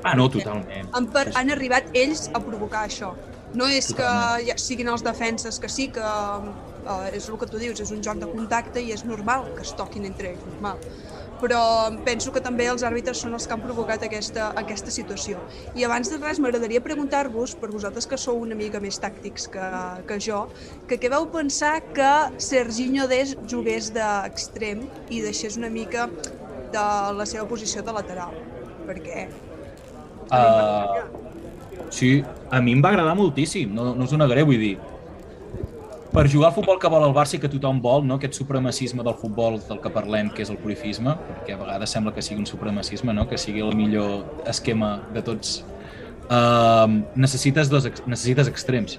Ah, 0.03 0.17
no, 0.19 0.27
totalment. 0.33 0.89
Han, 0.97 1.07
per, 1.13 1.29
han 1.39 1.53
arribat 1.55 1.93
ells 1.95 2.25
a 2.35 2.41
provocar 2.43 2.87
això. 2.89 3.13
No 3.55 3.69
és 3.71 3.93
que 3.95 4.09
ja 4.47 4.57
siguin 4.59 4.91
els 4.91 5.05
defenses 5.07 5.61
que 5.63 5.71
sí, 5.71 5.87
que 5.95 6.11
uh, 6.85 7.09
és 7.13 7.29
el 7.29 7.39
que 7.41 7.49
tu 7.51 7.61
dius, 7.61 7.81
és 7.83 7.91
un 7.95 8.03
joc 8.05 8.21
de 8.21 8.29
contacte 8.31 8.83
i 8.83 8.93
és 8.95 9.05
normal 9.09 9.49
que 9.57 9.65
es 9.67 9.73
toquin 9.79 10.07
entre 10.09 10.33
ells, 10.33 10.45
normal. 10.49 10.81
Però 11.41 11.61
penso 12.05 12.35
que 12.35 12.43
també 12.45 12.67
els 12.69 12.83
àrbitres 12.85 13.23
són 13.25 13.33
els 13.37 13.47
que 13.49 13.55
han 13.57 13.63
provocat 13.65 14.03
aquesta, 14.05 14.51
aquesta 14.61 14.93
situació. 14.93 15.41
I 15.73 15.87
abans 15.89 16.11
de 16.13 16.19
res 16.21 16.41
m'agradaria 16.43 16.83
preguntar-vos, 16.85 17.55
per 17.57 17.71
vosaltres 17.73 18.07
que 18.07 18.19
sou 18.21 18.43
una 18.45 18.59
mica 18.59 18.81
més 18.85 19.01
tàctics 19.01 19.49
que, 19.55 19.69
que 20.09 20.21
jo, 20.21 20.43
que 20.89 21.01
què 21.01 21.13
vau 21.13 21.31
pensar 21.33 21.79
que 21.97 22.13
Serginho 22.45 23.09
Des 23.09 23.37
jugués 23.49 23.89
d'extrem 23.97 24.85
i 25.09 25.23
deixés 25.25 25.57
una 25.57 25.73
mica 25.73 26.11
de 26.75 26.89
la 27.17 27.27
seva 27.27 27.49
posició 27.49 27.87
de 27.87 27.97
lateral? 27.97 28.37
Perquè 28.85 29.31
Uh, 30.31 31.91
sí, 31.91 32.23
a 32.51 32.61
mi 32.63 32.77
em 32.77 32.83
va 32.85 32.93
agradar 32.93 33.17
moltíssim, 33.19 33.73
no, 33.75 33.91
no 33.99 34.07
us 34.07 34.13
ho 34.15 34.19
negaré, 34.21 34.45
vull 34.47 34.61
dir. 34.63 34.77
Per 36.11 36.27
jugar 36.27 36.49
al 36.49 36.55
futbol 36.57 36.79
que 36.83 36.89
vol 36.91 37.05
el 37.07 37.13
Barça 37.15 37.37
i 37.37 37.39
que 37.39 37.49
tothom 37.51 37.79
vol, 37.83 38.03
no? 38.03 38.17
aquest 38.19 38.35
supremacisme 38.35 39.05
del 39.07 39.15
futbol 39.15 39.61
del 39.69 39.79
que 39.79 39.93
parlem, 39.95 40.33
que 40.35 40.43
és 40.43 40.51
el 40.51 40.57
purifisme, 40.59 41.13
perquè 41.29 41.55
a 41.55 41.59
vegades 41.61 41.95
sembla 41.95 42.11
que 42.17 42.25
sigui 42.27 42.43
un 42.43 42.49
supremacisme, 42.51 43.15
no? 43.15 43.29
que 43.31 43.39
sigui 43.39 43.63
el 43.63 43.77
millor 43.79 44.43
esquema 44.51 44.97
de 45.15 45.23
tots 45.23 45.61
uh, 46.27 46.91
necessites, 47.15 47.71
dos, 47.71 47.87
necessites 48.11 48.51
extrems. 48.51 48.99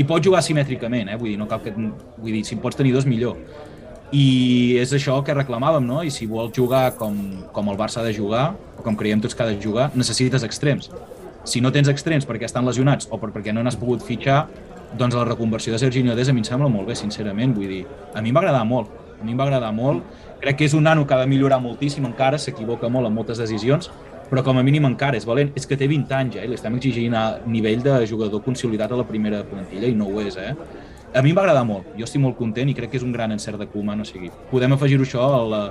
I 0.00 0.06
pots 0.08 0.24
jugar 0.24 0.40
simètricament, 0.46 1.12
eh? 1.12 1.18
vull 1.20 1.34
dir, 1.34 1.36
no 1.42 1.48
cal 1.50 1.60
que, 1.60 1.74
vull 1.76 2.32
dir, 2.32 2.40
si 2.48 2.56
en 2.56 2.64
pots 2.64 2.80
tenir 2.80 2.94
dos, 2.96 3.04
millor. 3.04 3.36
I 4.16 4.80
és 4.80 4.96
això 4.96 5.20
que 5.26 5.36
reclamàvem, 5.36 5.84
no? 5.86 6.00
I 6.00 6.08
si 6.14 6.24
vols 6.30 6.56
jugar 6.56 6.94
com, 6.96 7.20
com 7.52 7.68
el 7.68 7.76
Barça 7.76 8.00
ha 8.00 8.06
de 8.08 8.16
jugar, 8.16 8.54
o 8.80 8.86
com 8.86 8.96
creiem 8.96 9.20
tots 9.20 9.36
que 9.36 9.44
ha 9.44 9.52
de 9.52 9.60
jugar, 9.60 9.90
necessites 9.92 10.48
extrems. 10.48 10.88
Si 11.44 11.60
no 11.60 11.68
tens 11.72 11.92
extrems 11.92 12.24
perquè 12.28 12.48
estan 12.48 12.64
lesionats 12.64 13.12
o 13.12 13.20
per, 13.20 13.28
perquè 13.36 13.52
no 13.52 13.62
n'has 13.64 13.76
pogut 13.80 14.02
fitxar, 14.04 14.46
doncs 14.98 15.14
la 15.14 15.24
reconversió 15.24 15.72
de 15.72 15.78
Serginho 15.78 16.16
Dés 16.16 16.28
a 16.28 16.32
mi 16.32 16.42
em 16.42 16.48
sembla 16.48 16.68
molt 16.68 16.88
bé, 16.88 16.96
sincerament. 16.98 17.54
Vull 17.54 17.68
dir, 17.68 17.84
a 18.14 18.22
mi 18.22 18.30
em 18.30 18.36
va 18.36 18.42
agradar 18.44 18.64
molt. 18.66 18.90
A 19.20 19.24
mi 19.24 19.32
em 19.34 19.38
va 19.38 19.46
agradar 19.46 19.72
molt. 19.76 20.04
Crec 20.40 20.58
que 20.58 20.68
és 20.68 20.74
un 20.74 20.86
nano 20.88 21.06
que 21.06 21.14
ha 21.14 21.20
de 21.20 21.28
millorar 21.30 21.60
moltíssim 21.60 22.06
encara, 22.08 22.38
s'equivoca 22.38 22.88
molt 22.88 23.06
en 23.06 23.14
moltes 23.14 23.38
decisions, 23.38 23.90
però 24.30 24.42
com 24.46 24.58
a 24.58 24.62
mínim 24.64 24.86
encara 24.88 25.18
és 25.18 25.26
valent. 25.28 25.52
És 25.58 25.66
que 25.66 25.76
té 25.76 25.88
20 25.90 26.14
anys, 26.16 26.36
eh? 26.40 26.46
i 26.48 26.76
exigint 26.76 27.14
a 27.14 27.40
nivell 27.46 27.82
de 27.82 28.06
jugador 28.06 28.42
consolidat 28.42 28.92
a 28.92 28.96
la 28.96 29.06
primera 29.06 29.44
plantilla 29.44 29.86
i 29.86 29.94
no 29.94 30.08
ho 30.08 30.20
és, 30.20 30.36
eh? 30.36 30.54
A 31.12 31.22
mi 31.22 31.32
em 31.32 31.36
va 31.36 31.42
agradar 31.42 31.64
molt, 31.66 31.88
jo 31.98 32.06
estic 32.06 32.22
molt 32.22 32.36
content 32.38 32.68
i 32.70 32.74
crec 32.74 32.92
que 32.92 32.96
és 33.00 33.02
un 33.02 33.10
gran 33.10 33.32
encert 33.34 33.58
de 33.58 33.66
Koeman, 33.66 34.00
o 34.00 34.04
sigui, 34.06 34.28
podem 34.46 34.76
afegir-ho 34.76 35.02
això 35.02 35.24
a 35.26 35.40
la 35.42 35.62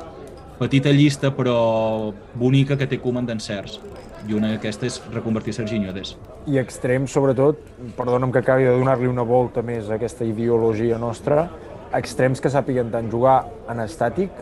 petita 0.59 0.91
llista 0.91 1.31
però 1.31 2.11
bonica 2.35 2.75
que 2.75 2.87
té 2.91 2.99
Koeman 2.99 3.29
d'encerts. 3.29 3.79
I 4.27 4.35
una 4.35 4.51
d'aquestes 4.51 4.99
és 4.99 5.13
reconvertir 5.13 5.53
Serginho 5.55 5.93
Dés. 5.95 6.15
I 6.49 6.59
extrem, 6.59 7.07
sobretot, 7.07 7.61
perdona'm 7.97 8.33
que 8.35 8.41
acabi 8.43 8.67
de 8.67 8.75
donar-li 8.75 9.07
una 9.07 9.23
volta 9.23 9.63
més 9.65 9.89
a 9.89 9.95
aquesta 9.95 10.27
ideologia 10.27 10.99
nostra, 10.99 11.47
extrems 11.95 12.41
que 12.43 12.51
sàpiguen 12.51 12.91
tant 12.93 13.09
jugar 13.11 13.43
en 13.71 13.81
estàtic 13.85 14.33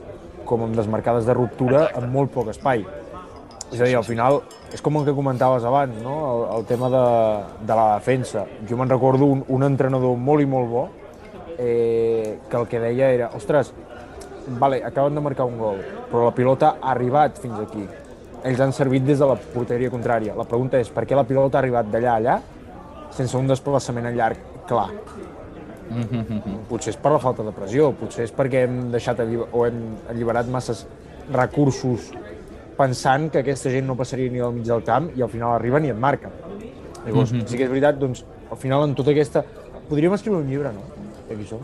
com 0.47 0.63
en 0.63 0.73
desmarcades 0.75 1.27
de 1.27 1.35
ruptura 1.35 1.87
amb 1.95 2.09
molt 2.13 2.33
poc 2.33 2.49
espai. 2.55 2.85
És 3.67 3.81
a 3.81 3.83
dir, 3.83 3.97
al 3.99 4.05
final, 4.07 4.39
és 4.71 4.81
com 4.83 4.95
el 4.95 5.05
que 5.05 5.15
comentaves 5.15 5.65
abans, 5.67 5.99
no? 6.03 6.15
el, 6.31 6.43
el 6.57 6.65
tema 6.69 6.89
de, 6.91 7.03
de 7.67 7.75
la 7.75 7.87
defensa. 7.97 8.45
Jo 8.69 8.79
me'n 8.79 8.89
recordo 8.89 9.27
un, 9.27 9.43
un 9.51 9.67
entrenador 9.67 10.15
molt 10.17 10.43
i 10.43 10.47
molt 10.47 10.71
bo 10.71 10.87
eh, 11.57 12.39
que 12.49 12.57
el 12.57 12.67
que 12.71 12.79
deia 12.79 13.11
era, 13.11 13.29
ostres, 13.35 13.73
vale, 14.47 14.79
acaben 14.85 15.15
de 15.15 15.21
marcar 15.21 15.45
un 15.45 15.57
gol, 15.59 15.81
però 16.11 16.29
la 16.29 16.35
pilota 16.35 16.77
ha 16.79 16.93
arribat 16.95 17.41
fins 17.43 17.59
aquí. 17.59 17.83
Ells 18.47 18.61
han 18.63 18.71
servit 18.75 19.03
des 19.05 19.19
de 19.19 19.27
la 19.27 19.35
porteria 19.53 19.89
contrària. 19.91 20.35
La 20.37 20.45
pregunta 20.47 20.79
és, 20.79 20.89
per 20.93 21.03
què 21.05 21.15
la 21.17 21.25
pilota 21.27 21.57
ha 21.57 21.61
arribat 21.63 21.89
d'allà 21.91 22.13
a 22.13 22.19
allà 22.21 22.37
sense 23.17 23.35
un 23.37 23.47
desplaçament 23.49 24.05
en 24.07 24.15
llarg 24.17 24.37
clar? 24.69 24.89
Potser 26.69 26.91
és 26.93 26.97
per 26.99 27.11
la 27.13 27.19
falta 27.23 27.43
de 27.47 27.51
pressió, 27.55 27.91
potser 27.95 28.25
és 28.27 28.33
perquè 28.35 28.65
hem 28.65 28.89
deixat 28.91 29.21
o 29.51 29.65
hem 29.65 29.77
alliberat 30.11 30.49
masses 30.51 30.85
recursos 31.31 32.11
pensant 32.77 33.29
que 33.33 33.39
aquesta 33.41 33.71
gent 33.73 33.87
no 33.87 33.95
passaria 33.97 34.29
ni 34.31 34.39
del 34.43 34.53
mig 34.53 34.67
del 34.67 34.83
camp 34.85 35.09
i 35.17 35.23
al 35.25 35.31
final 35.31 35.55
arriben 35.55 35.85
i 35.87 35.89
et 35.93 35.97
marquen. 35.97 36.31
Llavors, 37.05 37.31
Mhm. 37.31 37.47
sí 37.47 37.57
que 37.57 37.63
és 37.63 37.69
veritat, 37.69 37.97
doncs, 37.97 38.25
al 38.51 38.57
final 38.57 38.83
en 38.83 38.93
tota 38.95 39.11
aquesta... 39.11 39.43
Podríem 39.89 40.13
escriure 40.13 40.41
un 40.41 40.47
llibre, 40.49 40.73
no? 40.73 40.81
De 41.27 41.35
qui 41.35 41.45
som? 41.49 41.59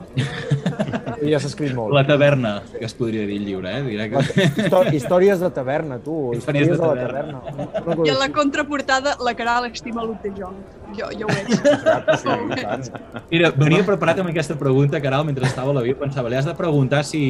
ja 1.24 1.40
s'ha 1.40 1.48
escrit 1.48 1.72
molt. 1.78 1.94
La 1.96 2.02
taverna, 2.08 2.58
que 2.74 2.84
es 2.84 2.94
podria 3.00 3.24
dir 3.30 3.38
el 3.40 3.46
llibre, 3.48 3.72
eh? 3.78 3.84
Diré 3.86 4.10
que... 4.12 4.24
Histò- 4.60 4.84
Històries 4.92 5.40
de 5.40 5.50
taverna, 5.56 6.00
tu. 6.04 6.18
Històries 6.36 6.68
de 6.68 6.76
de 6.76 6.82
la 6.82 6.90
taverna. 7.06 7.40
taverna. 7.48 8.04
I 8.04 8.12
en 8.12 8.20
la 8.20 8.28
contraportada, 8.36 9.16
la 9.24 9.34
Caral 9.40 9.70
estima 9.72 10.04
Luke 10.04 10.28
de 10.28 10.34
Jong. 10.42 10.58
Jo, 10.98 11.08
jo 11.18 11.26
ho 11.26 11.34
veig. 11.34 12.92
Mira, 13.32 13.50
venia 13.56 13.86
preparat 13.88 14.20
amb 14.22 14.30
aquesta 14.34 14.58
pregunta, 14.60 15.00
Caral, 15.02 15.24
mentre 15.26 15.48
estava 15.48 15.72
a 15.72 15.78
l'avió, 15.80 15.96
pensava, 15.98 16.30
li 16.30 16.36
has 16.42 16.46
de 16.50 16.54
preguntar 16.60 17.04
si... 17.08 17.24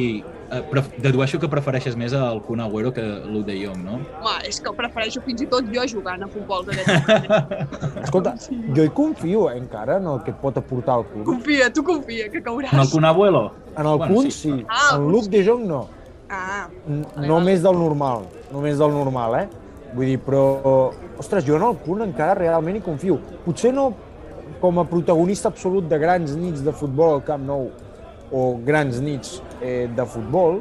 Eh. 0.54 0.82
Dedueixo 1.02 1.38
que 1.42 1.48
prefereixes 1.50 1.96
més 1.98 2.12
el 2.16 2.40
Kun 2.46 2.60
Agüero 2.62 2.92
que 2.94 3.02
Luke 3.02 3.46
de 3.48 3.56
Jong, 3.58 3.80
no? 3.84 3.98
Home, 4.20 4.34
és 4.48 4.60
que 4.62 4.72
prefereixo 4.76 5.22
fins 5.26 5.42
i 5.42 5.48
tot 5.50 5.66
jo 5.74 5.86
jugant 5.90 6.22
a 6.22 6.28
futbol 6.30 6.66
de 6.68 6.76
veritat. 6.78 7.66
Escolta, 8.04 8.34
jo 8.76 8.86
hi 8.86 8.92
confio 8.94 9.48
eh, 9.50 9.56
encara 9.58 9.98
en 10.02 10.08
el 10.12 10.22
que 10.26 10.34
et 10.34 10.40
pot 10.42 10.60
aportar 10.60 11.00
el 11.02 11.08
Kun. 11.10 11.26
Confia, 11.32 11.70
tu 11.74 11.84
confia, 11.86 12.28
que 12.32 12.42
cauràs. 12.44 12.72
En 12.72 12.84
el 12.84 12.90
Kun 12.92 13.08
Abuelo? 13.10 13.44
En 13.74 13.86
el 13.86 13.98
Bueno, 13.98 14.14
Kun, 14.14 14.30
sí. 14.30 14.38
sí. 14.52 14.66
Ah, 14.68 14.96
En 14.96 15.10
Luke 15.10 15.28
de 15.32 15.44
Jong, 15.46 15.66
no. 15.66 15.84
Ah, 16.30 16.68
No 17.20 17.40
més 17.40 17.62
del 17.62 17.78
normal. 17.78 18.28
No 18.52 18.62
més 18.64 18.78
del 18.78 18.94
normal, 18.94 19.40
eh? 19.42 19.46
Vull 19.94 20.10
dir, 20.10 20.18
però... 20.22 20.92
Ostres, 21.18 21.44
jo 21.46 21.56
en 21.58 21.62
el 21.62 21.76
Kun 21.82 22.02
encara 22.06 22.34
realment 22.38 22.80
hi 22.80 22.82
confio. 22.82 23.20
Potser 23.44 23.70
no 23.74 23.92
com 24.60 24.78
a 24.80 24.84
protagonista 24.88 25.50
absolut 25.50 25.86
de 25.90 25.98
grans 26.00 26.34
nits 26.38 26.62
de 26.64 26.72
futbol 26.72 27.18
al 27.18 27.24
Camp 27.26 27.42
Nou 27.46 27.68
o 28.34 28.44
grans 28.66 28.98
nits 29.04 29.38
eh, 29.60 29.86
de 29.94 30.06
futbol, 30.10 30.60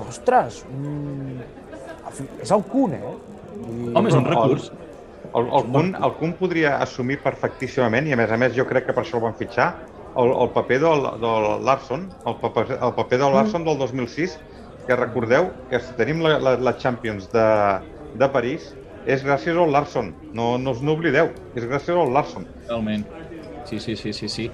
ostres, 0.00 0.64
mm, 0.66 1.40
és 2.42 2.50
el 2.50 2.64
Kun, 2.70 2.96
eh? 2.96 3.14
Dir, 3.60 3.92
Home, 3.94 4.08
és 4.08 4.16
un 4.18 4.26
recurs. 4.26 4.70
El, 5.30 5.46
el, 5.46 5.68
Kun, 5.70 5.92
el 5.94 6.14
Kun 6.18 6.34
podria 6.38 6.78
assumir 6.82 7.20
perfectíssimament, 7.22 8.08
i 8.10 8.16
a 8.16 8.18
més 8.18 8.32
a 8.34 8.38
més 8.40 8.56
jo 8.56 8.66
crec 8.66 8.88
que 8.88 8.96
per 8.96 9.04
això 9.04 9.20
el 9.20 9.26
van 9.28 9.36
fitxar, 9.38 9.68
el, 10.18 10.32
el 10.42 10.50
paper 10.56 10.80
del, 10.82 11.06
del 11.22 11.48
Larson, 11.68 12.08
el 12.26 12.36
paper, 12.42 12.66
el 12.80 12.94
paper 12.96 13.20
del 13.22 13.36
Larson 13.38 13.68
del 13.68 13.78
2006, 13.78 14.38
que 14.88 14.98
recordeu 14.98 15.52
que 15.70 15.78
si 15.78 15.94
tenim 15.98 16.24
la, 16.24 16.38
la, 16.42 16.56
la 16.58 16.74
Champions 16.80 17.30
de, 17.30 17.46
de 18.18 18.30
París, 18.34 18.72
és 19.06 19.22
gràcies 19.24 19.56
al 19.56 19.70
Larson, 19.72 20.10
no, 20.36 20.56
no 20.58 20.74
us 20.74 20.82
n'oblideu, 20.84 21.30
és 21.54 21.64
gràcies 21.64 21.94
al 21.94 22.10
Larson. 22.16 22.48
Totalment. 22.66 23.06
Sí, 23.68 23.78
sí, 23.78 23.94
sí, 23.96 24.12
sí, 24.12 24.28
sí. 24.28 24.50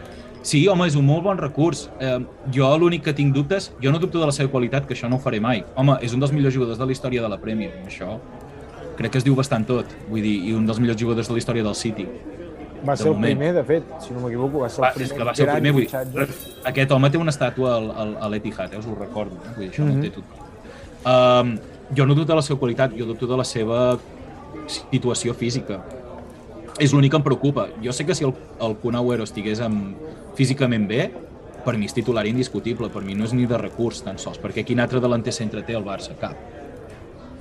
Sí, 0.47 0.61
home, 0.71 0.87
és 0.87 0.95
un 0.95 1.03
molt 1.09 1.25
bon 1.27 1.39
recurs. 1.41 1.89
Eh, 1.99 2.19
jo 2.55 2.69
l'únic 2.79 3.03
que 3.09 3.13
tinc 3.19 3.33
dubtes, 3.35 3.73
jo 3.83 3.91
no 3.91 3.99
dubto 3.99 4.21
de 4.23 4.29
la 4.31 4.35
seva 4.37 4.51
qualitat, 4.53 4.87
que 4.87 4.95
això 4.95 5.09
no 5.11 5.17
ho 5.19 5.23
faré 5.25 5.41
mai. 5.43 5.65
Home, 5.75 5.97
és 6.07 6.15
un 6.15 6.21
dels 6.23 6.31
millors 6.37 6.55
jugadors 6.55 6.79
de 6.79 6.87
la 6.87 6.93
història 6.95 7.23
de 7.25 7.31
la 7.33 7.39
Premier, 7.43 7.73
això 7.87 8.19
crec 8.97 9.11
que 9.13 9.19
es 9.19 9.25
diu 9.27 9.35
bastant 9.37 9.67
tot, 9.69 9.91
vull 10.09 10.23
dir, 10.25 10.37
i 10.49 10.55
un 10.57 10.65
dels 10.65 10.79
millors 10.81 10.97
jugadors 11.03 11.27
de 11.29 11.35
la 11.35 11.41
història 11.43 11.65
del 11.67 11.75
City. 11.77 12.07
Va 12.87 12.95
de 12.95 12.97
ser 13.03 13.09
el 13.09 13.15
moment. 13.15 13.27
primer, 13.41 13.51
de 13.57 13.65
fet, 13.65 13.91
si 14.01 14.15
no 14.15 14.21
m'equivoco, 14.23 14.61
va 14.63 14.69
ser 14.71 14.83
Va, 14.85 14.89
el 14.89 14.95
primer. 14.95 15.11
és 15.11 15.19
que 15.19 15.25
va 15.25 15.35
ser 15.35 15.49
el 15.49 15.55
primer, 15.57 15.73
vull 15.73 15.87
dir, 16.15 16.29
aquest 16.71 16.93
home 16.95 17.11
té 17.11 17.19
una 17.19 17.33
estàtua 17.35 17.75
al, 17.77 17.91
al, 17.91 18.15
a 18.23 18.29
l'Etihad, 18.31 18.73
eh, 18.73 18.79
us 18.79 18.87
ho 18.87 18.95
recordo, 18.95 19.35
eh? 19.43 19.53
vull 19.57 19.65
dir, 19.67 19.73
això 19.75 19.83
Mhm. 19.85 19.97
no 19.97 20.03
té 20.03 20.11
tot. 20.11 20.25
Um, 21.07 21.59
jo 21.97 22.07
no 22.07 22.15
dubto 22.15 22.33
de 22.33 22.37
la 22.37 22.43
seva 22.43 22.59
qualitat, 22.61 22.95
jo 22.97 23.05
dubto 23.05 23.27
de 23.27 23.37
la 23.37 23.45
seva 23.45 23.99
situació 24.67 25.35
física. 25.35 25.83
És 26.79 26.93
l'únic 26.93 27.11
que 27.11 27.17
em 27.17 27.23
preocupa. 27.23 27.69
Jo 27.83 27.93
sé 27.93 28.05
que 28.07 28.15
si 28.15 28.25
el, 28.25 28.33
el 28.61 28.77
Kun 28.77 28.95
Agüero 28.95 29.25
estigués 29.25 29.61
amb, 29.61 29.95
físicament 30.37 30.87
bé, 30.89 31.09
per 31.67 31.75
mi 31.75 31.89
és 31.89 31.97
titular 31.97 32.27
indiscutible, 32.29 32.91
per 32.93 33.03
mi 33.03 33.17
no 33.19 33.27
és 33.27 33.35
ni 33.35 33.49
de 33.49 33.59
recurs 33.59 34.05
tan 34.07 34.21
sols, 34.23 34.39
perquè 34.43 34.63
quin 34.67 34.83
altre 34.83 35.01
delanter 35.03 35.35
centre 35.35 35.65
té 35.67 35.75
el 35.75 35.87
Barça? 35.87 36.15
Cap. 36.21 36.37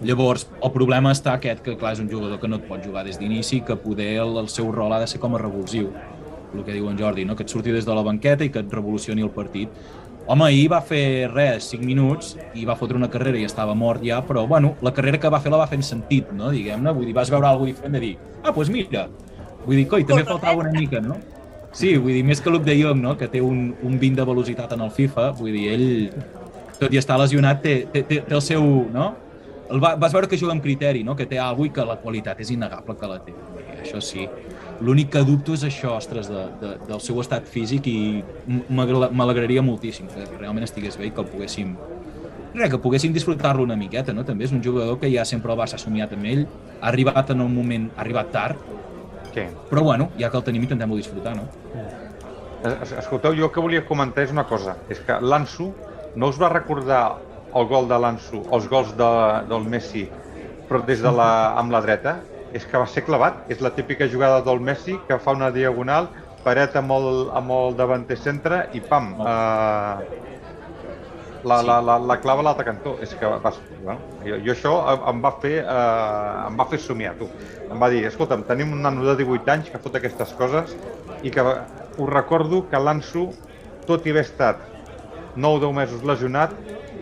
Llavors, 0.05 0.47
el 0.59 0.71
problema 0.73 1.13
està 1.15 1.35
aquest, 1.37 1.61
que 1.63 1.77
clar, 1.79 1.93
és 1.95 2.01
un 2.03 2.09
jugador 2.11 2.39
que 2.41 2.49
no 2.51 2.57
et 2.59 2.65
pot 2.67 2.81
jugar 2.83 3.05
des 3.07 3.19
d'inici, 3.19 3.61
que 3.67 3.77
poder 3.79 4.15
el, 4.23 4.33
el 4.41 4.49
seu 4.51 4.71
rol 4.73 4.95
ha 4.95 4.99
de 5.03 5.07
ser 5.07 5.21
com 5.23 5.37
a 5.37 5.39
revulsiu, 5.39 5.91
el 6.55 6.63
que 6.65 6.73
diu 6.75 6.89
en 6.89 6.97
Jordi, 6.99 7.23
no? 7.27 7.35
que 7.35 7.45
et 7.45 7.53
surti 7.53 7.71
des 7.71 7.85
de 7.87 7.95
la 7.95 8.03
banqueta 8.03 8.43
i 8.43 8.51
que 8.51 8.63
et 8.63 8.73
revolucioni 8.73 9.23
el 9.23 9.31
partit. 9.35 9.71
Home, 10.25 10.47
ahir 10.47 10.65
va 10.73 10.81
fer 10.81 11.29
res, 11.29 11.69
5 11.75 11.85
minuts, 11.85 12.33
i 12.57 12.65
va 12.65 12.75
fotre 12.79 12.97
una 12.97 13.11
carrera 13.13 13.37
i 13.37 13.45
estava 13.45 13.75
mort 13.77 14.03
ja, 14.03 14.23
però 14.25 14.47
bueno, 14.49 14.73
la 14.81 14.91
carrera 14.95 15.21
que 15.21 15.29
va 15.31 15.39
fer 15.43 15.53
la 15.53 15.61
va 15.61 15.69
fer 15.69 15.77
en 15.79 15.85
sentit, 15.85 16.33
no? 16.33 16.49
diguem-ne, 16.51 16.95
vull 16.97 17.05
dir, 17.05 17.15
vas 17.15 17.31
veure 17.31 17.47
alguna 17.51 17.69
diferent 17.69 17.95
de 17.99 18.03
dir, 18.07 18.15
ah, 18.17 18.49
doncs 18.49 18.57
pues 18.57 18.73
mira, 18.73 19.05
vull 19.67 19.77
dir, 19.77 19.87
coi, 19.91 20.07
també 20.09 20.25
faltava 20.25 20.65
una 20.65 20.73
mica, 20.73 21.03
no? 21.03 21.21
Sí, 21.75 21.91
vull 21.99 22.15
dir, 22.15 22.23
més 22.23 22.39
que 22.39 22.51
Luke 22.53 22.63
de 22.63 22.77
Jong, 22.79 23.01
no? 23.03 23.17
que 23.19 23.27
té 23.27 23.41
un, 23.43 23.73
un 23.83 23.99
20 23.99 24.21
de 24.21 24.25
velocitat 24.29 24.71
en 24.77 24.85
el 24.85 24.91
FIFA, 24.95 25.29
vull 25.35 25.51
dir, 25.51 25.65
ell, 25.73 25.87
tot 26.79 26.93
i 26.93 26.99
estar 27.01 27.17
lesionat, 27.19 27.59
té, 27.63 27.75
té, 27.91 28.05
té, 28.07 28.21
té 28.23 28.35
el 28.37 28.43
seu, 28.43 28.63
no? 28.93 29.09
El 29.65 29.81
va, 29.81 29.95
vas 29.99 30.13
veure 30.13 30.29
que 30.29 30.37
juga 30.37 30.53
amb 30.53 30.63
criteri, 30.63 31.01
no? 31.03 31.15
que 31.17 31.25
té 31.25 31.39
alguna 31.41 31.71
i 31.71 31.73
que 31.73 31.83
la 31.89 31.97
qualitat 31.99 32.39
és 32.45 32.51
innegable 32.53 32.95
que 32.99 33.09
la 33.09 33.17
té. 33.25 33.33
Dir, 33.57 33.65
Això 33.81 33.99
sí. 34.03 34.27
L'únic 34.85 35.09
que 35.15 35.23
dubto 35.25 35.55
és 35.57 35.65
això, 35.65 35.95
ostres, 35.97 36.29
de, 36.29 36.45
de, 36.61 36.71
del 36.85 37.01
seu 37.01 37.19
estat 37.23 37.49
físic 37.49 37.89
i 37.89 37.97
m'alegraria 38.69 39.63
moltíssim 39.65 40.07
que 40.11 40.27
realment 40.37 40.67
estigués 40.67 40.99
bé 41.01 41.09
i 41.09 41.13
que 41.15 41.23
el 41.23 41.29
poguéssim 41.31 41.73
res, 42.55 42.71
que 42.71 42.79
poguéssim 42.79 43.13
disfrutar-lo 43.15 43.65
una 43.65 43.75
miqueta, 43.79 44.13
no? 44.15 44.23
També 44.27 44.45
és 44.47 44.53
un 44.55 44.63
jugador 44.63 44.99
que 45.01 45.09
ja 45.11 45.25
sempre 45.27 45.51
el 45.51 45.59
Barça 45.59 45.79
ha 45.79 45.81
somiat 45.81 46.13
amb 46.15 46.29
ell, 46.31 46.45
ha 46.79 46.87
arribat 46.91 47.33
en 47.33 47.43
un 47.43 47.51
moment, 47.55 47.89
ha 47.95 48.03
arribat 48.05 48.31
tard, 48.31 48.61
Sí. 49.35 49.43
però 49.69 49.83
bueno, 49.83 50.09
ja 50.17 50.29
que 50.31 50.37
el 50.39 50.43
tenim 50.47 50.63
intentem-ho 50.63 50.95
disfrutar, 50.95 51.35
no? 51.35 51.49
Es- 52.81 52.93
Escolteu, 52.97 53.35
jo 53.37 53.45
el 53.49 53.51
que 53.51 53.61
volia 53.61 53.85
comentar 53.85 54.23
és 54.23 54.31
una 54.31 54.45
cosa, 54.47 54.77
és 54.89 54.99
que 55.05 55.19
l'Ansu 55.21 55.67
no 56.15 56.29
us 56.31 56.39
va 56.41 56.49
recordar 56.49 57.01
el 57.55 57.67
gol 57.67 57.87
de 57.87 57.97
l'Ansu, 57.99 58.41
els 58.55 58.67
gols 58.71 58.95
de, 58.97 59.09
del 59.51 59.67
Messi, 59.69 60.05
però 60.69 60.81
des 60.87 61.01
de 61.03 61.11
la, 61.11 61.29
amb 61.59 61.71
la 61.75 61.81
dreta, 61.83 62.15
és 62.55 62.65
que 62.65 62.77
va 62.79 62.87
ser 62.87 63.03
clavat. 63.05 63.43
És 63.51 63.59
la 63.61 63.69
típica 63.75 64.07
jugada 64.07 64.41
del 64.41 64.59
Messi 64.63 64.97
que 65.07 65.19
fa 65.19 65.35
una 65.35 65.51
diagonal, 65.51 66.09
paret 66.43 66.75
amb 66.79 66.91
el, 66.95 67.29
amb 67.35 67.51
el 67.51 67.75
davanter 67.75 68.17
centre 68.17 68.69
i 68.73 68.79
pam, 68.81 69.13
eh, 69.19 69.95
la, 71.45 71.61
la, 71.63 71.79
la, 71.81 71.97
la 71.99 72.17
clava 72.21 72.41
a 72.43 72.47
l'altre 72.49 72.65
cantó. 72.67 72.95
És 73.05 73.13
que 73.19 73.29
va, 73.29 73.53
bueno, 73.83 73.99
jo, 74.25 74.39
jo 74.47 74.53
això 74.55 74.73
em 75.11 75.21
va 75.23 75.31
fer, 75.43 75.55
eh, 75.61 76.47
em 76.49 76.59
va 76.59 76.67
fer 76.71 76.81
somiar, 76.81 77.15
tu. 77.19 77.29
Em 77.69 77.79
va 77.81 77.89
dir, 77.93 78.03
escolta'm, 78.09 78.45
tenim 78.49 78.73
un 78.75 78.83
nano 78.85 79.05
de 79.07 79.15
18 79.21 79.53
anys 79.55 79.71
que 79.73 79.81
fot 79.81 79.97
aquestes 79.99 80.33
coses 80.39 80.75
i 81.23 81.31
que 81.33 81.45
us 81.45 82.11
recordo 82.11 82.65
que 82.69 82.81
l'Ansu, 82.81 83.29
tot 83.85 84.05
i 84.05 84.13
haver 84.13 84.25
estat 84.25 84.61
9 85.35 85.57
o 85.57 85.63
10 85.67 85.75
mesos 85.77 86.05
lesionat, 86.07 86.53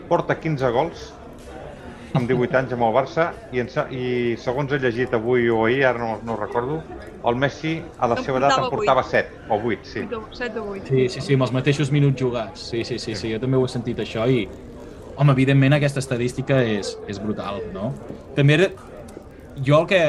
porta 0.10 0.38
15 0.40 0.72
gols 0.76 1.12
amb 2.14 2.30
18 2.30 2.60
anys 2.60 2.74
amb 2.76 2.86
el 2.86 2.94
Barça 2.94 3.32
i, 3.56 3.62
en, 3.64 3.70
i 3.90 4.06
segons 4.42 4.74
he 4.74 4.80
llegit 4.82 5.16
avui 5.18 5.50
o 5.50 5.64
ahir, 5.66 5.84
ara 5.90 6.02
no, 6.02 6.18
no 6.26 6.36
ho 6.36 6.40
recordo, 6.42 6.82
el 7.30 7.36
Messi 7.40 7.82
a 7.98 8.08
la 8.12 8.18
seva 8.20 8.40
edat 8.42 8.52
en 8.58 8.66
portava 8.68 9.02
portava 9.02 9.04
7 9.10 9.48
o 9.50 9.58
8, 9.72 9.88
sí. 9.88 10.06
7 10.40 10.60
o 10.60 10.66
8. 10.76 10.88
Sí, 10.90 11.10
sí, 11.10 11.22
sí, 11.22 11.34
amb 11.38 11.46
els 11.48 11.54
mateixos 11.56 11.92
minuts 11.92 12.20
jugats. 12.22 12.70
Sí, 12.72 12.84
sí, 12.84 13.00
sí, 13.00 13.16
sí, 13.16 13.32
jo 13.34 13.40
també 13.40 13.58
ho 13.58 13.66
he 13.66 13.72
sentit 13.72 14.00
això 14.04 14.26
i, 14.30 14.48
home, 15.16 15.32
evidentment 15.32 15.78
aquesta 15.78 16.02
estadística 16.04 16.58
és, 16.64 16.98
és 17.08 17.22
brutal, 17.24 17.62
no? 17.76 17.94
També 18.36 18.60
era... 18.60 18.72
jo 19.64 19.80
el 19.84 19.88
que 19.88 20.02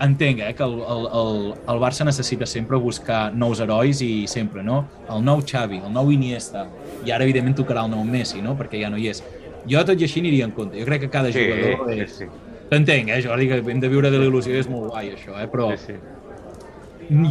entenc, 0.00 0.40
eh, 0.40 0.54
que 0.54 0.62
el, 0.64 0.78
el, 0.80 1.06
el, 1.20 1.54
el 1.68 1.80
Barça 1.82 2.04
necessita 2.06 2.46
sempre 2.46 2.78
buscar 2.78 3.32
nous 3.34 3.60
herois 3.60 4.00
i 4.02 4.26
sempre, 4.30 4.62
no? 4.62 4.84
El 5.10 5.24
nou 5.26 5.42
Xavi, 5.42 5.82
el 5.84 5.92
nou 5.92 6.10
Iniesta, 6.14 6.66
i 7.04 7.10
ara 7.12 7.26
evidentment 7.26 7.56
tocarà 7.58 7.84
el 7.84 7.90
nou 7.92 8.04
Messi, 8.06 8.40
no? 8.42 8.54
Perquè 8.58 8.80
ja 8.82 8.90
no 8.90 8.96
hi 8.98 9.10
és. 9.10 9.22
Jo 9.68 9.82
tot 9.84 10.00
i 10.00 10.06
així 10.06 10.22
aniria 10.22 10.46
en 10.48 10.54
compte. 10.56 10.78
Jo 10.78 10.86
crec 10.86 11.02
que 11.04 11.10
cada 11.10 11.32
Sí, 11.34 11.42
jugador 11.44 11.90
sí, 11.92 12.00
és... 12.00 12.14
sí. 12.22 12.30
T'entenc, 12.68 13.08
eh, 13.08 13.22
Jordi, 13.24 13.48
que 13.48 13.58
hem 13.72 13.80
de 13.80 13.88
viure 13.88 14.10
de 14.12 14.18
la 14.20 14.26
il·lusió 14.28 14.52
és 14.58 14.66
molt 14.68 14.90
guai, 14.92 15.14
això, 15.16 15.34
eh? 15.40 15.46
Però 15.48 15.70
Sí, 15.76 15.86
sí. 15.86 15.94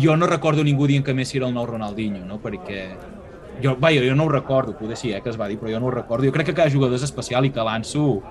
Jo 0.02 0.16
no 0.18 0.26
recordo 0.28 0.64
ningú 0.64 0.88
dient 0.88 1.06
que 1.06 1.14
Messi 1.14 1.38
era 1.38 1.48
el 1.48 1.54
nou 1.54 1.66
Ronaldinho, 1.66 2.26
no? 2.26 2.40
Perquè 2.42 2.88
jo, 3.62 3.76
vaja, 3.80 4.02
jo 4.06 4.16
no 4.16 4.26
ho 4.26 4.30
recordo, 4.30 4.74
poder 4.78 4.98
sí, 4.98 5.12
eh, 5.14 5.22
que 5.22 5.30
es 5.30 5.40
va 5.40 5.48
dir, 5.48 5.60
però 5.60 5.72
jo 5.72 5.80
no 5.80 5.88
ho 5.88 5.92
recordo. 5.92 6.26
Jo 6.26 6.32
crec 6.32 6.48
que 6.48 6.54
cada 6.54 6.70
jugador 6.72 6.96
és 6.96 7.04
especial 7.04 7.46
i 7.46 7.52
que 7.52 7.62
l'Anso 7.64 8.22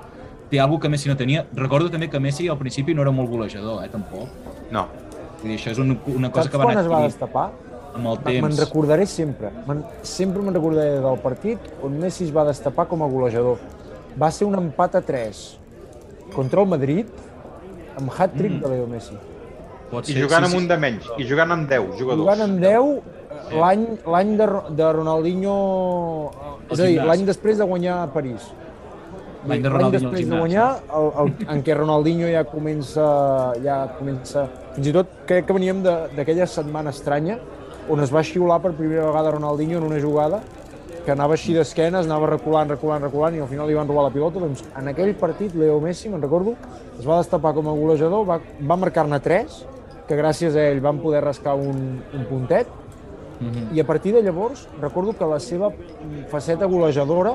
té 0.50 0.60
alguna 0.60 0.80
que 0.82 0.88
Messi 0.88 1.08
no 1.08 1.16
tenia. 1.16 1.46
Recordo 1.54 1.90
també 1.90 2.08
que 2.10 2.20
Messi 2.20 2.48
al 2.48 2.58
principi 2.58 2.94
no 2.94 3.02
era 3.02 3.10
molt 3.10 3.30
golejador, 3.30 3.84
eh, 3.84 3.88
tampoc. 3.88 4.28
No. 4.70 4.86
Vull 5.42 5.50
dir, 5.52 5.58
això 5.58 5.70
és 5.74 5.78
una, 5.78 5.96
una 6.06 6.30
cosa 6.30 6.44
Saps 6.44 6.52
que 6.52 6.58
va 6.58 6.64
quan 6.64 6.76
anar 6.78 6.84
es 6.86 6.90
va 6.92 7.02
destapar? 7.04 7.50
amb 7.96 8.06
el 8.10 8.18
Me'n 8.24 8.42
temps. 8.50 8.58
recordaré 8.60 9.06
sempre. 9.06 9.50
Men, 9.66 9.82
sempre 10.02 10.42
me'n 10.42 10.52
recordaré 10.54 10.98
del 11.00 11.18
partit 11.22 11.58
on 11.82 11.94
Messi 11.98 12.24
es 12.24 12.32
va 12.34 12.44
destapar 12.44 12.86
com 12.88 13.02
a 13.02 13.06
golejador. 13.08 13.56
Va 14.20 14.30
ser 14.30 14.44
un 14.46 14.54
empat 14.58 14.96
a 14.96 15.00
3 15.00 15.58
contra 16.34 16.60
el 16.60 16.68
Madrid 16.68 17.06
amb 17.96 18.10
hat-trick 18.12 18.52
Mm. 18.58 18.60
de 18.60 18.68
Leo 18.68 18.86
Messi. 18.86 19.16
Pot 19.90 20.08
I 20.08 20.14
ser, 20.16 20.22
jugant 20.24 20.42
sí, 20.42 20.50
amb 20.50 20.56
sí. 20.56 20.60
un 20.62 20.68
de 20.68 20.76
menys, 20.82 21.08
i 21.16 21.26
jugant 21.28 21.52
amb 21.54 21.68
10 21.70 21.90
jugadors. 22.00 22.22
Jugant 22.24 22.42
amb 22.46 22.62
10, 22.62 22.92
eh, 23.52 23.58
l'any 23.60 23.84
l'any 24.14 24.36
de, 24.40 24.46
de 24.80 24.92
Ronaldinho... 24.98 25.56
És 26.70 26.80
a 26.80 26.86
dir, 26.88 26.96
l'any 27.06 27.26
després 27.28 27.60
de 27.60 27.68
guanyar 27.70 28.00
a 28.02 28.08
París. 28.10 28.48
L'any 29.46 29.62
de 29.62 29.70
Ronaldinho 29.70 30.08
al 30.08 30.14
després 30.16 30.26
de 30.26 30.38
guanyar, 30.40 30.66
el, 30.98 31.10
el, 31.22 31.32
en 31.54 31.62
què 31.62 31.76
Ronaldinho 31.78 32.32
ja 32.32 32.42
comença, 32.50 33.06
ja 33.62 33.76
comença... 33.98 34.48
Fins 34.74 34.90
i 34.90 34.94
tot 34.96 35.12
crec 35.28 35.46
que 35.46 35.54
veníem 35.54 35.84
de- 35.86 36.00
d'aquella 36.16 36.48
setmana 36.50 36.90
estranya 36.90 37.38
on 37.88 38.02
es 38.02 38.10
va 38.10 38.24
xiular 38.26 38.58
per 38.64 38.72
primera 38.74 39.06
vegada 39.06 39.30
Ronaldinho 39.36 39.78
en 39.78 39.86
una 39.86 40.00
jugada 40.02 40.42
que 41.06 41.14
anava 41.14 41.36
així 41.36 41.54
d'esquenes, 41.54 42.08
anava 42.08 42.26
reculant, 42.32 42.66
reculant, 42.74 43.04
reculant 43.06 43.36
i 43.38 43.40
al 43.44 43.46
final 43.46 43.68
li 43.70 43.76
van 43.78 43.86
robar 43.86 44.08
la 44.08 44.10
pilota. 44.10 44.42
Doncs 44.42 44.64
en 44.74 44.90
aquell 44.90 45.12
partit, 45.14 45.54
Leo 45.54 45.78
Messi, 45.78 46.10
me'n 46.10 46.18
recordo, 46.24 46.56
es 46.98 47.06
va 47.06 47.20
destapar 47.20 47.52
com 47.54 47.68
a 47.70 47.74
golejador, 47.78 48.24
va, 48.26 48.40
va 48.42 48.76
marcar-ne 48.82 49.20
3, 49.22 49.60
que 50.06 50.16
gràcies 50.18 50.56
a 50.56 50.68
ell 50.70 50.80
van 50.80 50.98
poder 51.02 51.22
rascar 51.24 51.54
un, 51.58 52.00
un 52.14 52.26
puntet, 52.30 52.66
Mhm. 53.40 53.76
i 53.76 53.80
a 53.80 53.84
partir 53.84 54.14
de 54.14 54.22
llavors 54.22 54.66
recordo 54.80 55.12
que 55.12 55.26
la 55.26 55.38
seva 55.38 55.68
faceta 56.30 56.64
golejadora 56.64 57.34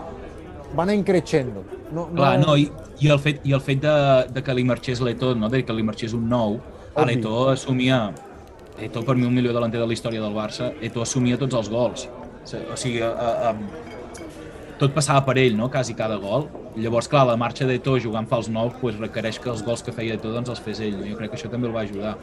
va 0.78 0.84
anar 0.84 0.96
increixendo. 0.96 1.64
No, 1.92 2.08
Clar, 2.16 2.40
no, 2.40 2.56
i, 2.58 2.72
i 3.00 3.10
el 3.10 3.20
fet, 3.20 3.42
i 3.46 3.54
el 3.54 3.62
fet 3.62 3.82
de, 3.84 3.94
de 4.34 4.42
que 4.42 4.54
li 4.56 4.64
marxés 4.64 5.02
l'Eto, 5.02 5.36
no? 5.36 5.50
de 5.50 5.64
que 5.64 5.74
li 5.74 5.84
marxés 5.84 6.14
un 6.14 6.28
nou, 6.30 6.60
a 6.96 7.06
l'Eto 7.06 7.50
assumia, 7.50 8.12
Eto 8.82 9.04
per 9.06 9.14
mi 9.16 9.28
un 9.28 9.36
millor 9.36 9.54
delanter 9.54 9.80
de 9.80 9.86
la 9.86 9.94
història 9.94 10.22
del 10.24 10.34
Barça, 10.34 10.72
Eto 10.82 11.04
assumia 11.04 11.38
tots 11.38 11.54
els 11.54 11.70
gols. 11.70 12.08
O 12.74 12.76
sigui, 12.80 13.02
a, 13.06 13.12
a, 13.12 13.52
tot 14.82 14.94
passava 14.96 15.22
per 15.28 15.38
ell, 15.38 15.54
no? 15.58 15.70
quasi 15.72 15.94
cada 15.98 16.18
gol. 16.22 16.48
Llavors, 16.76 17.08
clar, 17.12 17.26
la 17.30 17.36
marxa 17.38 17.68
d'Eto 17.70 17.98
jugant 18.02 18.28
fals 18.30 18.50
nous 18.50 18.74
pues, 18.82 18.98
requereix 19.00 19.38
que 19.44 19.50
els 19.54 19.62
gols 19.64 19.84
que 19.86 19.94
feia 19.94 20.16
Eto 20.18 20.32
doncs, 20.34 20.50
els 20.50 20.60
fes 20.66 20.80
ell. 20.82 20.98
No? 21.00 21.06
Jo 21.08 21.18
crec 21.20 21.32
que 21.34 21.38
això 21.40 21.52
també 21.52 21.70
el 21.70 21.76
va 21.76 21.82
ajudar. 21.86 22.16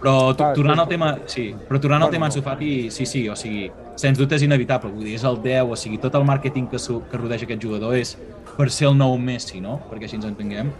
Però 0.00 0.30
to- 0.32 0.38
Clar, 0.40 0.54
tornant 0.56 0.80
al 0.80 0.88
tema, 0.88 1.10
sí, 1.28 1.50
però 1.68 1.78
tornant 1.80 2.02
al 2.06 2.10
tema 2.14 2.26
Ansu 2.30 2.40
Fati, 2.40 2.88
sí, 2.90 3.04
sí, 3.04 3.26
o 3.28 3.34
sigui, 3.36 3.66
sens 4.00 4.16
dubte 4.16 4.38
és 4.38 4.42
inevitable, 4.46 4.88
vull 4.94 5.04
dir, 5.04 5.14
és 5.18 5.24
el 5.28 5.36
10, 5.44 5.68
o 5.68 5.76
sigui, 5.76 5.98
tot 6.00 6.14
el 6.16 6.24
màrqueting 6.24 6.70
que, 6.72 6.78
su, 6.80 7.02
que 7.10 7.18
rodeja 7.20 7.44
aquest 7.44 7.60
jugador 7.62 7.92
és 7.98 8.14
per 8.56 8.70
ser 8.72 8.88
el 8.88 8.96
nou 8.96 9.18
Messi, 9.20 9.60
no? 9.60 9.76
Perquè 9.90 10.08
així 10.08 10.16
ens 10.16 10.24
entenguem. 10.30 10.72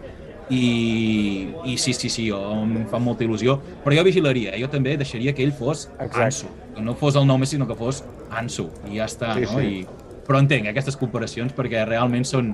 I, 0.50 1.50
i 1.64 1.76
sí, 1.78 1.92
sí, 1.94 2.08
sí, 2.10 2.24
jo, 2.30 2.38
em 2.64 2.86
fa 2.90 2.98
molta 2.98 3.22
il·lusió, 3.22 3.58
però 3.84 3.94
jo 3.94 4.02
vigilaria, 4.08 4.56
eh? 4.56 4.62
jo 4.64 4.70
també 4.72 4.96
deixaria 4.98 5.34
que 5.36 5.44
ell 5.44 5.52
fos 5.54 5.84
Exacte. 6.00 6.24
Ansu, 6.24 6.48
que 6.74 6.82
no 6.82 6.96
fos 6.98 7.14
el 7.20 7.28
nou 7.28 7.38
Messi, 7.38 7.54
sinó 7.58 7.68
que 7.68 7.76
fos 7.78 8.00
Ansu, 8.34 8.66
i 8.90 8.96
ja 8.98 9.06
està, 9.06 9.34
Sí, 9.36 9.44
no? 9.46 9.60
sí. 9.60 9.68
I, 9.84 9.99
però 10.30 10.38
entenc 10.38 10.68
aquestes 10.70 10.94
comparacions 10.96 11.50
perquè 11.56 11.82
realment 11.88 12.22
són, 12.28 12.52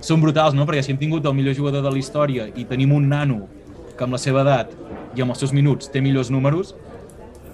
són 0.00 0.22
brutals, 0.24 0.54
no? 0.56 0.64
Perquè 0.68 0.82
si 0.86 0.94
hem 0.94 1.00
tingut 1.02 1.26
el 1.28 1.34
millor 1.36 1.52
jugador 1.58 1.84
de 1.84 1.92
la 1.92 2.00
història 2.00 2.46
i 2.56 2.64
tenim 2.70 2.94
un 2.96 3.10
nano 3.12 3.42
que 3.98 4.06
amb 4.06 4.16
la 4.16 4.20
seva 4.22 4.40
edat 4.46 4.72
i 5.18 5.20
amb 5.20 5.34
els 5.34 5.42
seus 5.44 5.52
minuts 5.52 5.90
té 5.92 6.00
millors 6.00 6.30
números, 6.32 6.72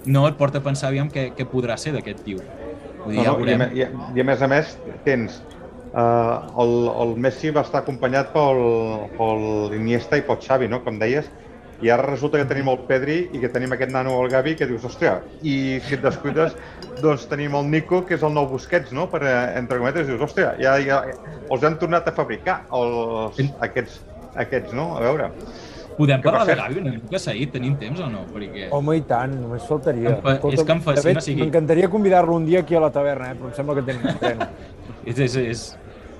no 0.07 0.23
et 0.29 0.37
porta 0.39 0.61
a 0.61 0.63
pensar 0.63 0.87
aviam 0.93 1.09
què, 1.11 1.33
què 1.35 1.43
podrà 1.51 1.75
ser 1.75 1.91
d'aquest 1.97 2.23
tio. 2.23 2.39
Vull 3.03 3.17
dir, 3.17 3.25
ja 3.25 3.33
No, 3.33 3.39
no, 3.41 3.43
i, 3.43 3.51
a, 3.51 3.57
veurem. 3.57 3.59
me- 3.59 3.69
i, 3.75 3.83
a, 3.83 4.11
I 4.15 4.23
a 4.23 4.27
més 4.29 4.41
a 4.45 4.47
més 4.47 4.71
tens 5.03 5.41
uh, 5.91 6.47
el, 6.63 6.73
el 7.03 7.11
Messi 7.27 7.51
va 7.51 7.65
estar 7.67 7.81
acompanyat 7.83 8.31
pel, 8.31 8.63
pel 9.19 9.75
Iniesta 9.81 10.19
i 10.19 10.23
pel 10.23 10.39
Xavi, 10.47 10.71
no? 10.71 10.79
com 10.85 10.99
deies, 11.01 11.27
i 11.81 11.89
ara 11.93 12.03
resulta 12.07 12.39
que 12.41 12.45
tenim 12.49 12.67
el 12.71 12.79
Pedri 12.89 13.17
i 13.33 13.39
que 13.43 13.49
tenim 13.53 13.71
aquest 13.75 13.91
nano, 13.93 14.15
el 14.23 14.31
Gavi, 14.33 14.55
que 14.57 14.65
dius, 14.65 14.83
hòstia, 14.87 15.19
i 15.45 15.77
si 15.85 15.93
et 15.97 16.01
descuides, 16.01 16.55
doncs 17.03 17.27
tenim 17.29 17.55
el 17.59 17.69
Nico, 17.69 18.03
que 18.05 18.15
és 18.17 18.23
el 18.25 18.33
nou 18.33 18.47
Busquets, 18.49 18.91
no? 18.97 19.05
Per, 19.11 19.21
eh, 19.23 19.37
entre 19.59 19.77
cometes, 19.77 20.07
dius, 20.09 20.21
hòstia, 20.25 20.55
ja, 20.61 20.77
ja 20.81 21.03
els 21.51 21.63
han 21.63 21.77
tornat 21.77 22.07
a 22.09 22.15
fabricar, 22.17 22.63
els, 22.73 23.41
aquests, 23.61 23.99
aquests, 24.35 24.73
no? 24.73 24.95
A 24.97 25.01
veure. 25.05 25.31
Podem 25.97 26.21
parlar 26.21 26.43
de 26.45 26.53
Gavi 26.55 26.79
una 26.81 26.91
mica, 26.93 27.17
Saïd? 27.17 27.49
Tenim 27.55 27.73
temps 27.81 27.99
o 28.05 28.09
no? 28.09 28.19
Perquè... 28.29 28.67
Home, 28.71 28.99
i 28.99 29.01
tant, 29.09 29.31
només 29.41 29.63
faltaria. 29.65 30.11
Em 30.13 30.21
fa- 30.21 30.35
és 30.53 30.61
que 30.61 30.75
em 30.75 30.81
fascina, 30.85 31.23
sigui- 31.25 31.41
M'encantaria 31.41 31.89
convidar-lo 31.89 32.35
un 32.37 32.45
dia 32.45 32.59
aquí 32.61 32.77
a 32.77 32.81
la 32.83 32.91
taverna, 32.93 33.31
eh? 33.31 33.37
però 33.39 33.49
em 33.49 33.55
sembla 33.57 33.75
que 33.79 33.85
tenim 33.87 34.19
tren. 34.21 34.43
és, 35.09 35.17
és, 35.25 35.37
és... 35.41 35.63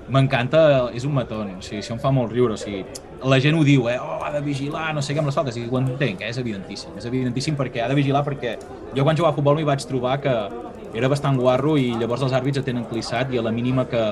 M'encanta, 0.10 0.62
és 0.96 1.04
un 1.04 1.12
matón, 1.14 1.50
o 1.60 1.62
sigui, 1.62 1.82
això 1.84 1.94
em 1.94 2.00
fa 2.00 2.10
molt 2.16 2.32
riure, 2.32 2.56
o 2.56 2.58
sigui, 2.58 2.86
la 3.26 3.40
gent 3.42 3.56
ho 3.58 3.64
diu, 3.66 3.88
eh, 3.90 3.98
oh, 4.00 4.20
ha 4.24 4.32
de 4.32 4.42
vigilar, 4.46 4.94
no 4.94 5.02
sé 5.02 5.14
què 5.16 5.20
amb 5.22 5.30
les 5.32 5.36
faltes, 5.36 5.58
i 5.58 5.66
ho 5.70 5.78
entenc, 5.80 6.22
eh? 6.22 6.30
és 6.30 6.38
evidentíssim, 6.38 6.94
és 7.00 7.06
evidentíssim 7.10 7.56
perquè 7.58 7.82
ha 7.84 7.90
de 7.90 7.96
vigilar 7.98 8.24
perquè 8.26 8.58
jo 8.94 9.04
quan 9.04 9.18
jugava 9.18 9.34
a 9.34 9.38
futbol 9.38 9.58
m'hi 9.58 9.66
vaig 9.68 9.86
trobar 9.90 10.20
que 10.22 10.34
era 10.94 11.10
bastant 11.10 11.38
guarro 11.40 11.76
i 11.78 11.92
llavors 11.98 12.22
els 12.28 12.34
àrbits 12.38 12.62
et 12.62 12.66
tenen 12.66 12.86
clissat 12.90 13.34
i 13.34 13.40
a 13.40 13.44
la 13.46 13.52
mínima 13.52 13.86
que, 13.90 14.04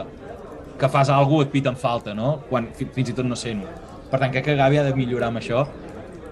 que 0.80 0.89
fas 0.89 1.10
alguna 1.10 1.44
cosa 1.44 1.48
et 1.48 1.52
piten 1.54 1.76
falta, 1.80 2.13
no? 2.13 2.39
Quan 2.50 2.68
fi- 2.76 2.89
fins 2.94 3.10
i 3.10 3.15
tot 3.18 3.26
no 3.26 3.36
sent. 3.39 3.62
Per 4.10 4.20
tant, 4.20 4.32
crec 4.34 4.46
que 4.46 4.56
Gavi 4.58 4.78
ha 4.82 4.84
de 4.84 4.94
millorar 4.98 5.30
amb 5.32 5.39
això, 5.39 5.63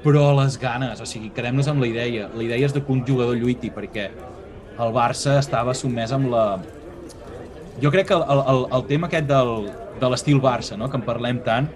però 0.04 0.32
les 0.42 0.58
ganes, 0.60 1.00
o 1.00 1.06
sigui, 1.08 1.30
quedem-nos 1.34 1.70
amb 1.72 1.82
la 1.82 1.88
idea. 1.88 2.28
La 2.36 2.44
idea 2.44 2.66
és 2.66 2.74
de 2.76 2.84
que 2.84 2.92
un 2.92 3.06
jugador 3.08 3.38
lluiti, 3.40 3.72
perquè 3.72 4.10
el 4.74 4.92
Barça 4.94 5.38
estava 5.40 5.74
sotmès 5.78 6.12
amb 6.12 6.30
la, 6.34 6.44
jo 7.82 7.90
crec 7.94 8.08
que 8.10 8.18
el, 8.18 8.24
el, 8.54 8.66
el 8.78 8.84
tema 8.90 9.08
aquest 9.08 9.30
del, 9.30 9.70
de 10.02 10.10
l'estil 10.12 10.42
Barça, 10.42 10.78
no? 10.78 10.90
que 10.90 11.00
en 11.00 11.06
parlem 11.08 11.40
tant, 11.46 11.70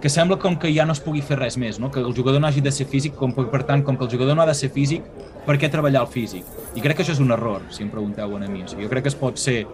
que 0.00 0.08
sembla 0.08 0.38
com 0.38 0.56
que 0.56 0.70
ja 0.74 0.86
no 0.88 0.92
es 0.96 1.00
pugui 1.04 1.20
fer 1.20 1.36
res 1.38 1.58
més, 1.60 1.78
no? 1.78 1.90
que 1.90 2.00
el 2.00 2.14
jugador 2.16 2.40
no 2.40 2.46
hagi 2.48 2.60
de 2.64 2.72
ser 2.72 2.86
físic, 2.88 3.14
com, 3.14 3.32
per 3.34 3.62
tant, 3.68 3.82
com 3.84 3.96
que 3.98 4.04
el 4.04 4.10
jugador 4.10 4.34
no 4.36 4.42
ha 4.42 4.46
de 4.48 4.54
ser 4.54 4.70
físic, 4.72 5.04
per 5.46 5.58
què 5.60 5.68
treballar 5.70 6.02
el 6.06 6.08
físic? 6.08 6.44
I 6.74 6.80
crec 6.80 6.96
que 6.96 7.02
això 7.04 7.12
és 7.12 7.20
un 7.20 7.30
error, 7.34 7.60
si 7.70 7.82
em 7.84 7.90
pregunteu 7.92 8.36
a 8.36 8.40
mi. 8.48 8.62
O 8.64 8.68
sigui, 8.68 8.84
jo 8.86 8.88
crec 8.92 9.04
que 9.04 9.12
es 9.12 9.18
pot 9.18 9.36
ser 9.38 9.66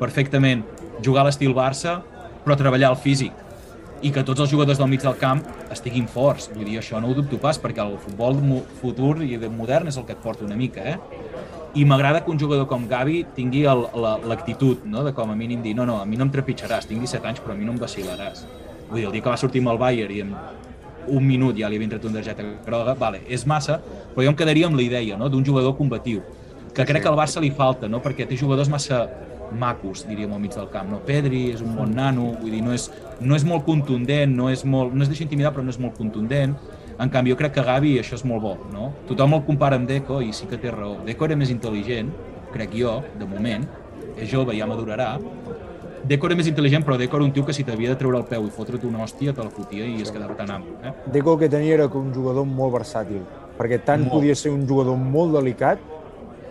perfectament 0.00 0.64
jugar 1.04 1.22
a 1.24 1.28
l'estil 1.30 1.54
Barça, 1.56 2.00
però 2.44 2.56
treballar 2.60 2.90
el 2.92 2.96
físic 3.00 3.32
i 4.04 4.10
que 4.12 4.20
tots 4.26 4.42
els 4.44 4.50
jugadors 4.52 4.76
del 4.76 4.88
mig 4.90 5.00
del 5.00 5.14
camp 5.16 5.40
estiguin 5.72 6.04
forts. 6.12 6.50
Vull 6.52 6.66
dir, 6.68 6.76
això 6.82 7.00
no 7.00 7.08
ho 7.08 7.14
dubto 7.16 7.38
pas, 7.40 7.56
perquè 7.60 7.80
el 7.80 7.94
futbol 8.02 8.36
futur 8.82 9.22
i 9.24 9.38
de 9.40 9.48
modern 9.48 9.88
és 9.88 9.96
el 9.96 10.04
que 10.04 10.12
et 10.12 10.20
porta 10.20 10.44
una 10.44 10.56
mica, 10.60 10.82
eh? 10.84 10.98
I 11.74 11.86
m'agrada 11.88 12.20
que 12.22 12.30
un 12.30 12.38
jugador 12.38 12.66
com 12.68 12.84
Gavi 12.86 13.24
tingui 13.34 13.64
el- 13.64 13.86
la- 13.96 14.18
l'actitud, 14.18 14.84
no?, 14.84 15.02
de 15.04 15.14
com 15.14 15.30
a 15.30 15.34
mínim 15.34 15.62
dir, 15.62 15.74
no, 15.74 15.86
no, 15.86 16.02
a 16.02 16.04
mi 16.04 16.16
no 16.20 16.24
em 16.28 16.30
trepitjaràs, 16.30 16.84
tinc 16.86 17.00
17 17.00 17.26
anys, 17.26 17.40
però 17.40 17.52
a 17.52 17.56
mi 17.56 17.64
no 17.64 17.72
em 17.72 17.78
vacilaràs. 17.80 18.44
Vull 18.90 19.00
dir, 19.00 19.06
el 19.08 19.12
dia 19.16 19.24
que 19.24 19.32
va 19.32 19.40
sortir 19.40 19.62
amb 19.64 19.74
el 19.74 19.80
Bayern 19.80 20.14
i 20.14 20.22
en 20.24 20.32
un 21.08 21.26
minut 21.26 21.58
ja 21.58 21.68
li 21.68 21.76
havien 21.76 21.92
tret 21.92 22.04
una 22.08 22.20
targeta 22.20 22.46
groga, 22.64 22.94
vale, 23.00 23.20
és 23.28 23.44
massa, 23.46 23.80
però 24.14 24.24
jo 24.24 24.32
em 24.32 24.38
quedaria 24.38 24.70
amb 24.70 24.78
la 24.78 24.84
idea, 24.84 25.18
no?, 25.20 25.28
d'un 25.28 25.44
jugador 25.44 25.76
combatiu, 25.76 26.22
que 26.74 26.86
crec 26.88 27.04
que 27.04 27.10
al 27.10 27.18
Barça 27.18 27.42
li 27.44 27.52
falta, 27.52 27.88
no?, 27.88 28.00
perquè 28.04 28.28
té 28.28 28.38
jugadors 28.40 28.72
massa 28.72 29.04
macos, 29.54 30.04
diríem, 30.08 30.32
al 30.32 30.40
mig 30.40 30.54
del 30.54 30.68
camp, 30.72 30.88
no? 30.90 31.00
Pedri 31.06 31.50
és 31.52 31.62
un 31.62 31.74
bon 31.76 31.92
nano, 31.94 32.30
vull 32.40 32.54
dir, 32.56 32.62
no 32.64 32.74
és, 32.74 32.88
no 33.20 33.36
és 33.36 33.44
molt 33.46 33.64
contundent, 33.66 34.32
no 34.34 34.48
és 34.50 34.64
molt, 34.64 34.94
no 34.94 35.04
es 35.04 35.10
deixa 35.12 35.24
intimidar, 35.26 35.52
però 35.54 35.64
no 35.64 35.74
és 35.74 35.78
molt 35.78 35.98
contundent. 36.00 36.56
En 36.98 37.10
canvi, 37.10 37.32
jo 37.34 37.38
crec 37.38 37.56
que 37.56 37.64
Gavi 37.66 37.96
això 38.00 38.18
és 38.18 38.24
molt 38.26 38.42
bo, 38.42 38.54
no? 38.72 38.92
Tothom 39.08 39.36
el 39.36 39.44
compara 39.46 39.78
amb 39.80 39.90
Deco 39.90 40.20
i 40.22 40.32
sí 40.34 40.48
que 40.50 40.58
té 40.62 40.72
raó. 40.74 41.00
Deco 41.06 41.26
era 41.26 41.38
més 41.38 41.50
intel·ligent, 41.54 42.10
crec 42.54 42.74
jo, 42.78 43.00
de 43.18 43.28
moment, 43.28 43.66
és 44.14 44.30
jove, 44.30 44.54
ja 44.56 44.68
madurarà. 44.70 45.16
Deco 46.04 46.28
era 46.28 46.36
més 46.36 46.48
intel·ligent, 46.50 46.84
però 46.84 46.98
Deco 47.00 47.16
era 47.16 47.24
un 47.24 47.32
tio 47.32 47.46
que 47.48 47.54
si 47.56 47.64
t'havia 47.64 47.94
de 47.94 47.96
treure 48.00 48.18
el 48.20 48.26
peu 48.28 48.44
i 48.44 48.52
fotre't 48.52 48.84
una 48.84 49.04
hòstia, 49.06 49.32
te 49.32 49.40
la 49.44 49.52
fotia 49.52 49.86
i 49.88 50.02
es 50.04 50.12
quedava 50.12 50.36
tan 50.36 50.52
ample. 50.52 50.76
Eh? 50.84 50.92
Deco 51.14 51.34
el 51.34 51.40
que 51.40 51.48
tenia 51.48 51.78
era 51.78 51.88
un 51.88 52.12
jugador 52.12 52.44
molt 52.44 52.74
versàtil, 52.76 53.22
perquè 53.58 53.80
tant 53.86 54.04
Molt. 54.04 54.18
podia 54.18 54.36
ser 54.36 54.52
un 54.52 54.66
jugador 54.68 55.00
molt 55.00 55.32
delicat 55.38 55.80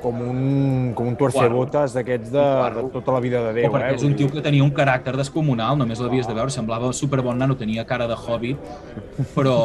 com 0.03 0.19
un, 0.19 0.39
com 0.97 1.07
un 1.07 1.15
torcebotes 1.15 1.93
d'aquests 1.95 2.33
de, 2.33 2.47
de 2.75 2.83
tota 2.91 3.13
la 3.15 3.21
vida 3.23 3.43
de 3.45 3.53
O 3.53 3.55
Déu. 3.59 3.71
perquè 3.77 3.93
eh? 3.93 3.99
és 4.01 4.03
un 4.09 4.17
tio 4.19 4.27
que 4.33 4.43
tenia 4.43 4.65
un 4.65 4.73
caràcter 4.75 5.13
descomunal, 5.15 5.77
només 5.79 6.01
l'havies 6.03 6.27
de 6.27 6.35
veure, 6.35 6.51
semblava 6.51 6.91
superbon 6.97 7.39
nano, 7.39 7.55
tenia 7.59 7.85
cara 7.87 8.09
de 8.09 8.17
hobbit, 8.17 8.73
però 9.37 9.55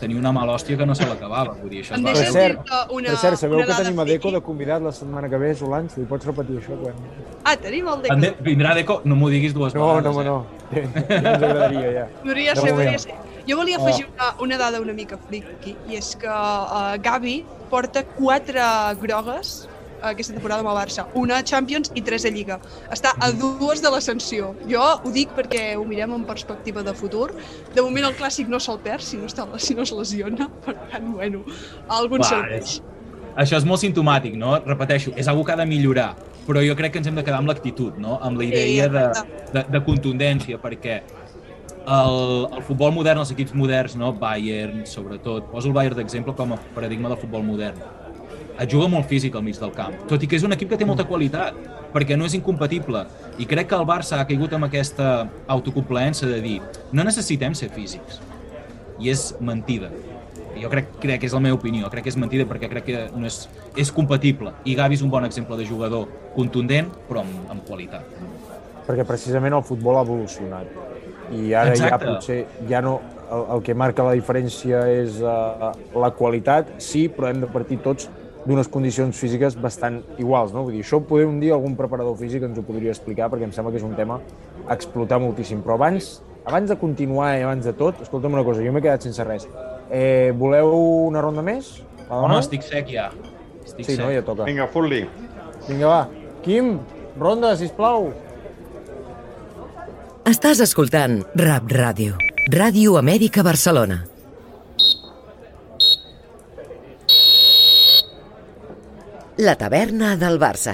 tenia 0.00 0.18
una 0.18 0.32
mala 0.32 0.52
hòstia 0.54 0.76
que 0.78 0.86
no 0.86 0.94
se 0.94 1.06
l'acabava, 1.08 1.54
vull 1.60 1.70
dir, 1.70 1.82
això 1.84 1.94
Em 1.98 2.04
va 2.04 2.12
deixes 2.12 2.34
veure. 2.34 2.54
dir-te 2.58 2.94
una, 2.94 3.08
Per 3.14 3.18
cert, 3.22 3.38
sabeu 3.40 3.58
que 3.64 3.74
tenim 3.78 3.98
a? 4.00 4.04
Deco 4.04 4.30
de 4.34 4.40
convidat 4.40 4.82
la 4.82 4.92
setmana 4.92 5.28
que 5.30 5.38
ve, 5.38 5.54
Solans? 5.54 5.96
Li 5.98 6.04
pots 6.10 6.26
repetir 6.26 6.58
això? 6.60 6.76
Quan... 6.80 6.94
Ah, 7.44 7.56
tenim 7.56 7.88
el 7.88 7.94
En 8.10 8.20
Deco. 8.20 8.20
de, 8.20 8.50
vindrà 8.50 8.74
Deco, 8.74 9.00
no 9.04 9.16
m'ho 9.16 9.28
diguis 9.32 9.54
dues 9.54 9.74
No, 9.74 9.86
vegades. 9.94 10.14
no, 10.14 10.20
eh? 10.20 10.24
no. 10.24 10.46
Ja 10.74 11.16
ens 11.18 11.42
agradaria, 11.42 11.92
ja. 11.92 12.06
Podria 12.22 12.54
ser, 12.56 12.70
podria 12.74 12.98
ser. 12.98 13.14
Jo 13.46 13.56
volia 13.58 13.76
Oh. 13.78 13.84
afegir 13.86 14.06
una, 14.08 14.34
una 14.40 14.56
dada 14.58 14.80
una 14.80 14.92
mica 14.94 15.18
friki, 15.28 15.76
i 15.88 15.96
és 15.96 16.14
que 16.16 16.26
uh, 16.28 16.96
Gavi 17.02 17.44
porta 17.70 18.02
quatre 18.04 18.62
grogues 19.02 19.68
aquesta 20.10 20.34
temporada 20.36 20.64
amb 20.64 20.70
el 20.72 20.78
Barça. 20.78 21.06
Una 21.18 21.38
a 21.40 21.46
Champions 21.46 21.92
i 21.94 22.02
tres 22.04 22.26
a 22.28 22.32
Lliga. 22.34 22.58
Està 22.94 23.14
a 23.20 23.30
dues 23.32 23.82
de 23.84 23.92
l'ascensió. 23.92 24.52
Jo 24.70 24.84
ho 24.96 25.12
dic 25.14 25.32
perquè 25.36 25.64
ho 25.78 25.84
mirem 25.88 26.14
en 26.16 26.26
perspectiva 26.28 26.84
de 26.86 26.94
futur. 26.96 27.30
De 27.74 27.82
moment 27.82 28.10
el 28.10 28.18
clàssic 28.18 28.50
no 28.50 28.60
se'l 28.60 28.80
perd 28.84 29.04
si 29.04 29.20
no, 29.20 29.30
està, 29.30 29.46
si 29.58 29.76
no 29.76 29.86
es 29.86 29.94
lesiona. 29.94 30.48
Per 30.66 30.76
tant, 30.90 31.10
bueno, 31.14 31.44
algun 31.88 32.24
serveix. 32.24 32.80
això 33.36 33.58
és 33.58 33.66
molt 33.66 33.82
simptomàtic, 33.82 34.36
no? 34.38 34.56
Repeteixo, 34.62 35.12
és 35.18 35.28
algo 35.28 35.44
que 35.44 35.52
ha 35.54 35.58
de 35.58 35.66
millorar, 35.66 36.12
però 36.46 36.62
jo 36.64 36.76
crec 36.78 36.94
que 36.94 37.02
ens 37.02 37.10
hem 37.10 37.18
de 37.18 37.24
quedar 37.26 37.40
amb 37.42 37.50
l'actitud, 37.50 37.98
no? 37.98 38.20
Amb 38.22 38.38
la 38.38 38.46
idea 38.46 38.88
de, 38.92 39.04
de, 39.52 39.64
de 39.74 39.82
contundència, 39.86 40.60
perquè 40.62 41.00
el, 41.86 42.48
el 42.54 42.62
futbol 42.64 42.94
modern, 42.96 43.20
els 43.24 43.32
equips 43.34 43.54
moderns, 43.56 43.96
no? 44.00 44.12
Bayern, 44.16 44.84
sobretot, 44.88 45.50
poso 45.52 45.70
el 45.70 45.76
Bayern 45.76 45.98
d'exemple 45.98 46.36
com 46.38 46.54
a 46.56 46.60
paradigma 46.76 47.10
del 47.12 47.20
futbol 47.20 47.44
modern. 47.46 47.80
Et 48.54 48.70
juga 48.70 48.86
molt 48.86 49.08
físic 49.10 49.34
al 49.34 49.42
mig 49.42 49.58
del 49.58 49.72
camp, 49.74 49.96
tot 50.10 50.22
i 50.22 50.28
que 50.30 50.38
és 50.38 50.44
un 50.46 50.54
equip 50.54 50.70
que 50.70 50.78
té 50.78 50.86
molta 50.86 51.06
qualitat, 51.08 51.56
perquè 51.94 52.18
no 52.18 52.26
és 52.28 52.36
incompatible. 52.38 53.02
I 53.38 53.46
crec 53.50 53.72
que 53.72 53.78
el 53.78 53.86
Barça 53.88 54.20
ha 54.20 54.26
caigut 54.28 54.54
amb 54.54 54.68
aquesta 54.68 55.28
autocomplaença 55.50 56.28
de 56.30 56.40
dir 56.42 56.60
no 56.92 57.06
necessitem 57.06 57.54
ser 57.58 57.72
físics. 57.74 58.20
I 59.02 59.10
és 59.10 59.32
mentida. 59.42 59.90
Jo 60.54 60.70
crec, 60.70 60.92
crec 61.02 61.22
que 61.22 61.26
és 61.26 61.34
la 61.34 61.42
meva 61.42 61.58
opinió, 61.58 61.90
crec 61.90 62.06
que 62.06 62.12
és 62.12 62.18
mentida 62.20 62.46
perquè 62.46 62.70
crec 62.70 62.86
que 62.86 63.00
no 63.14 63.26
és, 63.26 63.40
és 63.80 63.90
compatible. 63.94 64.54
I 64.64 64.76
Gavi 64.78 64.98
és 64.98 65.02
un 65.02 65.10
bon 65.10 65.26
exemple 65.26 65.58
de 65.58 65.66
jugador 65.66 66.06
contundent, 66.36 66.92
però 67.08 67.24
amb, 67.24 67.50
amb 67.50 67.66
qualitat. 67.66 68.06
Perquè 68.86 69.06
precisament 69.08 69.56
el 69.56 69.64
futbol 69.66 69.98
ha 69.98 70.04
evolucionat. 70.06 70.70
I 71.34 71.54
ara 71.56 71.72
Exacte. 71.74 71.90
ja 71.90 71.98
potser 72.04 72.40
ja 72.70 72.84
no... 72.84 73.00
El, 73.24 73.40
el 73.54 73.62
que 73.64 73.72
marca 73.74 74.04
la 74.04 74.12
diferència 74.14 74.82
és 74.92 75.16
uh, 75.24 75.70
la 75.96 76.10
qualitat, 76.14 76.68
sí, 76.84 77.06
però 77.10 77.30
hem 77.32 77.40
de 77.42 77.48
partir 77.50 77.78
tots 77.82 78.04
d'unes 78.44 78.68
condicions 78.68 79.16
físiques 79.16 79.54
bastant 79.60 80.02
iguals, 80.20 80.52
no? 80.52 80.62
Vull 80.66 80.74
dir, 80.76 80.82
això 80.84 81.00
poder 81.02 81.26
un 81.26 81.38
dia 81.40 81.54
algun 81.56 81.76
preparador 81.76 82.16
físic 82.20 82.42
ens 82.44 82.58
ho 82.58 82.62
podria 82.66 82.90
explicar 82.92 83.30
perquè 83.32 83.44
em 83.48 83.52
sembla 83.56 83.72
que 83.72 83.78
és 83.80 83.86
un 83.86 83.94
tema 83.96 84.20
a 84.68 84.74
explotar 84.74 85.18
moltíssim. 85.22 85.62
Però 85.64 85.74
abans, 85.78 86.20
abans 86.44 86.68
de 86.68 86.76
continuar 86.80 87.32
i 87.38 87.42
abans 87.46 87.64
de 87.64 87.72
tot, 87.72 88.02
escolta'm 88.04 88.32
una 88.36 88.44
cosa, 88.44 88.60
jo 88.64 88.72
m'he 88.72 88.82
quedat 88.84 89.02
sense 89.06 89.24
res. 89.24 89.48
Eh, 89.90 90.32
voleu 90.36 90.74
una 91.08 91.20
ronda 91.24 91.42
més? 91.42 91.78
La 92.08 92.18
Home, 92.20 92.38
estic 92.38 92.62
sec 92.62 92.88
ja. 92.92 93.10
Estic 93.64 93.86
Sí, 93.86 93.96
sec. 93.96 94.04
no? 94.04 94.10
Ja 94.12 94.22
toca. 94.22 94.44
Vinga, 94.44 94.66
fot-li. 94.68 95.06
Vinga, 95.68 95.86
va. 95.88 96.08
Quim, 96.44 96.78
ronda, 97.18 97.54
sisplau. 97.56 98.10
Estàs 100.28 100.60
escoltant 100.64 101.22
Rap 101.36 101.68
Ràdio. 101.72 102.16
Ràdio 102.52 102.98
Amèrica 103.00 103.42
Barcelona. 103.44 104.02
La 109.34 109.56
taverna 109.58 110.12
del 110.14 110.36
Barça. 110.38 110.72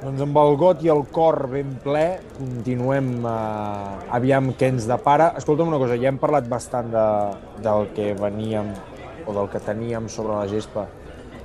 Doncs 0.00 0.24
amb 0.24 0.40
el 0.42 0.56
got 0.58 0.82
i 0.82 0.90
el 0.90 1.04
cor 1.14 1.38
ben 1.52 1.76
ple, 1.84 2.02
continuem 2.40 3.12
eh, 3.30 3.30
aviam 4.18 4.50
què 4.58 4.72
ens 4.72 4.90
depara. 4.90 5.30
Escolta'm 5.38 5.70
una 5.70 5.78
cosa, 5.78 5.94
ja 6.02 6.10
hem 6.10 6.18
parlat 6.18 6.50
bastant 6.50 6.90
de, 6.90 7.06
del 7.62 7.86
que 7.94 8.10
veníem 8.18 8.74
o 9.22 9.38
del 9.38 9.54
que 9.54 9.62
teníem 9.62 10.10
sobre 10.10 10.34
la 10.34 10.50
gespa 10.50 10.88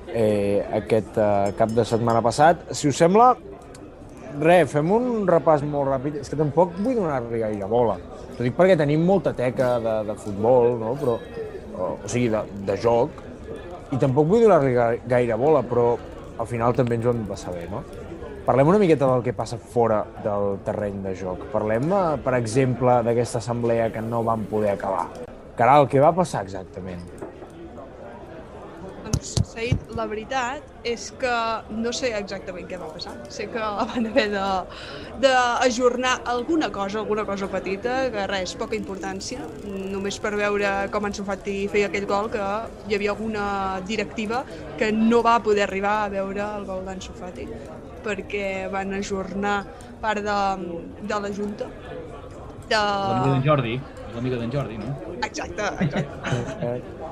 eh, 0.09 0.65
aquest 0.81 1.13
eh, 1.21 1.53
cap 1.61 1.77
de 1.77 1.85
setmana 1.85 2.25
passat. 2.25 2.71
Si 2.73 2.89
us 2.89 2.97
sembla, 2.97 3.35
res, 4.41 4.71
fem 4.71 4.91
un 4.91 5.27
repàs 5.27 5.63
molt 5.67 5.89
ràpid. 5.91 6.19
És 6.21 6.29
que 6.31 6.39
tampoc 6.39 6.73
vull 6.79 6.95
donar-li 6.97 7.39
gaire 7.41 7.67
bola. 7.69 7.97
T'ho 8.37 8.43
dic 8.45 8.55
perquè 8.57 8.77
tenim 8.79 9.03
molta 9.05 9.33
teca 9.37 9.75
de, 9.83 9.97
de 10.09 10.15
futbol, 10.19 10.77
no? 10.81 10.95
però, 10.99 11.17
o, 11.77 11.91
o 12.03 12.07
sigui, 12.09 12.29
de, 12.33 12.41
de 12.67 12.77
joc, 12.81 13.21
i 13.93 13.99
tampoc 14.01 14.27
vull 14.27 14.41
donar-li 14.45 14.73
ga- 14.73 14.95
gaire 15.07 15.37
bola, 15.37 15.61
però 15.63 15.93
al 16.39 16.49
final 16.49 16.73
també 16.73 16.97
ens 16.97 17.05
ho 17.05 17.13
hem 17.13 17.25
de 17.29 17.37
bé, 17.53 17.67
no? 17.69 17.83
Parlem 18.43 18.67
una 18.67 18.79
miqueta 18.81 19.07
del 19.07 19.21
que 19.23 19.31
passa 19.31 19.55
fora 19.57 20.01
del 20.23 20.57
terreny 20.65 20.97
de 21.05 21.13
joc. 21.15 21.45
Parlem, 21.53 21.85
eh, 21.93 22.17
per 22.25 22.33
exemple, 22.35 22.97
d'aquesta 23.05 23.37
assemblea 23.39 23.91
que 23.93 24.01
no 24.01 24.23
vam 24.23 24.43
poder 24.49 24.73
acabar. 24.73 25.05
Caral, 25.55 25.87
què 25.87 26.01
va 26.01 26.11
passar 26.11 26.41
exactament? 26.43 27.22
Doncs, 29.03 29.33
Said, 29.47 29.81
la 29.97 30.05
veritat 30.07 30.87
és 30.87 31.09
que 31.19 31.33
no 31.75 31.91
sé 31.95 32.13
exactament 32.15 32.67
què 32.69 32.77
va 32.79 32.87
passar. 32.93 33.13
Sé 33.33 33.49
que 33.51 33.63
van 33.91 34.07
haver 34.09 34.29
de 34.31 34.45
d'ajornar 35.23 36.13
alguna 36.33 36.69
cosa, 36.71 36.99
alguna 37.01 37.25
cosa 37.27 37.49
petita, 37.51 37.97
que 38.13 38.25
res, 38.31 38.55
poca 38.59 38.77
importància, 38.79 39.43
només 39.67 40.19
per 40.23 40.33
veure 40.39 40.71
com 40.93 41.07
Ansu 41.09 41.25
Fati 41.27 41.57
feia 41.71 41.89
aquell 41.91 42.07
gol, 42.09 42.29
que 42.33 42.43
hi 42.87 42.97
havia 42.97 43.11
alguna 43.13 43.45
directiva 43.87 44.43
que 44.79 44.91
no 44.95 45.21
va 45.25 45.37
poder 45.43 45.67
arribar 45.67 45.97
a 46.03 46.11
veure 46.13 46.45
el 46.59 46.67
gol 46.69 46.85
d'Ansu 46.87 47.15
Fati, 47.19 47.47
perquè 48.03 48.69
van 48.71 48.95
ajornar 48.99 49.57
part 50.03 50.23
de, 50.23 50.39
de 51.03 51.19
la 51.25 51.33
Junta. 51.35 51.67
De... 52.63 52.79
L'amiga 52.79 53.35
d'en 53.35 53.45
Jordi, 53.45 53.75
l'amiga 54.15 54.39
d'en 54.39 54.55
Jordi, 54.55 54.79
no? 54.79 54.95
Exacte, 55.21 55.69
exacte. 55.83 56.73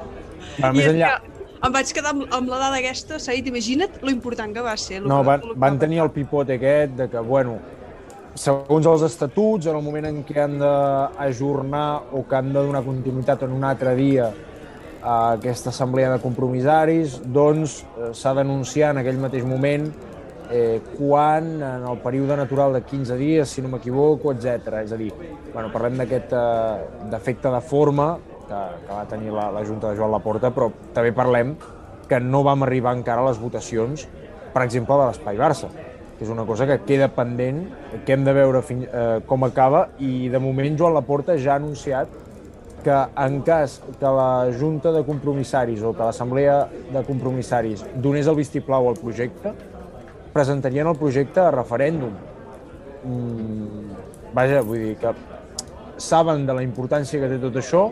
Però 0.57 0.71
I 0.71 0.75
més 0.75 0.87
és 0.87 0.95
enllà... 0.95 1.11
que 1.13 1.40
em 1.63 1.71
vaig 1.73 1.91
quedar 1.93 2.11
amb, 2.15 2.25
amb 2.33 2.49
la 2.49 2.57
dada 2.57 2.77
aquesta, 2.81 3.19
Said, 3.19 3.47
imagina't 3.47 4.01
lo 4.01 4.09
important 4.09 4.53
que 4.53 4.61
va 4.65 4.75
ser. 4.77 5.01
No, 5.01 5.21
que- 5.21 5.27
van, 5.27 5.41
que 5.41 5.53
van 5.55 5.75
va 5.77 5.79
tenir 5.79 5.99
el 6.01 6.09
pipot 6.11 6.49
aquest 6.49 6.95
de 6.97 7.09
que, 7.09 7.19
bueno, 7.19 7.59
segons 8.35 8.85
els 8.87 9.01
estatuts, 9.03 9.67
en 9.67 9.75
el 9.75 9.83
moment 9.83 10.05
en 10.07 10.23
què 10.25 10.39
han 10.43 10.57
d'ajornar 10.59 12.03
o 12.13 12.23
que 12.27 12.35
han 12.35 12.53
de 12.53 12.59
donar 12.63 12.83
continuïtat 12.85 13.43
en 13.43 13.51
un 13.51 13.63
altre 13.67 13.93
dia 13.95 14.31
a 15.03 15.33
aquesta 15.33 15.69
assemblea 15.69 16.11
de 16.13 16.19
compromissaris, 16.21 17.19
doncs 17.25 17.81
eh, 17.97 18.11
s'ha 18.13 18.33
d'anunciar 18.37 18.91
en 18.93 19.01
aquell 19.01 19.17
mateix 19.19 19.43
moment 19.45 19.87
eh, 20.51 20.81
quan, 20.97 21.47
en 21.61 21.85
el 21.89 21.97
període 22.03 22.37
natural 22.37 22.73
de 22.73 22.81
15 22.83 23.17
dies, 23.17 23.49
si 23.49 23.61
no 23.61 23.69
m'equivoco, 23.69 24.33
etc. 24.33 24.81
És 24.83 24.91
a 24.93 24.97
dir, 24.99 25.11
bueno, 25.53 25.71
parlem 25.73 25.97
d'aquest 26.01 26.33
eh, 26.33 27.07
defecte 27.11 27.49
de 27.53 27.61
forma 27.61 28.11
que, 28.51 28.87
que 28.87 28.93
va 28.93 29.05
tenir 29.07 29.31
la, 29.33 29.49
la 29.55 29.63
Junta 29.67 29.91
de 29.91 29.99
Joan 29.99 30.11
Laporta, 30.11 30.51
però 30.51 30.69
també 30.95 31.13
parlem 31.15 31.55
que 32.09 32.19
no 32.19 32.43
vam 32.43 32.65
arribar 32.67 32.93
encara 32.97 33.23
a 33.23 33.29
les 33.29 33.39
votacions, 33.39 34.07
per 34.51 34.65
exemple, 34.65 34.97
de 34.99 35.07
l'Espai 35.07 35.39
Barça, 35.39 35.71
que 36.17 36.25
és 36.27 36.31
una 36.33 36.43
cosa 36.45 36.67
que 36.67 36.81
queda 36.83 37.07
pendent, 37.15 37.63
que 38.05 38.17
hem 38.17 38.25
de 38.27 38.33
veure 38.35 38.61
fin, 38.67 38.83
eh, 38.83 39.21
com 39.27 39.47
acaba, 39.47 39.87
i 40.03 40.27
de 40.33 40.41
moment 40.43 40.75
Joan 40.77 40.97
Laporta 40.97 41.37
ja 41.39 41.55
ha 41.55 41.61
anunciat 41.61 42.19
que 42.81 42.97
en 43.23 43.41
cas 43.45 43.79
que 43.99 44.11
la 44.17 44.49
Junta 44.57 44.91
de 44.91 45.03
Compromissaris 45.05 45.83
o 45.85 45.93
que 45.93 46.03
l'Assemblea 46.03 46.65
de 46.91 47.03
Compromissaris 47.07 47.85
donés 48.03 48.27
el 48.27 48.39
vistiplau 48.41 48.89
al 48.89 48.97
projecte, 48.97 49.53
presentarien 50.33 50.89
el 50.89 50.97
projecte 50.97 51.43
a 51.43 51.51
referèndum. 51.53 52.15
Mm, 53.05 53.99
vaja, 54.33 54.63
vull 54.65 54.87
dir 54.87 54.95
que 54.99 55.13
saben 56.01 56.47
de 56.47 56.55
la 56.57 56.63
importància 56.65 57.21
que 57.21 57.29
té 57.29 57.37
tot 57.41 57.59
això, 57.61 57.91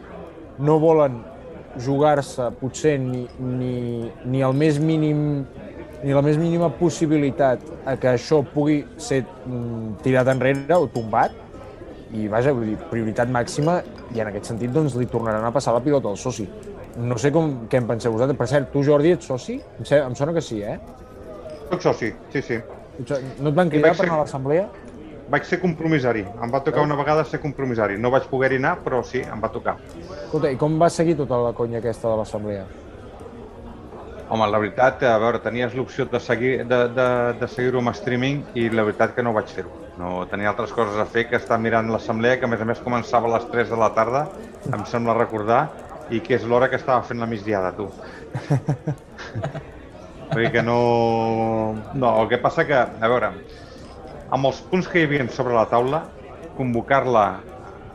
no 0.60 0.78
volen 0.82 1.22
jugar-se 1.80 2.50
potser 2.60 2.98
ni, 3.00 3.26
ni, 3.40 4.12
ni 4.26 4.42
el 4.44 4.56
més 4.58 4.80
mínim 4.82 5.46
ni 6.04 6.16
la 6.16 6.22
més 6.24 6.38
mínima 6.40 6.70
possibilitat 6.80 7.64
a 7.88 7.96
que 8.00 8.14
això 8.14 8.40
pugui 8.54 8.80
ser 9.02 9.24
mm, 9.26 10.00
tirat 10.04 10.30
enrere 10.32 10.78
o 10.78 10.88
tombat 10.92 11.36
i 12.16 12.28
vaja, 12.32 12.54
vull 12.56 12.72
dir, 12.72 12.78
prioritat 12.90 13.30
màxima 13.32 13.80
i 14.16 14.24
en 14.24 14.32
aquest 14.32 14.50
sentit 14.50 14.72
doncs 14.74 14.96
li 14.98 15.10
tornaran 15.12 15.46
a 15.46 15.52
passar 15.54 15.76
la 15.76 15.84
pilota 15.84 16.10
al 16.10 16.18
soci. 16.18 16.48
No 17.00 17.20
sé 17.22 17.32
com, 17.36 17.52
què 17.70 17.84
en 17.84 17.88
penseu 17.90 18.16
vosaltres. 18.16 18.40
Per 18.40 18.48
cert, 18.50 18.72
tu 18.74 18.82
Jordi 18.84 19.14
ets 19.14 19.30
soci? 19.30 19.60
Em, 19.78 19.86
em 20.00 20.16
sona 20.18 20.34
que 20.36 20.42
sí, 20.44 20.64
eh? 20.64 20.80
Soc 21.70 21.84
soci, 21.86 22.14
sí, 22.34 22.42
sí. 22.48 22.58
No 23.40 23.52
et 23.52 23.60
van 23.60 23.70
cridar 23.72 23.94
per 23.96 24.08
anar 24.08 24.18
a 24.18 24.24
l'assemblea? 24.24 24.66
Vaig 25.30 25.46
ser 25.46 25.60
compromissari. 25.62 26.24
Em 26.26 26.52
va 26.52 26.62
tocar 26.66 26.82
una 26.82 26.96
vegada 26.98 27.24
ser 27.28 27.38
compromissari. 27.44 28.00
No 28.02 28.10
vaig 28.14 28.26
poder-hi 28.32 28.58
anar, 28.58 28.78
però 28.86 29.04
sí, 29.06 29.22
em 29.22 29.42
va 29.44 29.52
tocar. 29.54 29.76
Escolta, 30.26 30.50
i 30.50 30.58
com 30.58 30.80
va 30.82 30.90
seguir 30.90 31.16
tota 31.20 31.38
la 31.44 31.52
conya 31.58 31.78
aquesta 31.84 32.10
de 32.10 32.16
l'assemblea? 32.18 32.64
Home, 34.30 34.46
la 34.46 34.60
veritat, 34.62 35.04
a 35.10 35.18
veure, 35.22 35.42
tenies 35.42 35.74
l'opció 35.78 36.06
de 36.10 36.20
seguir 36.22 36.52
de, 36.70 36.80
de, 36.94 37.08
de 37.42 37.48
seguir-ho 37.50 37.82
amb 37.82 37.94
streaming 37.98 38.44
i 38.62 38.68
la 38.70 38.86
veritat 38.86 39.16
que 39.16 39.26
no 39.26 39.34
vaig 39.38 39.50
fer-ho. 39.54 39.72
No 40.00 40.26
tenia 40.32 40.50
altres 40.52 40.74
coses 40.74 40.98
a 41.02 41.06
fer 41.10 41.24
que 41.30 41.38
estar 41.38 41.58
mirant 41.62 41.90
l'assemblea, 41.94 42.38
que 42.40 42.46
a 42.46 42.52
més 42.52 42.62
a 42.62 42.68
més 42.70 42.82
començava 42.86 43.30
a 43.30 43.36
les 43.36 43.46
3 43.52 43.74
de 43.74 43.80
la 43.82 43.90
tarda, 43.98 44.22
em 44.70 44.86
sembla 44.90 45.18
recordar, 45.18 45.64
i 46.10 46.22
que 46.26 46.38
és 46.38 46.46
l'hora 46.46 46.70
que 46.70 46.78
estava 46.78 47.02
fent 47.06 47.22
la 47.22 47.30
migdiada, 47.30 47.74
tu. 47.78 47.90
Vull 50.34 50.52
que 50.54 50.62
no... 50.62 50.78
No, 51.94 52.14
el 52.22 52.30
que 52.30 52.38
passa 52.42 52.66
que, 52.70 52.78
a 52.78 53.10
veure, 53.10 53.34
amb 54.32 54.50
els 54.50 54.60
punts 54.72 54.90
que 54.90 55.02
hi 55.02 55.08
havia 55.08 55.28
sobre 55.34 55.56
la 55.58 55.66
taula, 55.70 56.04
convocar-la 56.58 57.26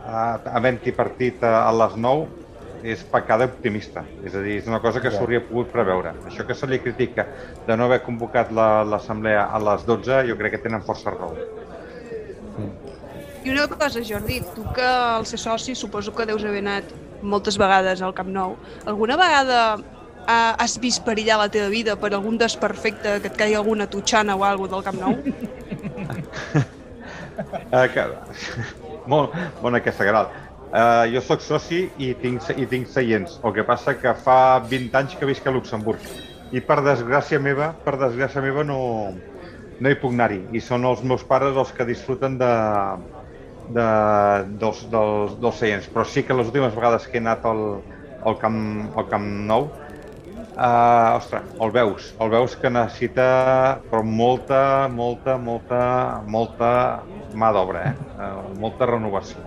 a, 0.05 0.25
a 0.57 0.63
20 0.63 0.95
partit 0.97 1.45
a, 1.45 1.61
a 1.69 1.73
les 1.83 1.97
9 2.01 2.43
és 2.85 3.01
pecada 3.09 3.47
optimista. 3.49 4.03
És 4.27 4.35
a 4.37 4.43
dir, 4.45 4.59
és 4.61 4.67
una 4.69 4.81
cosa 4.85 5.01
que 5.01 5.13
s'hauria 5.13 5.41
pogut 5.47 5.71
preveure. 5.73 6.13
Això 6.29 6.45
que 6.45 6.57
se 6.57 6.69
li 6.69 6.81
critica 6.85 7.25
de 7.67 7.77
no 7.79 7.87
haver 7.89 8.03
convocat 8.05 8.53
l'assemblea 8.53 9.47
la, 9.47 9.57
a 9.57 9.63
les 9.71 9.87
12, 9.89 10.21
jo 10.29 10.37
crec 10.41 10.59
que 10.59 10.65
tenen 10.67 10.85
força 10.85 11.15
raó. 11.15 11.33
I 13.45 13.53
una 13.53 13.65
cosa, 13.69 14.05
Jordi, 14.05 14.43
tu 14.55 14.67
que 14.77 14.85
al 14.85 15.25
ser 15.29 15.41
soci 15.41 15.75
suposo 15.77 16.13
que 16.17 16.29
deus 16.29 16.45
haver 16.45 16.63
anat 16.65 16.93
moltes 17.25 17.57
vegades 17.61 18.05
al 18.05 18.13
Camp 18.17 18.31
Nou. 18.33 18.57
Alguna 18.85 19.17
vegada 19.21 19.59
ha- 20.27 20.55
has 20.59 20.79
vist 20.81 21.05
perillar 21.07 21.39
la 21.41 21.49
teva 21.53 21.69
vida 21.73 21.97
per 21.97 22.13
algun 22.13 22.39
desperfecte, 22.41 23.21
que 23.21 23.31
et 23.33 23.37
caigui 23.37 23.59
alguna 23.59 23.87
tutxana 23.91 24.37
o 24.37 24.45
alguna 24.45 24.73
del 24.77 24.87
Camp 24.87 25.01
Nou? 25.01 25.19
Que... 27.95 28.05
Molt 29.11 29.33
bona 29.61 29.81
aquesta, 29.81 30.05
Caral. 30.07 30.29
Uh, 30.75 31.05
jo 31.13 31.21
sóc 31.23 31.43
soci 31.43 31.85
i 32.03 32.13
tinc, 32.19 32.47
i 32.59 32.67
tinc 32.71 32.89
seients. 32.91 33.37
El 33.47 33.53
que 33.57 33.65
passa 33.67 33.97
que 33.99 34.15
fa 34.25 34.61
20 34.71 34.99
anys 35.01 35.17
que 35.19 35.27
visc 35.29 35.47
a 35.47 35.53
Luxemburg. 35.55 36.03
I 36.55 36.63
per 36.63 36.81
desgràcia 36.87 37.41
meva, 37.43 37.73
per 37.85 37.97
desgràcia 38.01 38.43
meva 38.43 38.65
no, 38.67 38.79
no 39.81 39.91
hi 39.91 39.99
puc 40.01 40.15
anar-hi. 40.15 40.41
I 40.55 40.63
són 40.63 40.87
els 40.89 41.03
meus 41.07 41.23
pares 41.27 41.59
els 41.59 41.71
que 41.75 41.87
disfruten 41.87 42.39
de, 42.41 42.51
de, 43.77 43.87
dels, 44.63 44.83
dels, 44.91 45.39
dels 45.43 45.63
seients. 45.63 45.91
Però 45.95 46.07
sí 46.07 46.25
que 46.27 46.37
les 46.39 46.51
últimes 46.51 46.75
vegades 46.75 47.07
que 47.11 47.19
he 47.21 47.25
anat 47.25 47.47
al, 47.51 47.65
al, 48.25 48.39
camp, 48.43 48.61
al 48.99 49.09
Camp 49.13 49.31
Nou, 49.51 49.69
uh, 50.57 51.17
ostres, 51.19 51.51
el 51.61 51.73
veus. 51.75 52.13
El 52.23 52.31
veus 52.33 52.55
que 52.61 52.71
necessita 52.73 53.27
però 53.91 54.03
molta, 54.07 54.89
molta, 54.89 55.37
molta, 55.39 55.83
molta 56.27 56.71
mà 57.35 57.51
d'obra, 57.55 57.91
eh? 57.91 57.95
Uh, 58.15 58.55
molta 58.63 58.89
renovació. 58.91 59.43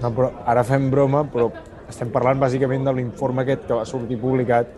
No, 0.00 0.10
però 0.14 0.30
ara 0.48 0.62
fem 0.66 0.88
broma, 0.90 1.24
però 1.30 1.50
estem 1.90 2.10
parlant 2.14 2.40
bàsicament 2.40 2.86
de 2.86 2.94
l'informe 2.96 3.42
aquest 3.44 3.66
que 3.68 3.76
va 3.76 3.84
sortir 3.88 4.18
publicat 4.20 4.70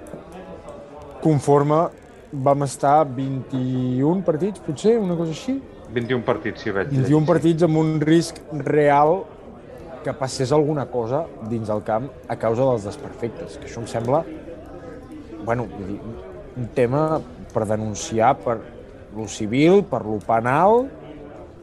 conforme 1.22 1.84
vam 2.32 2.66
estar 2.66 3.04
21 3.06 4.24
partits, 4.26 4.60
potser, 4.64 4.96
una 5.00 5.16
cosa 5.18 5.32
així? 5.32 5.56
21 5.94 6.24
partits, 6.26 6.64
sí, 6.64 6.72
veig. 6.74 6.90
21 6.92 7.28
partits 7.28 7.66
amb 7.66 7.78
un 7.80 7.96
risc 8.02 8.40
real 8.66 9.20
que 10.04 10.14
passés 10.14 10.52
alguna 10.54 10.86
cosa 10.90 11.24
dins 11.50 11.70
del 11.70 11.82
camp 11.86 12.10
a 12.28 12.36
causa 12.38 12.66
dels 12.66 12.84
desperfectes, 12.86 13.56
que 13.58 13.70
això 13.70 13.82
em 13.82 13.88
sembla 13.90 14.22
bueno, 15.46 15.68
vull 15.70 15.94
dir, 15.94 16.00
un 16.56 16.68
tema 16.74 17.20
per 17.54 17.64
denunciar 17.70 18.34
per 18.42 18.58
lo 19.16 19.28
civil, 19.30 19.84
per 19.86 20.02
lo 20.04 20.18
penal 20.26 20.88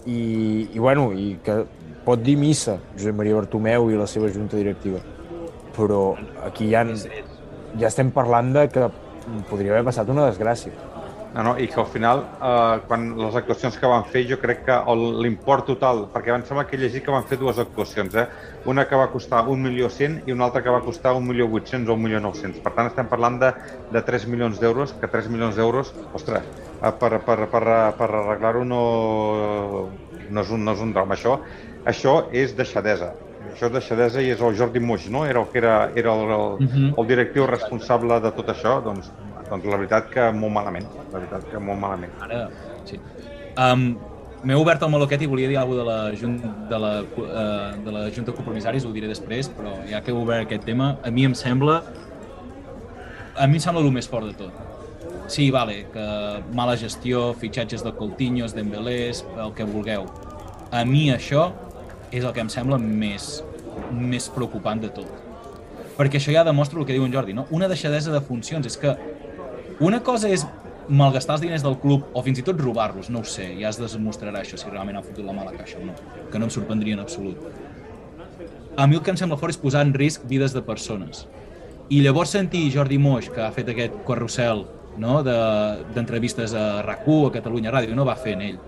i, 0.05 0.69
i, 0.71 0.79
bueno, 0.79 1.11
i 1.11 1.35
que 1.43 1.59
pot 2.05 2.23
dir 2.23 2.37
missa 2.39 2.77
Josep 2.95 3.15
Maria 3.19 3.37
Bartomeu 3.37 3.91
i 3.91 3.99
la 3.99 4.07
seva 4.09 4.31
junta 4.31 4.57
directiva. 4.59 5.01
Però 5.75 6.15
aquí 6.45 6.69
ja, 6.71 6.85
ja 6.87 7.89
estem 7.89 8.11
parlant 8.15 8.53
de 8.55 8.67
que 8.71 8.89
podria 9.49 9.75
haver 9.75 9.85
passat 9.89 10.09
una 10.13 10.29
desgràcia. 10.29 10.73
No, 11.33 11.41
no, 11.41 11.51
i 11.57 11.65
que 11.67 11.79
al 11.81 11.87
final, 11.89 12.19
eh, 12.39 12.81
quan 12.87 13.07
les 13.17 13.35
actuacions 13.35 13.77
que 13.79 13.87
van 13.89 14.03
fer, 14.05 14.21
jo 14.29 14.37
crec 14.37 14.59
que 14.67 14.75
el- 14.91 15.19
l'import 15.23 15.65
total, 15.65 16.03
perquè 16.13 16.29
em 16.35 16.43
sembla 16.45 16.67
que 16.67 16.75
he 16.75 16.79
llegit 16.79 17.03
que 17.03 17.09
van 17.11 17.25
fer 17.25 17.39
dues 17.39 17.57
actuacions, 17.57 18.13
eh? 18.13 18.27
una 18.65 18.85
que 18.87 18.95
va 18.95 19.09
costar 19.11 19.41
1.100.000 19.47 20.21
i 20.27 20.31
una 20.31 20.45
altra 20.45 20.61
que 20.61 20.69
va 20.69 20.83
costar 20.85 21.15
1.800.000 21.15 21.89
o 21.89 21.97
1.900.000. 21.97 22.61
Per 22.61 22.73
tant, 22.75 22.85
estem 22.91 23.09
parlant 23.09 23.39
de, 23.41 23.51
de 23.89 24.01
3 24.03 24.27
milions 24.27 24.59
d'euros, 24.61 24.93
que 24.93 25.07
3 25.07 25.27
milions 25.27 25.55
d'euros, 25.55 25.91
ostres, 26.13 26.45
eh, 26.81 26.91
per, 26.99 27.23
per, 27.25 27.49
per, 27.49 27.63
per 27.97 28.09
arreglar-ho 28.11 28.63
no, 28.63 28.83
no, 30.29 30.41
és 30.41 30.51
un, 30.51 30.63
no 30.63 30.73
és 30.77 30.81
un 30.85 30.93
drama. 30.93 31.15
Això, 31.17 31.39
això 31.85 32.27
és 32.31 32.53
deixadesa. 32.55 33.15
Això 33.53 33.67
és 33.67 33.73
deixadesa 33.73 34.21
i 34.23 34.29
és 34.31 34.41
el 34.41 34.55
Jordi 34.55 34.79
Moix, 34.79 35.09
no? 35.11 35.25
Era 35.27 35.41
el 35.41 35.49
que 35.51 35.57
era, 35.59 35.91
era 35.95 36.13
el, 36.13 36.29
el, 36.31 36.55
Mhm. 36.67 36.93
el 36.97 37.07
directiu 37.07 37.45
responsable 37.45 38.19
de 38.21 38.31
tot 38.31 38.47
això, 38.49 38.81
doncs, 38.83 39.11
doncs 39.49 39.67
la 39.69 39.77
veritat 39.77 40.09
que 40.13 40.31
molt 40.35 40.53
malament, 40.55 40.87
la 41.11 41.19
veritat 41.19 41.45
que 41.51 41.61
molt 41.61 41.79
malament. 41.81 42.11
Ara, 42.25 42.47
sí. 42.89 42.99
Um, 43.57 43.93
M'he 44.43 44.57
obert 44.59 44.81
el 44.83 44.89
maloquet 44.91 45.21
i 45.23 45.27
volia 45.31 45.47
dir 45.47 45.55
alguna 45.55 45.79
de 45.79 45.83
la, 45.87 45.97
jun 46.19 46.33
de 46.67 46.79
la, 46.83 46.89
uh, 46.99 47.83
de 47.85 47.91
la 47.95 48.01
Junta 48.09 48.33
de 48.33 48.35
Compromissaris, 48.35 48.83
ho 48.83 48.91
diré 48.91 49.07
després, 49.07 49.47
però 49.47 49.77
ja 49.87 50.01
que 50.03 50.11
he 50.11 50.17
obert 50.19 50.43
aquest 50.43 50.65
tema, 50.67 50.97
a 50.99 51.11
mi 51.15 51.23
em 51.23 51.35
sembla 51.37 51.77
a 53.39 53.47
mi 53.47 53.55
em 53.55 53.63
sembla 53.63 53.81
el 53.81 53.91
més 53.95 54.09
fort 54.11 54.27
de 54.27 54.35
tot. 54.37 54.73
Sí, 55.31 55.47
vale, 55.51 55.85
que 55.93 56.05
mala 56.53 56.75
gestió, 56.77 57.31
fitxatges 57.39 57.85
de 57.85 57.93
Coutinhos, 57.95 58.53
Dembélés, 58.53 59.23
el 59.39 59.53
que 59.55 59.63
vulgueu. 59.63 60.09
A 60.71 60.83
mi 60.85 61.07
això 61.13 61.51
és 62.11 62.25
el 62.25 62.33
que 62.35 62.43
em 62.43 62.51
sembla 62.51 62.77
més, 62.77 63.37
més 63.95 64.27
preocupant 64.33 64.83
de 64.83 64.91
tot. 64.93 65.07
Perquè 65.97 66.19
això 66.19 66.33
ja 66.33 66.43
demostra 66.45 66.81
el 66.81 66.85
que 66.89 66.93
diu 66.93 67.05
en 67.05 67.13
Jordi, 67.13 67.33
no? 67.37 67.47
Una 67.53 67.69
deixadesa 67.71 68.11
de 68.11 68.21
funcions. 68.21 68.67
És 68.67 68.77
que 68.81 68.93
una 69.79 70.01
cosa 70.03 70.29
és 70.29 70.45
malgastar 70.89 71.37
els 71.37 71.41
diners 71.45 71.63
del 71.63 71.77
club 71.79 72.03
o 72.13 72.21
fins 72.25 72.39
i 72.39 72.43
tot 72.43 72.59
robar-los, 72.59 73.09
no 73.09 73.21
ho 73.23 73.27
sé, 73.27 73.53
ja 73.59 73.69
es 73.71 73.77
demostrarà 73.79 74.41
això 74.43 74.57
si 74.59 74.69
realment 74.69 74.97
han 74.99 75.05
fotut 75.05 75.25
la 75.25 75.33
mala 75.35 75.53
caixa 75.55 75.79
o 75.79 75.85
no, 75.85 75.93
que 76.31 76.39
no 76.39 76.45
em 76.49 76.51
sorprendria 76.51 76.97
en 76.97 76.99
absolut. 76.99 77.37
A 78.75 78.87
mi 78.87 78.95
el 78.97 79.01
que 79.05 79.11
em 79.13 79.17
sembla 79.17 79.37
fort 79.37 79.53
és 79.53 79.59
posar 79.61 79.83
en 79.85 79.93
risc 79.93 80.23
vides 80.27 80.53
de 80.53 80.61
persones. 80.65 81.27
I 81.89 82.01
llavors 82.01 82.31
sentir 82.35 82.65
Jordi 82.73 82.97
Moix, 82.97 83.29
que 83.29 83.41
ha 83.43 83.51
fet 83.53 83.69
aquest 83.69 83.93
carrusel 84.07 84.65
no, 84.97 85.21
de- 85.23 85.83
d'entrevistes 85.95 86.51
de, 86.51 86.59
a 86.59 86.83
RAC1, 86.85 87.27
a 87.27 87.31
Catalunya 87.37 87.71
Ràdio, 87.71 87.95
no 87.95 88.05
va 88.05 88.15
fer 88.15 88.33
en 88.37 88.41
ell. 88.41 88.59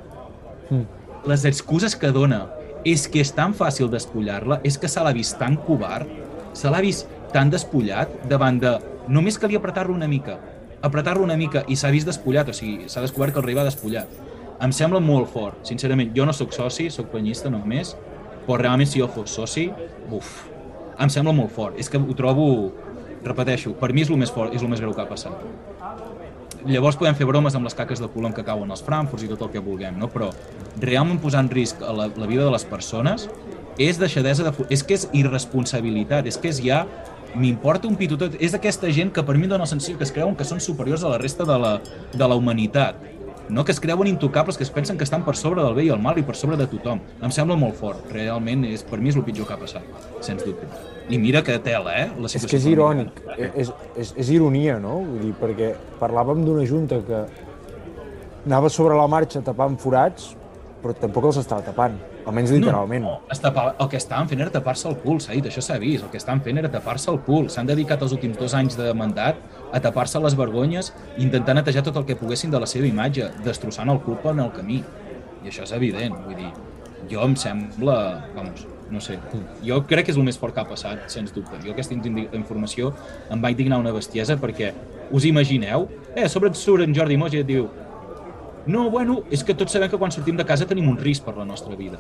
Les 1.26 1.45
excuses 1.45 1.95
que 1.95 2.12
dona 2.14 2.45
és 2.86 3.08
que 3.10 3.20
és 3.24 3.32
tan 3.34 3.53
fàcil 3.58 3.89
despullar-la, 3.89 4.60
és 4.64 4.78
que 4.78 4.88
se 4.88 5.01
l'ha 5.03 5.14
vist 5.14 5.39
tan 5.41 5.56
covard, 5.58 6.08
se 6.53 6.70
l'ha 6.70 6.82
vist 6.86 7.08
tan 7.34 7.49
despullat 7.49 8.12
davant 8.30 8.60
de... 8.62 8.76
Només 9.10 9.38
calia 9.41 9.58
apretar-lo 9.58 9.93
una 9.93 10.08
mica, 10.08 10.38
apretar-lo 10.86 11.26
una 11.26 11.38
mica 11.40 11.64
i 11.68 11.78
s'ha 11.80 11.92
vist 11.94 12.08
despullat, 12.10 12.50
o 12.50 12.56
sigui, 12.56 12.90
s'ha 12.92 13.04
descobert 13.04 13.34
que 13.34 13.42
el 13.42 13.48
rei 13.48 13.58
va 13.58 13.66
despullat. 13.68 14.12
Em 14.64 14.72
sembla 14.72 15.02
molt 15.04 15.32
fort, 15.34 15.64
sincerament. 15.68 16.14
Jo 16.16 16.26
no 16.28 16.34
sóc 16.34 16.54
soci, 16.56 16.88
sóc 16.94 17.10
penyista 17.12 17.52
només, 17.52 17.96
però 18.46 18.62
realment 18.62 18.90
si 18.90 19.02
jo 19.02 19.10
fos 19.12 19.34
soci, 19.36 19.68
buf, 20.10 20.46
em 21.02 21.12
sembla 21.12 21.34
molt 21.36 21.52
fort. 21.56 21.80
És 21.82 21.90
que 21.92 22.00
ho 22.00 22.18
trobo, 22.18 22.48
repeteixo, 23.26 23.74
per 23.80 23.92
mi 23.94 24.06
és 24.06 24.12
el 24.14 24.22
més 24.22 24.32
fort, 24.32 24.54
és 24.56 24.64
el 24.64 24.72
més 24.72 24.84
greu 24.84 24.94
que 24.96 25.04
ha 25.04 25.10
passat. 25.10 25.36
Llavors 26.66 26.98
podem 26.98 27.18
fer 27.18 27.28
bromes 27.30 27.54
amb 27.58 27.68
les 27.68 27.76
caques 27.78 28.00
de 28.02 28.08
colom 28.10 28.34
que 28.34 28.46
cauen 28.46 28.72
als 28.74 28.82
frankfurts 28.86 29.26
i 29.26 29.30
tot 29.30 29.44
el 29.46 29.52
que 29.54 29.62
vulguem, 29.62 30.00
no? 30.02 30.08
però 30.10 30.32
realment 30.82 31.20
posar 31.22 31.44
en 31.46 31.52
risc 31.52 31.84
la, 31.84 32.08
la 32.10 32.30
vida 32.30 32.46
de 32.46 32.54
les 32.54 32.66
persones 32.66 33.28
és 33.78 34.00
deixadesa 34.02 34.48
de... 34.48 34.66
És 34.74 34.82
que 34.82 34.98
és 34.98 35.06
irresponsabilitat, 35.14 36.26
és 36.32 36.40
que 36.42 36.50
és 36.54 36.64
ja... 36.66 36.86
M'importa 37.36 37.90
un 37.90 37.98
pito 38.00 38.18
tot. 38.20 38.38
És 38.40 38.56
aquesta 38.56 38.90
gent 38.94 39.12
que 39.16 39.24
per 39.26 39.36
mi 39.38 39.50
dona 39.50 39.66
la 39.66 39.70
sensació 39.70 40.00
que 40.00 40.08
es 40.08 40.14
creuen 40.16 40.38
que 40.40 40.48
són 40.48 40.62
superiors 40.64 41.04
a 41.04 41.12
la 41.16 41.20
resta 41.22 41.48
de 41.48 41.58
la, 41.60 41.76
de 42.14 42.28
la 42.28 42.38
humanitat. 42.40 43.02
No? 43.50 43.64
Que 43.66 43.76
es 43.76 43.80
creuen 43.80 44.08
intocables, 44.10 44.58
que 44.58 44.64
es 44.64 44.72
pensen 44.74 44.98
que 44.98 45.04
estan 45.06 45.24
per 45.26 45.36
sobre 45.38 45.62
del 45.62 45.76
bé 45.78 45.86
i 45.86 45.92
el 45.94 46.00
mal 46.02 46.18
i 46.18 46.24
per 46.26 46.36
sobre 46.40 46.58
de 46.58 46.66
tothom. 46.72 47.02
Em 47.22 47.34
sembla 47.34 47.58
molt 47.60 47.78
fort. 47.78 48.08
Realment, 48.14 48.66
és, 48.72 48.82
per 48.88 48.98
mi 49.02 49.12
és 49.12 49.20
el 49.20 49.26
pitjor 49.28 49.46
que 49.46 49.54
ha 49.54 49.60
passat, 49.62 50.08
sens 50.26 50.46
dubte. 50.46 50.70
I 51.10 51.20
mira 51.22 51.44
que 51.46 51.60
tela, 51.62 51.94
eh? 51.94 52.08
La 52.18 52.32
És 52.32 52.48
que 52.48 52.58
és 52.58 52.66
irònic, 52.72 53.22
és, 53.54 53.70
és, 53.94 54.16
és 54.18 54.32
ironia, 54.34 54.80
no? 54.82 54.98
Vull 55.06 55.28
dir, 55.28 55.36
perquè 55.38 55.76
parlàvem 56.00 56.42
d'una 56.48 56.66
junta 56.66 56.98
que 57.06 57.22
anava 58.48 58.72
sobre 58.74 58.98
la 58.98 59.06
marxa 59.12 59.44
tapant 59.46 59.78
forats, 59.82 60.34
però 60.82 60.98
tampoc 60.98 61.30
els 61.30 61.44
estava 61.44 61.66
tapant, 61.66 62.00
almenys 62.26 62.52
literalment. 62.52 63.06
No, 63.06 63.16
es 63.32 63.42
tapa, 63.42 63.68
el 63.80 63.90
que 63.90 63.98
estaven 63.98 64.30
fent 64.30 64.42
era 64.42 64.54
tapar-se 64.54 64.88
el 64.90 64.98
cul, 65.04 65.20
s'ha 65.24 65.36
dit, 65.38 65.48
això 65.50 65.64
s'ha 65.64 65.78
vist. 65.82 66.06
El 66.06 66.12
que 66.14 66.22
estaven 66.22 66.42
fent 66.46 66.62
era 66.62 66.72
tapar-se 66.72 67.12
el 67.14 67.20
cul. 67.26 67.50
S'han 67.54 67.70
dedicat 67.70 68.02
els 68.06 68.16
últims 68.18 68.38
dos 68.42 68.56
anys 68.58 68.78
de 68.80 68.92
mandat 68.98 69.42
a 69.72 69.82
tapar-se 69.84 70.22
les 70.24 70.38
vergonyes 70.38 70.94
i 71.16 71.24
intentar 71.26 71.58
netejar 71.58 71.86
tot 71.86 71.98
el 72.02 72.08
que 72.10 72.18
poguessin 72.20 72.54
de 72.54 72.62
la 72.62 72.70
seva 72.70 72.90
imatge, 72.90 73.32
destrossant 73.46 73.92
el 73.94 74.02
club 74.06 74.26
en 74.34 74.46
el 74.46 74.54
camí. 74.56 74.82
I 75.46 75.52
això 75.52 75.66
és 75.68 75.76
evident, 75.78 76.18
vull 76.26 76.40
dir, 76.40 76.50
jo 77.12 77.22
em 77.22 77.36
sembla, 77.38 77.98
vamos, 78.36 78.66
no 78.90 79.02
sé, 79.02 79.18
jo 79.66 79.80
crec 79.90 80.08
que 80.08 80.14
és 80.14 80.18
el 80.18 80.26
més 80.26 80.38
fort 80.42 80.56
que 80.56 80.62
ha 80.62 80.68
passat, 80.70 81.06
sens 81.14 81.34
dubte. 81.36 81.58
Jo 81.66 81.74
aquesta 81.74 81.94
informació 81.94 82.94
em 83.34 83.42
va 83.42 83.54
indignar 83.54 83.80
una 83.82 83.94
bestiesa 83.94 84.38
perquè, 84.42 84.74
us 85.14 85.26
imagineu? 85.30 85.88
Eh, 86.16 86.30
sobre 86.30 86.50
et 86.50 86.58
surt 86.58 86.86
en 86.86 86.96
Jordi 86.98 87.18
Moix 87.18 87.34
i 87.36 87.44
et 87.44 87.50
diu 87.50 87.68
no, 88.66 88.89
bueno, 88.89 89.24
és 89.30 89.43
que 89.45 89.53
tots 89.53 89.76
sabem 89.76 89.91
que 89.91 89.97
quan 90.01 90.13
sortim 90.13 90.38
de 90.38 90.45
casa 90.45 90.66
tenim 90.66 90.88
un 90.89 90.97
risc 90.97 91.26
per 91.26 91.36
la 91.38 91.45
nostra 91.45 91.76
vida. 91.78 91.99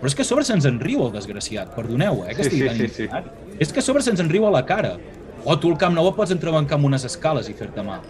Però 0.00 0.10
és 0.10 0.16
que 0.18 0.24
a 0.24 0.26
sobre 0.26 0.42
se'ns 0.42 0.66
en 0.66 0.80
riu 0.82 1.04
el 1.04 1.12
desgraciat, 1.14 1.76
perdoneu, 1.76 2.24
eh, 2.26 2.34
que 2.34 2.42
Sí, 2.42 2.48
estigui 2.48 2.62
sí, 2.62 2.68
tan 2.68 2.78
sí, 2.78 2.88
sí. 3.06 3.58
És 3.62 3.70
que 3.72 3.78
a 3.78 3.86
sobre 3.86 4.02
se'ns 4.02 4.18
en 4.18 4.30
riu 4.32 4.48
a 4.48 4.50
la 4.50 4.64
cara. 4.66 4.96
O 5.44 5.54
tu 5.58 5.70
al 5.70 5.78
Camp 5.78 5.94
Nou 5.94 6.10
pots 6.14 6.34
entrebancar 6.34 6.74
amb 6.78 6.88
unes 6.90 7.04
escales 7.06 7.48
i 7.50 7.54
fer-te 7.54 7.82
mal. 7.86 8.02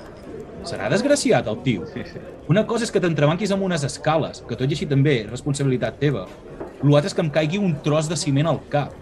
Serà 0.65 0.89
desgraciat, 0.89 1.47
el 1.51 1.61
tio. 1.65 1.85
Sí, 1.93 2.05
sí. 2.07 2.21
Una 2.49 2.65
cosa 2.67 2.87
és 2.87 2.93
que 2.95 3.01
t'entrebanquis 3.03 3.53
amb 3.53 3.65
unes 3.67 3.85
escales, 3.85 4.41
que 4.49 4.57
tot 4.57 4.71
i 4.71 4.77
així 4.77 4.87
també 4.89 5.19
és 5.23 5.31
responsabilitat 5.31 5.99
teva. 6.01 6.27
L'altre 6.83 7.11
és 7.11 7.15
que 7.15 7.25
em 7.25 7.31
caigui 7.31 7.61
un 7.61 7.77
tros 7.85 8.09
de 8.09 8.17
ciment 8.17 8.49
al 8.49 8.61
cap. 8.73 8.95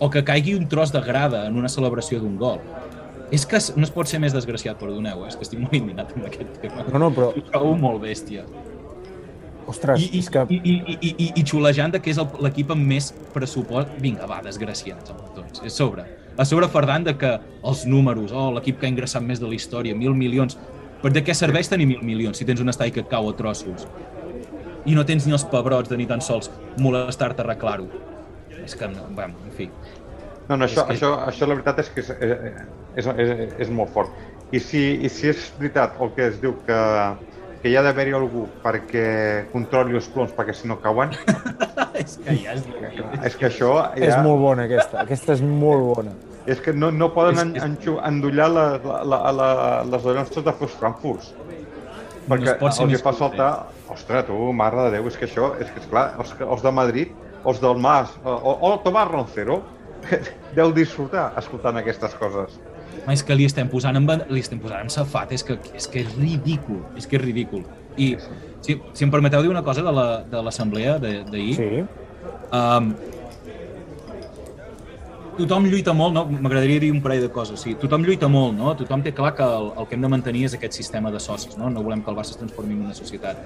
O 0.00 0.08
que 0.10 0.24
caigui 0.24 0.56
un 0.56 0.66
tros 0.68 0.90
de 0.92 1.02
grada 1.04 1.46
en 1.46 1.58
una 1.60 1.68
celebració 1.68 2.18
d'un 2.20 2.38
gol. 2.40 2.58
És 3.30 3.44
que 3.46 3.60
no 3.76 3.86
es 3.86 3.92
pot 3.94 4.10
ser 4.10 4.18
més 4.22 4.34
desgraciat, 4.34 4.78
perdoneu, 4.80 5.24
eh? 5.24 5.28
és 5.30 5.36
que 5.38 5.46
estic 5.46 5.60
molt 5.62 5.74
indignat 5.78 6.10
amb 6.16 6.26
aquest 6.26 6.56
tema. 6.62 6.84
No, 6.90 6.98
no, 6.98 7.10
però- 7.14 7.30
Ho 7.36 7.42
trobo 7.52 7.76
molt 7.78 8.02
bèstia. 8.02 8.44
Ostres, 9.70 10.02
I, 10.02 10.08
i, 10.16 10.22
és 10.24 10.30
que... 10.32 10.42
i, 10.50 10.58
i, 10.58 10.74
i, 10.96 11.10
i, 11.12 11.28
i 11.38 11.44
xulejant 11.46 11.94
que 12.02 12.10
és 12.10 12.18
l'equip 12.42 12.72
amb 12.74 12.82
més 12.90 13.12
pressupost. 13.34 13.92
Vinga, 14.02 14.26
va, 14.26 14.40
desgraciats 14.42 15.12
amb 15.14 15.30
tots. 15.36 15.62
És 15.66 15.76
sobre. 15.78 16.06
A 16.40 16.46
sobre 16.48 16.66
fardant 16.72 17.04
de 17.06 17.14
que 17.20 17.30
els 17.62 17.84
números, 17.86 18.32
oh, 18.34 18.48
l'equip 18.56 18.80
que 18.80 18.88
ha 18.88 18.90
ingressat 18.90 19.22
més 19.22 19.42
de 19.42 19.46
la 19.50 19.54
història, 19.54 19.94
mil 19.94 20.16
milions... 20.16 20.58
Per 21.00 21.12
de 21.14 21.22
què 21.24 21.32
serveix 21.32 21.70
tenir 21.70 21.86
mil 21.88 22.02
milions 22.04 22.36
si 22.36 22.44
tens 22.44 22.60
un 22.60 22.68
estadi 22.68 22.92
que 22.92 23.06
cau 23.08 23.30
a 23.30 23.32
trossos? 23.36 23.86
I 24.84 24.96
no 24.96 25.04
tens 25.08 25.24
ni 25.28 25.32
els 25.32 25.46
pebrots 25.48 25.88
de 25.88 25.96
ni 25.96 26.04
tan 26.08 26.20
sols 26.24 26.50
molestar-te 26.80 27.40
a 27.40 27.46
arreglar-ho. 27.46 27.86
És 28.64 28.74
que, 28.76 28.88
no, 28.90 29.06
bueno, 29.16 29.38
en 29.46 29.54
fi. 29.56 29.70
No, 30.50 30.56
no, 30.58 30.66
això, 30.66 30.82
És 30.82 30.86
que- 30.86 30.94
això, 30.98 31.10
això 31.30 31.46
la 31.46 31.54
veritat 31.54 31.78
és 31.84 31.88
que 31.94 32.00
és, 32.02 32.10
és, 32.98 33.06
és, 33.06 33.52
és 33.66 33.70
molt 33.70 33.92
fort. 33.94 34.10
I 34.50 34.58
si, 34.58 34.80
I 35.06 35.08
si 35.08 35.28
és 35.30 35.44
veritat 35.60 35.94
el 36.02 36.10
que 36.16 36.26
es 36.26 36.40
diu 36.42 36.56
que, 36.66 36.78
que 37.62 37.70
hi 37.70 37.76
ha 37.78 37.84
d'haver-hi 37.86 38.16
algú 38.18 38.48
perquè 38.64 39.04
controli 39.52 39.94
els 40.00 40.08
ploms 40.10 40.32
perquè 40.34 40.56
si 40.58 40.66
no 40.66 40.80
cauen, 40.82 41.14
és 42.02 42.16
que 42.24 42.34
ja 42.42 42.56
és... 42.56 42.64
és 43.30 43.36
que 43.38 43.46
això 43.46 43.70
ja... 43.94 44.08
És 44.08 44.16
molt 44.26 44.42
bona, 44.42 44.66
aquesta. 44.66 45.04
Aquesta 45.04 45.36
és 45.38 45.42
molt 45.46 45.86
bona. 45.94 46.16
És 46.50 46.58
que 46.64 46.72
no, 46.74 46.90
no 46.90 47.12
poden 47.14 47.36
És- 47.36 47.42
en, 47.44 47.54
és- 47.56 47.62
enxu, 47.70 47.98
endollar 48.10 48.50
la, 48.50 48.66
la, 48.82 49.02
la, 49.06 49.18
la, 49.38 49.50
les 49.86 50.30
tots 50.34 50.42
de 50.48 50.52
fos 50.58 50.74
frankfurts. 50.82 51.30
Perquè 52.30 52.52
es 52.56 52.58
pot 52.60 52.72
ser 52.74 52.84
el 52.84 52.90
que 52.90 52.96
més 52.98 53.02
fa 53.06 53.12
saltar... 53.14 53.52
Ostres, 53.90 54.24
tu, 54.28 54.36
mare 54.54 54.84
de 54.86 54.90
Déu, 54.96 55.06
és 55.10 55.16
que 55.18 55.26
això, 55.26 55.48
és 55.58 55.70
que, 55.74 55.80
esclar, 55.82 56.12
els, 56.22 56.30
els 56.46 56.60
de 56.62 56.70
Madrid, 56.70 57.14
els 57.42 57.58
del 57.62 57.78
Mas, 57.82 58.12
o, 58.22 58.30
o, 58.30 58.52
o 58.62 58.68
el 58.76 58.82
Tomàs 58.84 59.08
Roncero, 59.10 59.56
deu 60.58 60.72
disfrutar 60.72 61.32
escoltant 61.40 61.76
aquestes 61.80 62.14
coses. 62.20 62.58
Home, 63.04 63.14
és 63.14 63.22
que 63.24 63.34
li 63.34 63.44
estem 63.48 63.68
posant 63.70 63.96
en, 63.96 64.06
li 64.28 64.40
estem 64.40 64.58
posant 64.60 64.82
en 64.84 64.90
safat, 64.92 65.32
és 65.32 65.44
que, 65.46 65.58
és 65.74 65.86
que 65.88 66.00
és 66.04 66.10
ridícul, 66.18 66.82
és 66.96 67.06
que 67.06 67.16
és 67.16 67.22
ridícul. 67.22 67.62
I 67.96 68.16
si, 68.60 68.76
si 68.92 69.04
em 69.06 69.10
permeteu 69.10 69.42
dir 69.42 69.50
una 69.50 69.62
cosa 69.64 69.82
de 69.82 69.92
la- 69.92 70.22
de 70.24 70.42
l'assemblea 70.42 70.98
de 70.98 71.24
d'ahir, 71.24 71.54
Sí. 71.56 71.84
um, 72.52 72.94
tothom 75.40 75.64
lluita 75.70 75.92
molt, 75.96 76.12
no? 76.12 76.26
m'agradaria 76.26 76.80
dir 76.82 76.90
un 76.92 77.00
parell 77.00 77.22
de 77.22 77.30
coses. 77.32 77.60
Sí, 77.60 77.74
tothom 77.80 78.02
lluita 78.04 78.28
molt, 78.28 78.56
no? 78.58 78.74
tothom 78.76 79.02
té 79.02 79.12
clar 79.16 79.32
que 79.34 79.42
el, 79.46 79.70
el 79.78 79.86
que 79.88 79.94
hem 79.96 80.02
de 80.04 80.08
mantenir 80.12 80.44
és 80.50 80.54
aquest 80.58 80.76
sistema 80.76 81.10
de 81.10 81.20
socis. 81.20 81.56
No, 81.56 81.70
no 81.70 81.82
volem 81.82 82.02
que 82.04 82.10
el 82.12 82.16
Barça 82.18 82.34
es 82.34 82.40
transformi 82.42 82.74
en 82.76 82.82
una 82.90 82.94
societat, 82.94 83.40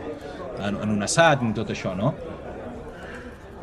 en, 0.58 0.80
en 0.82 0.90
un 0.90 1.02
assat, 1.06 1.42
en 1.42 1.54
tot 1.54 1.70
això. 1.70 1.94
No? 1.96 2.14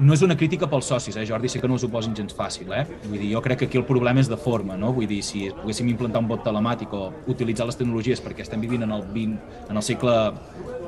No 0.02 0.16
és 0.16 0.24
una 0.26 0.36
crítica 0.38 0.68
pels 0.70 0.88
socis, 0.90 1.16
eh, 1.16 1.26
Jordi? 1.28 1.50
Sé 1.50 1.60
que 1.62 1.68
no 1.70 1.76
us 1.78 1.84
ho 1.86 1.90
posin 1.92 2.16
gens 2.18 2.34
fàcil, 2.34 2.72
eh? 2.74 2.86
Vull 3.06 3.20
dir, 3.20 3.30
jo 3.36 3.42
crec 3.46 3.60
que 3.60 3.68
aquí 3.70 3.78
el 3.78 3.86
problema 3.86 4.20
és 4.20 4.30
de 4.30 4.38
forma, 4.38 4.78
no? 4.78 4.92
Vull 4.96 5.08
dir, 5.08 5.22
si 5.24 5.50
poguéssim 5.54 5.92
implantar 5.92 6.24
un 6.24 6.30
vot 6.32 6.42
telemàtic 6.44 6.94
o 6.98 7.12
utilitzar 7.30 7.68
les 7.70 7.78
tecnologies 7.78 8.22
perquè 8.24 8.42
estem 8.42 8.62
vivint 8.62 8.84
en 8.88 8.92
el 8.96 9.06
20, 9.14 9.38
en 9.70 9.78
el 9.78 9.86
segle, 9.86 10.16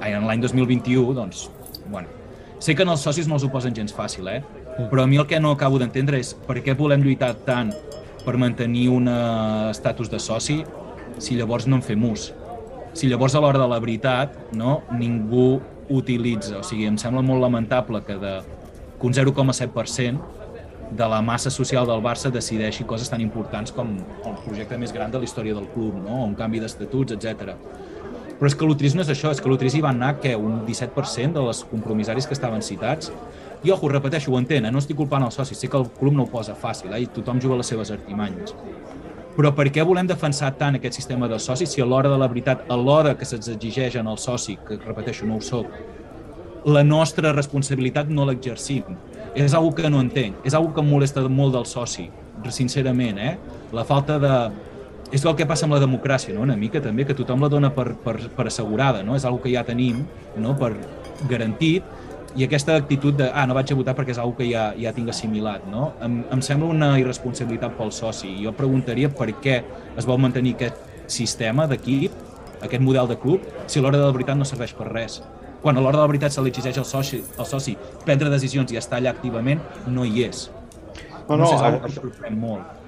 ai, 0.01 0.13
en 0.17 0.25
l'any 0.25 0.41
2021, 0.41 1.13
doncs, 1.13 1.49
bueno, 1.91 2.09
sé 2.59 2.73
que 2.75 2.81
en 2.81 2.89
els 2.89 3.05
socis 3.05 3.29
no 3.29 3.37
els 3.37 3.45
ho 3.45 3.51
posen 3.53 3.75
gens 3.75 3.93
fàcil, 3.93 4.29
eh? 4.33 4.41
Però 4.89 5.03
a 5.03 5.07
mi 5.07 5.21
el 5.21 5.27
que 5.29 5.39
no 5.39 5.51
acabo 5.53 5.77
d'entendre 5.77 6.17
és 6.17 6.33
per 6.33 6.57
què 6.65 6.73
volem 6.75 7.03
lluitar 7.05 7.35
tant 7.45 7.69
per 8.23 8.37
mantenir 8.41 8.87
un 8.89 9.11
estatus 9.69 10.09
de 10.09 10.17
soci 10.19 10.63
si 11.19 11.37
llavors 11.37 11.67
no 11.67 11.77
en 11.77 11.85
fem 11.85 12.09
ús. 12.09 12.31
Si 12.97 13.09
llavors 13.09 13.35
a 13.35 13.41
l'hora 13.41 13.61
de 13.61 13.67
la 13.69 13.79
veritat 13.83 14.53
no, 14.57 14.81
ningú 14.97 15.59
utilitza. 15.93 16.57
O 16.61 16.65
sigui, 16.65 16.87
em 16.89 16.97
sembla 16.97 17.21
molt 17.25 17.43
lamentable 17.43 18.01
que 18.07 18.17
de 18.17 18.33
que 19.03 19.07
un 19.07 19.13
0,7% 19.13 20.21
de 20.91 21.07
la 21.09 21.21
massa 21.21 21.49
social 21.49 21.85
del 21.85 22.01
Barça 22.01 22.29
decideixi 22.31 22.85
coses 22.87 23.09
tan 23.11 23.19
importants 23.19 23.73
com 23.75 23.89
el 23.99 24.35
projecte 24.45 24.77
més 24.79 24.93
gran 24.95 25.11
de 25.11 25.19
la 25.19 25.27
història 25.27 25.55
del 25.57 25.67
club, 25.73 25.97
no? 26.05 26.21
un 26.23 26.35
canvi 26.39 26.61
d'estatuts, 26.63 27.17
etc. 27.17 27.51
Però 28.39 28.47
és 28.47 28.55
que 28.55 28.67
l'Utris 28.67 28.95
no 28.95 29.03
és 29.03 29.09
això, 29.11 29.33
és 29.33 29.41
que 29.41 29.49
l'Utris 29.51 29.75
hi 29.75 29.81
van 29.83 29.99
anar, 29.99 30.21
què, 30.23 30.37
un 30.39 30.61
17% 30.63 31.35
de 31.35 31.43
les 31.49 31.63
compromissaris 31.71 32.27
que 32.29 32.37
estaven 32.37 32.63
citats. 32.63 33.11
I, 33.63 33.71
ojo, 33.75 33.89
repeteixo, 33.91 34.31
ho 34.31 34.39
entenc, 34.39 34.69
eh? 34.69 34.71
no 34.71 34.79
estic 34.79 34.99
culpant 34.99 35.25
els 35.27 35.35
socis, 35.35 35.59
sé 35.59 35.67
que 35.67 35.79
el 35.81 35.89
club 35.97 36.15
no 36.15 36.23
ho 36.23 36.31
posa 36.31 36.55
fàcil, 36.55 36.93
eh? 36.93 37.03
i 37.03 37.11
tothom 37.11 37.41
juga 37.43 37.59
les 37.59 37.73
seves 37.73 37.91
artimanyes. 37.91 38.55
Però 39.33 39.51
per 39.57 39.67
què 39.73 39.83
volem 39.83 40.07
defensar 40.07 40.53
tant 40.59 40.77
aquest 40.77 40.95
sistema 41.01 41.27
de 41.27 41.41
socis 41.41 41.75
si 41.75 41.81
a 41.81 41.89
l'hora 41.89 42.11
de 42.11 42.21
la 42.21 42.29
veritat, 42.31 42.63
a 42.69 42.77
l'hora 42.77 43.17
que 43.17 43.27
se'ns 43.27 43.49
exigeix 43.51 43.97
en 43.99 44.07
el 44.07 44.21
soci, 44.21 44.59
que 44.67 44.77
repeteixo, 44.83 45.25
no 45.25 45.39
ho 45.39 45.43
soc, 45.43 45.75
la 46.65 46.83
nostra 46.83 47.33
responsabilitat 47.33 48.09
no 48.09 48.25
l'exercim. 48.27 48.83
És 49.35 49.53
algo 49.53 49.73
que 49.75 49.89
no 49.89 50.01
entenc, 50.03 50.43
és 50.45 50.53
algo 50.53 50.73
que 50.73 50.83
em 50.83 50.89
molesta 50.89 51.23
molt 51.27 51.55
del 51.55 51.65
soci, 51.65 52.07
sincerament, 52.53 53.17
eh? 53.19 53.33
La 53.73 53.85
falta 53.87 54.19
de... 54.21 54.35
És 55.13 55.25
el 55.25 55.35
que 55.37 55.45
passa 55.45 55.67
amb 55.67 55.75
la 55.75 55.81
democràcia, 55.81 56.33
no? 56.33 56.41
Una 56.45 56.55
mica 56.57 56.81
també, 56.81 57.05
que 57.05 57.15
tothom 57.17 57.43
la 57.43 57.49
dona 57.49 57.69
per, 57.73 57.93
per, 58.01 58.15
per 58.33 58.47
assegurada, 58.49 59.03
no? 59.05 59.17
És 59.17 59.25
algo 59.25 59.41
que 59.43 59.51
ja 59.53 59.65
tenim, 59.65 60.03
no? 60.41 60.55
Per 60.57 60.71
garantit, 61.29 61.85
i 62.33 62.47
aquesta 62.47 62.75
actitud 62.79 63.17
de, 63.19 63.27
ah, 63.29 63.45
no 63.45 63.53
vaig 63.53 63.69
a 63.69 63.77
votar 63.77 63.93
perquè 63.97 64.15
és 64.15 64.21
algo 64.21 64.33
que 64.39 64.47
ja, 64.49 64.71
ja 64.79 64.93
tinc 64.95 65.11
assimilat, 65.13 65.67
no? 65.69 65.91
Em, 66.01 66.23
em 66.33 66.41
sembla 66.41 66.71
una 66.73 66.93
irresponsabilitat 67.01 67.77
pel 67.77 67.93
soci. 67.93 68.31
Jo 68.41 68.55
preguntaria 68.57 69.11
per 69.13 69.29
què 69.43 69.59
es 69.97 70.09
vol 70.09 70.21
mantenir 70.21 70.55
aquest 70.57 70.81
sistema 71.13 71.67
d'equip, 71.69 72.15
aquest 72.63 72.81
model 72.81 73.11
de 73.11 73.19
club, 73.21 73.45
si 73.67 73.79
a 73.79 73.85
l'hora 73.85 73.99
de 73.99 74.07
la 74.07 74.15
veritat 74.15 74.39
no 74.39 74.47
serveix 74.49 74.73
per 74.77 74.89
res 74.89 75.21
quan 75.63 75.77
a 75.77 75.81
l'hora 75.81 75.97
de 75.97 76.03
la 76.03 76.11
veritat 76.11 76.31
se 76.35 76.43
li 76.43 76.51
exigeix 76.51 76.77
al 76.77 76.85
soci, 76.85 77.23
al 77.39 77.47
soci 77.49 77.77
prendre 78.05 78.29
decisions 78.29 78.71
i 78.75 78.77
estar 78.77 78.99
allà 78.99 79.13
activament, 79.15 79.63
no 79.87 80.03
hi 80.05 80.25
és. 80.27 80.49
No, 81.29 81.37
no, 81.37 81.43
no, 81.45 81.47
sé, 81.47 81.55
és 81.55 81.61
això- 81.63 82.01
sorprèn 82.03 82.35
molt. 82.37 82.79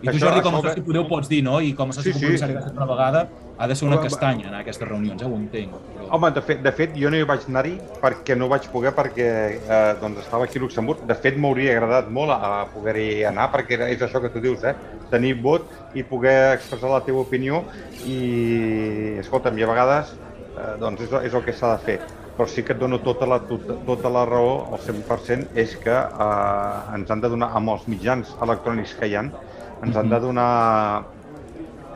I 0.00 0.06
tu, 0.06 0.12
Això- 0.14 0.20
Jordi, 0.30 0.40
com 0.40 0.54
a 0.54 0.60
soci 0.62 0.74
que- 0.76 0.82
poder 0.86 1.00
ho 1.02 1.08
pots 1.08 1.28
dir, 1.28 1.42
no? 1.44 1.60
I 1.60 1.74
com 1.76 1.90
a 1.90 1.92
soci 1.92 2.12
Sí, 2.12 2.12
sí, 2.14 2.18
sí. 2.20 2.26
comissari 2.26 2.54
sí. 2.56 2.70
una 2.76 2.86
vegada 2.86 3.28
ha 3.58 3.66
de 3.68 3.74
ser 3.76 3.86
una 3.88 4.00
castanya 4.00 4.46
anar 4.48 4.60
a 4.60 4.62
aquestes 4.62 4.88
reunions, 4.88 5.20
eh? 5.20 5.26
ho 5.26 5.34
entenc. 5.36 5.72
Però... 5.96 6.06
Home, 6.16 6.30
de 6.32 6.40
fet, 6.40 6.62
de 6.64 6.72
fet 6.72 6.94
jo 6.96 7.10
no 7.10 7.18
hi 7.18 7.26
vaig 7.28 7.40
anar-hi 7.50 7.74
perquè 8.00 8.34
no 8.38 8.48
vaig 8.48 8.70
poder, 8.72 8.94
perquè 8.96 9.26
eh, 9.60 9.96
doncs 10.00 10.20
estava 10.22 10.44
aquí 10.46 10.56
a 10.56 10.62
Luxemburg. 10.62 11.02
De 11.06 11.14
fet, 11.14 11.36
m'hauria 11.36 11.74
agradat 11.76 12.08
molt 12.08 12.30
a, 12.32 12.38
a 12.62 12.64
poder-hi 12.72 13.24
anar, 13.28 13.50
perquè 13.52 13.76
és 13.90 14.00
això 14.00 14.22
que 14.22 14.30
tu 14.30 14.40
dius, 14.40 14.64
eh? 14.64 14.72
tenir 15.10 15.34
vot 15.42 15.68
i 15.94 16.02
poder 16.02 16.54
expressar 16.54 16.88
la 16.88 17.02
teva 17.04 17.20
opinió 17.20 17.64
i, 18.06 19.18
escolta'm, 19.20 19.58
i 19.58 19.62
a 19.62 19.66
vegades 19.68 20.14
eh, 20.60 20.74
doncs 20.80 21.00
és, 21.08 21.12
és 21.30 21.34
el 21.34 21.44
que 21.48 21.52
s'ha 21.56 21.72
de 21.76 21.84
fer. 21.86 21.98
Però 22.36 22.46
sí 22.48 22.62
que 22.64 22.72
et 22.72 22.78
dono 22.80 22.98
tota 23.04 23.26
la, 23.28 23.40
tota, 23.44 23.74
tota 23.86 24.08
la 24.12 24.24
raó, 24.24 24.52
el 24.72 24.80
100%, 24.86 25.48
és 25.60 25.74
que 25.82 25.92
eh, 25.92 26.94
ens 26.96 27.10
han 27.10 27.20
de 27.20 27.28
donar, 27.32 27.50
amb 27.58 27.74
els 27.76 27.88
mitjans 27.90 28.34
electrònics 28.42 28.94
que 29.00 29.08
hi 29.10 29.16
ha, 29.18 29.24
ens 29.84 29.96
han 29.96 30.08
de 30.12 30.20
donar 30.20 30.48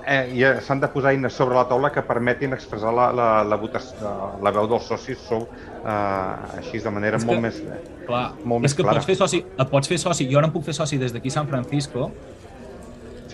eh, 0.07 0.29
i 0.37 0.43
eh, 0.45 0.59
s'han 0.65 0.81
de 0.83 0.89
posar 0.93 1.15
eines 1.15 1.33
sobre 1.33 1.57
la 1.57 1.65
taula 1.69 1.91
que 1.93 2.03
permetin 2.05 2.53
expressar 2.57 2.93
la, 2.93 3.07
la, 3.17 3.29
la, 3.49 3.57
votació, 3.61 4.11
la 4.45 4.53
veu 4.53 4.69
dels 4.69 4.85
socis 4.91 5.21
sou, 5.29 5.47
eh, 5.81 6.59
així 6.61 6.81
de 6.85 6.93
manera 6.93 7.17
És 7.21 7.25
molt 7.25 7.39
que- 7.41 7.47
més, 7.47 7.63
Clar, 8.05 8.25
molt 8.45 8.61
és 8.61 8.69
més 8.69 8.75
que 8.77 8.83
clara. 8.85 8.99
pots 9.01 9.07
fer 9.09 9.17
soci, 9.17 9.39
et 9.59 9.71
pots 9.71 9.89
fer 9.89 9.99
soci, 9.99 10.29
jo 10.29 10.37
ara 10.39 10.51
em 10.51 10.53
puc 10.53 10.65
fer 10.67 10.75
soci 10.77 10.99
des 11.01 11.13
d'aquí 11.15 11.29
a 11.33 11.39
San 11.39 11.49
Francisco, 11.49 12.11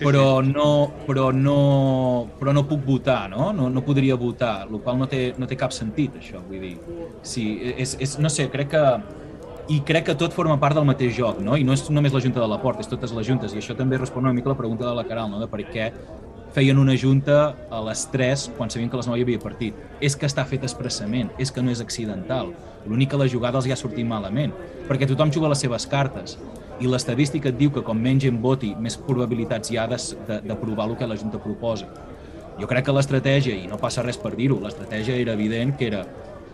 però, 0.01 0.41
No, 0.45 0.67
però, 1.07 1.29
no, 1.31 2.27
però 2.39 2.53
no 2.53 2.65
puc 2.67 2.83
votar, 2.85 3.29
no? 3.31 3.51
No, 3.55 3.69
no 3.69 3.83
podria 3.85 4.17
votar, 4.19 4.67
el 4.67 4.79
qual 4.81 4.99
no 4.99 5.07
té, 5.07 5.31
no 5.37 5.47
té 5.47 5.57
cap 5.59 5.73
sentit, 5.75 6.17
això, 6.19 6.41
vull 6.47 6.63
dir. 6.63 6.75
Sí, 7.23 7.45
és, 7.77 7.95
és, 7.99 8.17
no 8.19 8.31
sé, 8.33 8.49
crec 8.53 8.73
que... 8.75 8.85
I 9.71 9.77
crec 9.87 10.09
que 10.09 10.15
tot 10.19 10.33
forma 10.35 10.57
part 10.59 10.75
del 10.75 10.83
mateix 10.83 11.13
joc, 11.15 11.37
no? 11.39 11.53
I 11.55 11.63
no 11.63 11.71
és 11.77 11.85
només 11.93 12.11
la 12.11 12.19
Junta 12.19 12.41
de 12.41 12.47
la 12.49 12.57
Porta, 12.59 12.83
és 12.83 12.89
totes 12.91 13.13
les 13.15 13.27
juntes. 13.27 13.53
I 13.53 13.61
això 13.61 13.75
també 13.77 13.99
respon 13.99 14.25
una 14.25 14.33
mica 14.35 14.49
a 14.49 14.55
la 14.55 14.59
pregunta 14.59 14.83
de 14.83 14.95
la 14.97 15.05
Caral, 15.07 15.29
no? 15.31 15.39
De 15.39 15.47
per 15.47 15.61
què 15.69 15.85
feien 16.51 16.77
una 16.77 16.95
junta 16.97 17.55
a 17.71 17.79
les 17.85 18.03
3 18.11 18.49
quan 18.57 18.69
sabien 18.69 18.89
que 18.91 18.99
les 18.99 19.07
9 19.07 19.19
hi 19.19 19.23
havia 19.25 19.39
partit. 19.39 19.77
És 20.03 20.17
que 20.17 20.27
està 20.27 20.43
fet 20.47 20.65
expressament, 20.67 21.31
és 21.39 21.51
que 21.51 21.63
no 21.63 21.71
és 21.71 21.81
accidental. 21.83 22.51
L'únic 22.85 23.13
que 23.13 23.21
la 23.21 23.29
jugada 23.31 23.61
els 23.61 23.69
hi 23.69 23.75
ha 23.75 23.79
sortit 23.79 24.07
malament, 24.07 24.53
perquè 24.89 25.07
tothom 25.07 25.31
juga 25.31 25.51
les 25.53 25.63
seves 25.63 25.87
cartes. 25.87 26.37
I 26.81 26.89
l'estadística 26.89 27.51
et 27.51 27.57
diu 27.59 27.71
que 27.73 27.83
com 27.85 27.99
menys 28.01 28.25
gent 28.25 28.39
voti, 28.41 28.71
més 28.73 28.97
probabilitats 28.97 29.69
hi 29.69 29.77
ha 29.77 29.85
d'aprovar 29.87 30.89
el 30.89 30.97
que 30.97 31.07
la 31.07 31.17
Junta 31.19 31.37
proposa. 31.41 31.87
Jo 32.59 32.67
crec 32.67 32.87
que 32.87 32.95
l'estratègia, 32.95 33.55
i 33.55 33.69
no 33.69 33.77
passa 33.81 34.03
res 34.05 34.17
per 34.21 34.33
dir-ho, 34.35 34.59
l'estratègia 34.61 35.15
era 35.21 35.35
evident 35.37 35.75
que 35.77 35.87
era 35.87 36.03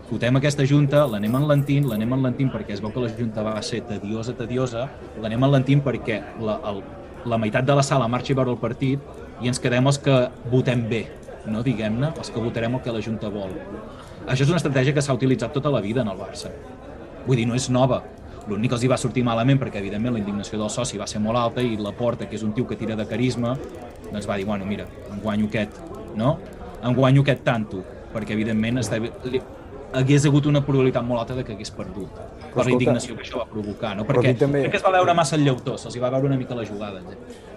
fotem 0.08 0.38
aquesta 0.38 0.64
junta, 0.64 1.02
l'anem 1.04 1.34
enlentint, 1.36 1.84
l'anem 1.88 2.14
enlentint 2.16 2.48
perquè 2.52 2.72
es 2.72 2.80
veu 2.80 2.92
que 2.94 3.02
la 3.02 3.10
junta 3.12 3.44
va 3.44 3.56
ser 3.64 3.82
tediosa, 3.88 4.32
tediosa, 4.38 4.86
l'anem 5.20 5.44
enlentint 5.44 5.82
perquè 5.84 6.22
la, 6.40 6.56
el, 6.70 6.80
la 7.28 7.38
meitat 7.40 7.66
de 7.68 7.76
la 7.76 7.84
sala 7.84 8.08
marxi 8.08 8.32
a 8.32 8.38
veure 8.38 8.54
el 8.54 8.60
partit 8.62 9.42
i 9.44 9.50
ens 9.52 9.60
quedem 9.60 9.90
els 9.90 10.00
que 10.00 10.16
votem 10.52 10.86
bé, 10.88 11.02
no 11.52 11.60
diguem-ne, 11.66 12.14
els 12.16 12.32
que 12.32 12.40
votarem 12.40 12.78
el 12.78 12.84
que 12.84 12.94
la 12.94 13.04
junta 13.04 13.28
vol. 13.32 13.52
Això 14.26 14.46
és 14.46 14.48
una 14.48 14.60
estratègia 14.60 14.96
que 14.96 15.04
s'ha 15.04 15.16
utilitzat 15.16 15.52
tota 15.56 15.72
la 15.72 15.84
vida 15.84 16.00
en 16.04 16.12
el 16.12 16.16
Barça. 16.20 16.52
Vull 17.26 17.36
dir, 17.36 17.46
no 17.48 17.56
és 17.58 17.68
nova. 17.68 18.00
L'únic 18.48 18.70
que 18.72 18.76
els 18.78 18.84
hi 18.84 18.88
va 18.88 18.96
sortir 18.96 19.24
malament 19.26 19.60
perquè, 19.60 19.82
evidentment, 19.82 20.14
la 20.14 20.22
indignació 20.22 20.58
del 20.58 20.70
soci 20.72 20.98
va 21.00 21.06
ser 21.06 21.20
molt 21.20 21.36
alta 21.36 21.60
i 21.60 21.76
la 21.76 21.92
Porta, 21.92 22.26
que 22.28 22.36
és 22.38 22.42
un 22.46 22.54
tio 22.56 22.66
que 22.66 22.76
tira 22.80 22.96
de 22.96 23.04
carisma, 23.06 23.56
doncs 24.10 24.28
va 24.28 24.38
dir, 24.40 24.46
bueno, 24.48 24.64
mira, 24.64 24.86
em 25.12 25.20
guanyo 25.20 25.46
aquest, 25.50 25.80
no? 26.16 26.38
em 26.82 26.94
guanyo 26.94 27.22
aquest 27.26 27.42
tanto, 27.44 27.82
perquè 28.14 28.32
evidentment 28.32 28.80
està, 28.80 28.98
li, 28.98 29.42
hagués 29.98 30.26
hagut 30.28 30.46
una 30.46 30.62
probabilitat 30.64 31.04
molt 31.04 31.24
alta 31.24 31.36
de 31.38 31.44
que 31.44 31.54
hagués 31.56 31.70
perdut 31.74 32.08
per 32.12 32.28
escolta, 32.48 32.64
la 32.64 32.72
indignació 32.76 33.16
que 33.16 33.24
això 33.24 33.40
va 33.42 33.46
provocar, 33.50 33.94
no? 33.96 34.04
Perquè 34.08 34.34
també- 34.38 34.62
crec 34.64 34.76
que 34.76 34.80
es 34.80 34.84
va 34.84 34.92
veure 34.94 35.14
massa 35.14 35.36
el 35.36 35.44
lleutó, 35.44 35.76
se'ls 35.78 35.98
va 36.02 36.10
veure 36.10 36.26
una 36.26 36.36
mica 36.36 36.54
la 36.54 36.64
jugada. 36.66 37.00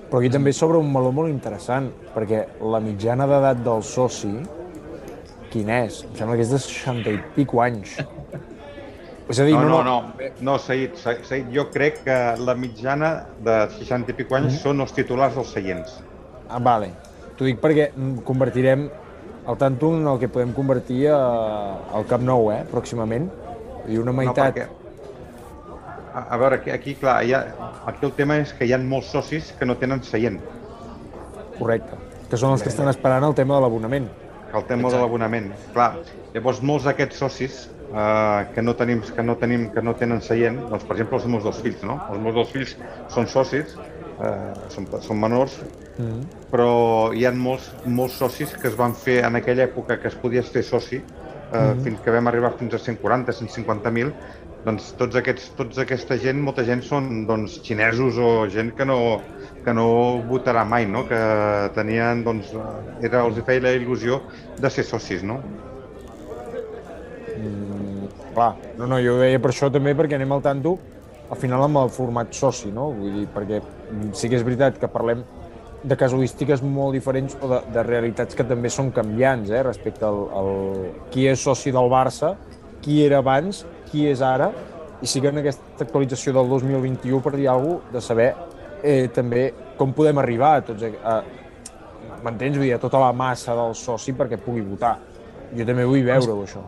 Però 0.10 0.20
aquí 0.20 0.30
també 0.30 0.52
s'obre 0.54 0.78
un 0.78 0.92
meló 0.92 1.12
molt 1.12 1.30
interessant, 1.30 1.89
perquè 2.16 2.46
la 2.62 2.80
mitjana 2.84 3.28
d'edat 3.28 3.64
del 3.64 3.84
soci, 3.84 4.34
quin 5.52 5.70
és? 5.70 6.04
Em 6.04 6.16
sembla 6.16 6.36
que 6.36 6.42
és 6.42 6.52
de 6.52 6.60
60 6.60 7.12
i 7.12 7.20
pico 7.36 7.62
anys. 7.62 7.98
És 9.32 9.40
a 9.40 9.46
dir, 9.48 9.54
No, 9.56 9.64
no, 9.64 9.82
no, 9.84 9.96
no, 10.02 10.30
no, 10.42 10.58
Said, 10.60 10.96
Said, 11.00 11.48
jo 11.54 11.70
crec 11.72 12.02
que 12.04 12.18
la 12.44 12.56
mitjana 12.56 13.12
de 13.44 13.56
60 13.78 14.12
i 14.12 14.18
pico 14.18 14.36
anys 14.36 14.54
Mm. 14.58 14.64
són 14.66 14.82
els 14.84 14.92
titulars 14.94 15.36
dels 15.36 15.54
seients. 15.56 16.02
Ah, 16.50 16.60
vale. 16.60 16.92
T'ho 17.38 17.46
dic 17.48 17.62
perquè 17.62 17.92
convertirem 18.28 18.90
el 19.48 19.58
Tantum 19.58 19.96
en 20.02 20.08
el 20.08 20.20
que 20.20 20.28
podem 20.30 20.52
convertir 20.54 21.08
a, 21.10 21.22
al 21.96 22.06
Camp 22.06 22.24
Nou, 22.28 22.52
eh, 22.52 22.64
pròximament. 22.72 23.30
I 23.88 23.98
una 23.98 24.12
meitat... 24.14 24.56
perquè- 24.56 24.68
A, 26.14 26.26
a 26.36 26.38
veure, 26.38 26.58
aquí, 26.58 26.70
aquí, 26.72 26.94
clar, 27.00 27.22
ha, 27.24 27.40
aquí 27.88 28.06
el 28.06 28.12
tema 28.12 28.36
és 28.38 28.52
que 28.54 28.66
hi 28.68 28.74
ha 28.74 28.78
molts 28.78 29.08
socis 29.14 29.54
que 29.58 29.66
no 29.66 29.78
tenen 29.80 30.04
seient. 30.04 30.42
Correcte. 31.58 31.96
Que 32.30 32.36
són 32.38 32.52
els 32.52 32.62
que 32.64 32.68
estan 32.68 32.90
esperant 32.92 33.24
el 33.24 33.34
tema 33.34 33.56
de 33.56 33.62
l'abonament. 33.64 34.10
El 34.54 34.66
tema 34.68 34.90
de 34.92 35.00
l'abonament. 35.00 35.54
Clar, 35.74 35.94
llavors 36.34 36.60
molts 36.62 36.84
d'aquests 36.84 37.16
socis 37.24 37.70
eh, 37.94 38.48
que, 38.54 38.62
no 38.62 38.74
tenim, 38.76 39.02
que, 39.02 39.24
no 39.24 39.36
tenim, 39.38 39.70
que 39.74 39.82
no 39.82 39.94
tenen 40.00 40.22
seient, 40.22 40.60
doncs 40.70 40.86
per 40.88 40.96
exemple 40.98 41.18
els 41.20 41.28
meus 41.28 41.44
dos 41.44 41.62
fills, 41.62 41.84
no? 41.84 42.00
Els 42.10 42.20
meus 42.24 42.36
dos 42.36 42.52
fills 42.52 42.76
són 43.14 43.28
socis, 43.28 43.76
eh, 44.22 44.54
són, 44.70 44.88
són 45.02 45.20
menors, 45.20 45.60
Mm. 46.00 46.22
però 46.50 47.12
hi 47.14 47.26
ha 47.26 47.32
molts, 47.36 47.66
molts 47.86 48.16
socis 48.18 48.54
que 48.58 48.70
es 48.70 48.76
van 48.80 48.94
fer 48.96 49.26
en 49.26 49.36
aquella 49.36 49.66
època 49.68 50.00
que 50.00 50.08
es 50.08 50.16
podia 50.16 50.42
fer 50.42 50.64
soci, 50.64 50.96
eh, 50.96 51.58
Mhm. 51.58 51.84
fins 51.84 52.00
que 52.00 52.12
vam 52.12 52.28
arribar 52.28 52.54
fins 52.58 52.74
a 52.74 52.80
140, 52.80 53.34
150.000, 53.34 54.14
doncs 54.66 54.94
tots 54.98 55.16
aquests, 55.16 55.50
tota 55.58 55.82
aquesta 55.82 56.18
gent, 56.18 56.39
molta 56.42 56.64
gent 56.64 56.82
són 56.82 57.26
doncs, 57.28 57.60
xinesos 57.64 58.18
o 58.18 58.48
gent 58.48 58.72
que 58.78 58.86
no, 58.86 59.22
que 59.64 59.74
no 59.74 60.22
votarà 60.30 60.64
mai, 60.66 60.86
no? 60.86 61.08
que 61.08 61.20
tenien, 61.76 62.24
doncs, 62.24 62.54
era, 63.02 63.26
els 63.26 63.38
feia 63.46 63.62
la 63.62 63.74
il·lusió 63.74 64.22
de 64.58 64.70
ser 64.70 64.84
socis, 64.84 65.24
no? 65.24 65.42
Mm, 67.38 67.81
clar, 68.36 68.56
no, 68.78 68.88
no, 68.88 69.00
jo 69.04 69.18
ho 69.18 69.22
deia 69.22 69.40
per 69.42 69.52
això 69.54 69.72
també, 69.74 69.96
perquè 69.98 70.18
anem 70.18 70.36
al 70.36 70.44
tanto 70.46 70.78
al 71.32 71.40
final 71.40 71.64
amb 71.64 71.80
el 71.80 71.92
format 71.96 72.34
soci, 72.36 72.74
no? 72.76 72.90
Vull 72.92 73.22
dir, 73.22 73.28
perquè 73.32 73.62
sí 74.18 74.28
que 74.28 74.36
és 74.36 74.44
veritat 74.44 74.80
que 74.80 74.90
parlem 74.92 75.24
de 75.82 75.98
casuístiques 75.98 76.62
molt 76.62 76.94
diferents 76.94 77.38
o 77.42 77.48
de, 77.50 77.62
de 77.74 77.84
realitats 77.88 78.36
que 78.38 78.46
també 78.46 78.70
són 78.70 78.92
canviants, 78.94 79.50
eh, 79.50 79.62
respecte 79.64 80.06
al, 80.06 80.26
al 80.38 80.52
qui 81.14 81.26
és 81.32 81.42
soci 81.42 81.72
del 81.74 81.88
Barça, 81.90 82.36
qui 82.84 83.00
era 83.06 83.22
abans, 83.24 83.64
qui 83.90 84.06
és 84.10 84.22
ara, 84.22 84.52
i 85.02 85.08
sí 85.10 85.22
que 85.24 85.32
en 85.32 85.40
aquesta 85.42 85.86
actualització 85.86 86.36
del 86.36 86.52
2021, 86.52 87.22
per 87.24 87.34
dir 87.38 87.48
alguna 87.50 87.80
cosa, 87.80 87.96
de 87.96 88.04
saber 88.06 88.28
eh, 88.84 89.08
també 89.16 89.48
com 89.80 89.96
podem 89.96 90.20
arribar 90.22 90.58
a 90.58 90.66
tots... 90.68 90.84
A, 90.84 91.16
a, 91.16 91.40
M'entens? 92.22 92.54
Vull 92.60 92.68
dir, 92.68 92.76
a 92.76 92.82
tota 92.82 93.00
la 93.02 93.10
massa 93.18 93.56
del 93.58 93.72
soci 93.74 94.14
perquè 94.14 94.38
pugui 94.38 94.62
votar. 94.62 94.92
Jo 95.58 95.66
també 95.66 95.88
vull 95.90 96.04
veure-ho, 96.06 96.44
això. 96.44 96.62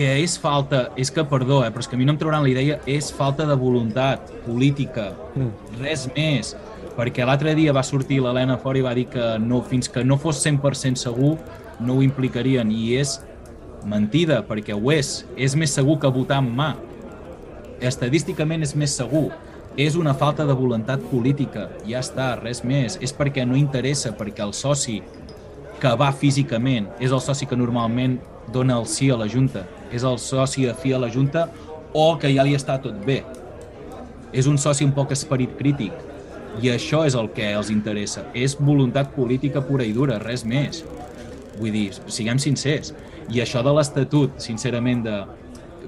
Que 0.00 0.14
és 0.22 0.38
falta, 0.40 0.86
és 0.96 1.10
que, 1.12 1.20
perdó, 1.28 1.58
eh, 1.60 1.68
però 1.68 1.82
és 1.84 1.88
que 1.90 1.92
a 1.92 1.98
mi 2.00 2.06
no 2.08 2.14
em 2.14 2.18
trauran 2.18 2.40
la 2.40 2.48
idea, 2.48 2.78
és 2.88 3.10
falta 3.12 3.44
de 3.44 3.52
voluntat 3.52 4.30
política, 4.46 5.10
Mm. 5.36 5.50
res 5.82 6.08
més. 6.16 6.56
Perquè 6.96 7.26
l'altre 7.26 7.54
dia 7.54 7.72
va 7.72 7.82
sortir 7.82 8.20
l'Helena 8.22 8.56
fora 8.56 8.78
i 8.78 8.80
va 8.80 8.94
dir 8.94 9.06
que 9.06 9.38
no, 9.38 9.60
fins 9.60 9.90
que 9.90 10.02
no 10.02 10.16
fos 10.16 10.40
100% 10.40 10.96
segur 10.96 11.36
no 11.80 11.94
ho 11.94 12.02
implicarien, 12.02 12.70
i 12.72 12.96
és 12.96 13.20
mentida, 13.84 14.42
perquè 14.42 14.72
ho 14.72 14.90
és. 14.90 15.26
És 15.36 15.54
més 15.54 15.70
segur 15.70 15.98
que 15.98 16.08
votar 16.08 16.38
amb 16.38 16.56
mà. 16.56 16.74
Estadísticament 17.80 18.62
és 18.62 18.74
més 18.74 18.96
segur. 18.96 19.30
És 19.76 19.96
una 19.96 20.14
falta 20.14 20.46
de 20.46 20.54
voluntat 20.54 21.00
política, 21.10 21.68
ja 21.86 22.00
està, 22.00 22.40
res 22.40 22.64
més. 22.64 22.98
És 23.02 23.12
perquè 23.12 23.46
no 23.46 23.54
interessa, 23.54 24.12
perquè 24.16 24.42
el 24.42 24.52
soci 24.52 25.02
que 25.80 25.94
va 25.96 26.10
físicament 26.12 26.88
és 26.98 27.12
el 27.12 27.20
soci 27.20 27.46
que 27.46 27.56
normalment 27.56 28.18
dona 28.52 28.78
el 28.78 28.86
sí 28.86 29.10
a 29.10 29.16
la 29.16 29.28
Junta, 29.28 29.66
és 29.92 30.04
el 30.06 30.18
soci 30.18 30.68
afí 30.70 30.92
a 30.92 31.00
la 31.02 31.10
Junta 31.10 31.48
o 31.92 32.14
que 32.18 32.30
ja 32.34 32.44
li 32.46 32.54
està 32.56 32.78
tot 32.82 32.96
bé. 33.06 33.22
És 34.32 34.46
un 34.46 34.58
soci 34.58 34.86
amb 34.86 34.94
poc 34.94 35.12
esperit 35.16 35.56
crític 35.58 35.92
i 36.62 36.70
això 36.70 37.04
és 37.06 37.14
el 37.18 37.30
que 37.34 37.52
els 37.54 37.70
interessa. 37.70 38.26
És 38.34 38.56
voluntat 38.58 39.14
política 39.14 39.62
pura 39.62 39.86
i 39.86 39.94
dura, 39.94 40.18
res 40.22 40.44
més. 40.44 40.84
Vull 41.58 41.74
dir, 41.74 41.88
siguem 42.10 42.38
sincers. 42.42 42.94
I 43.30 43.42
això 43.42 43.62
de 43.62 43.74
l'Estatut, 43.74 44.38
sincerament, 44.42 45.04
de, 45.06 45.16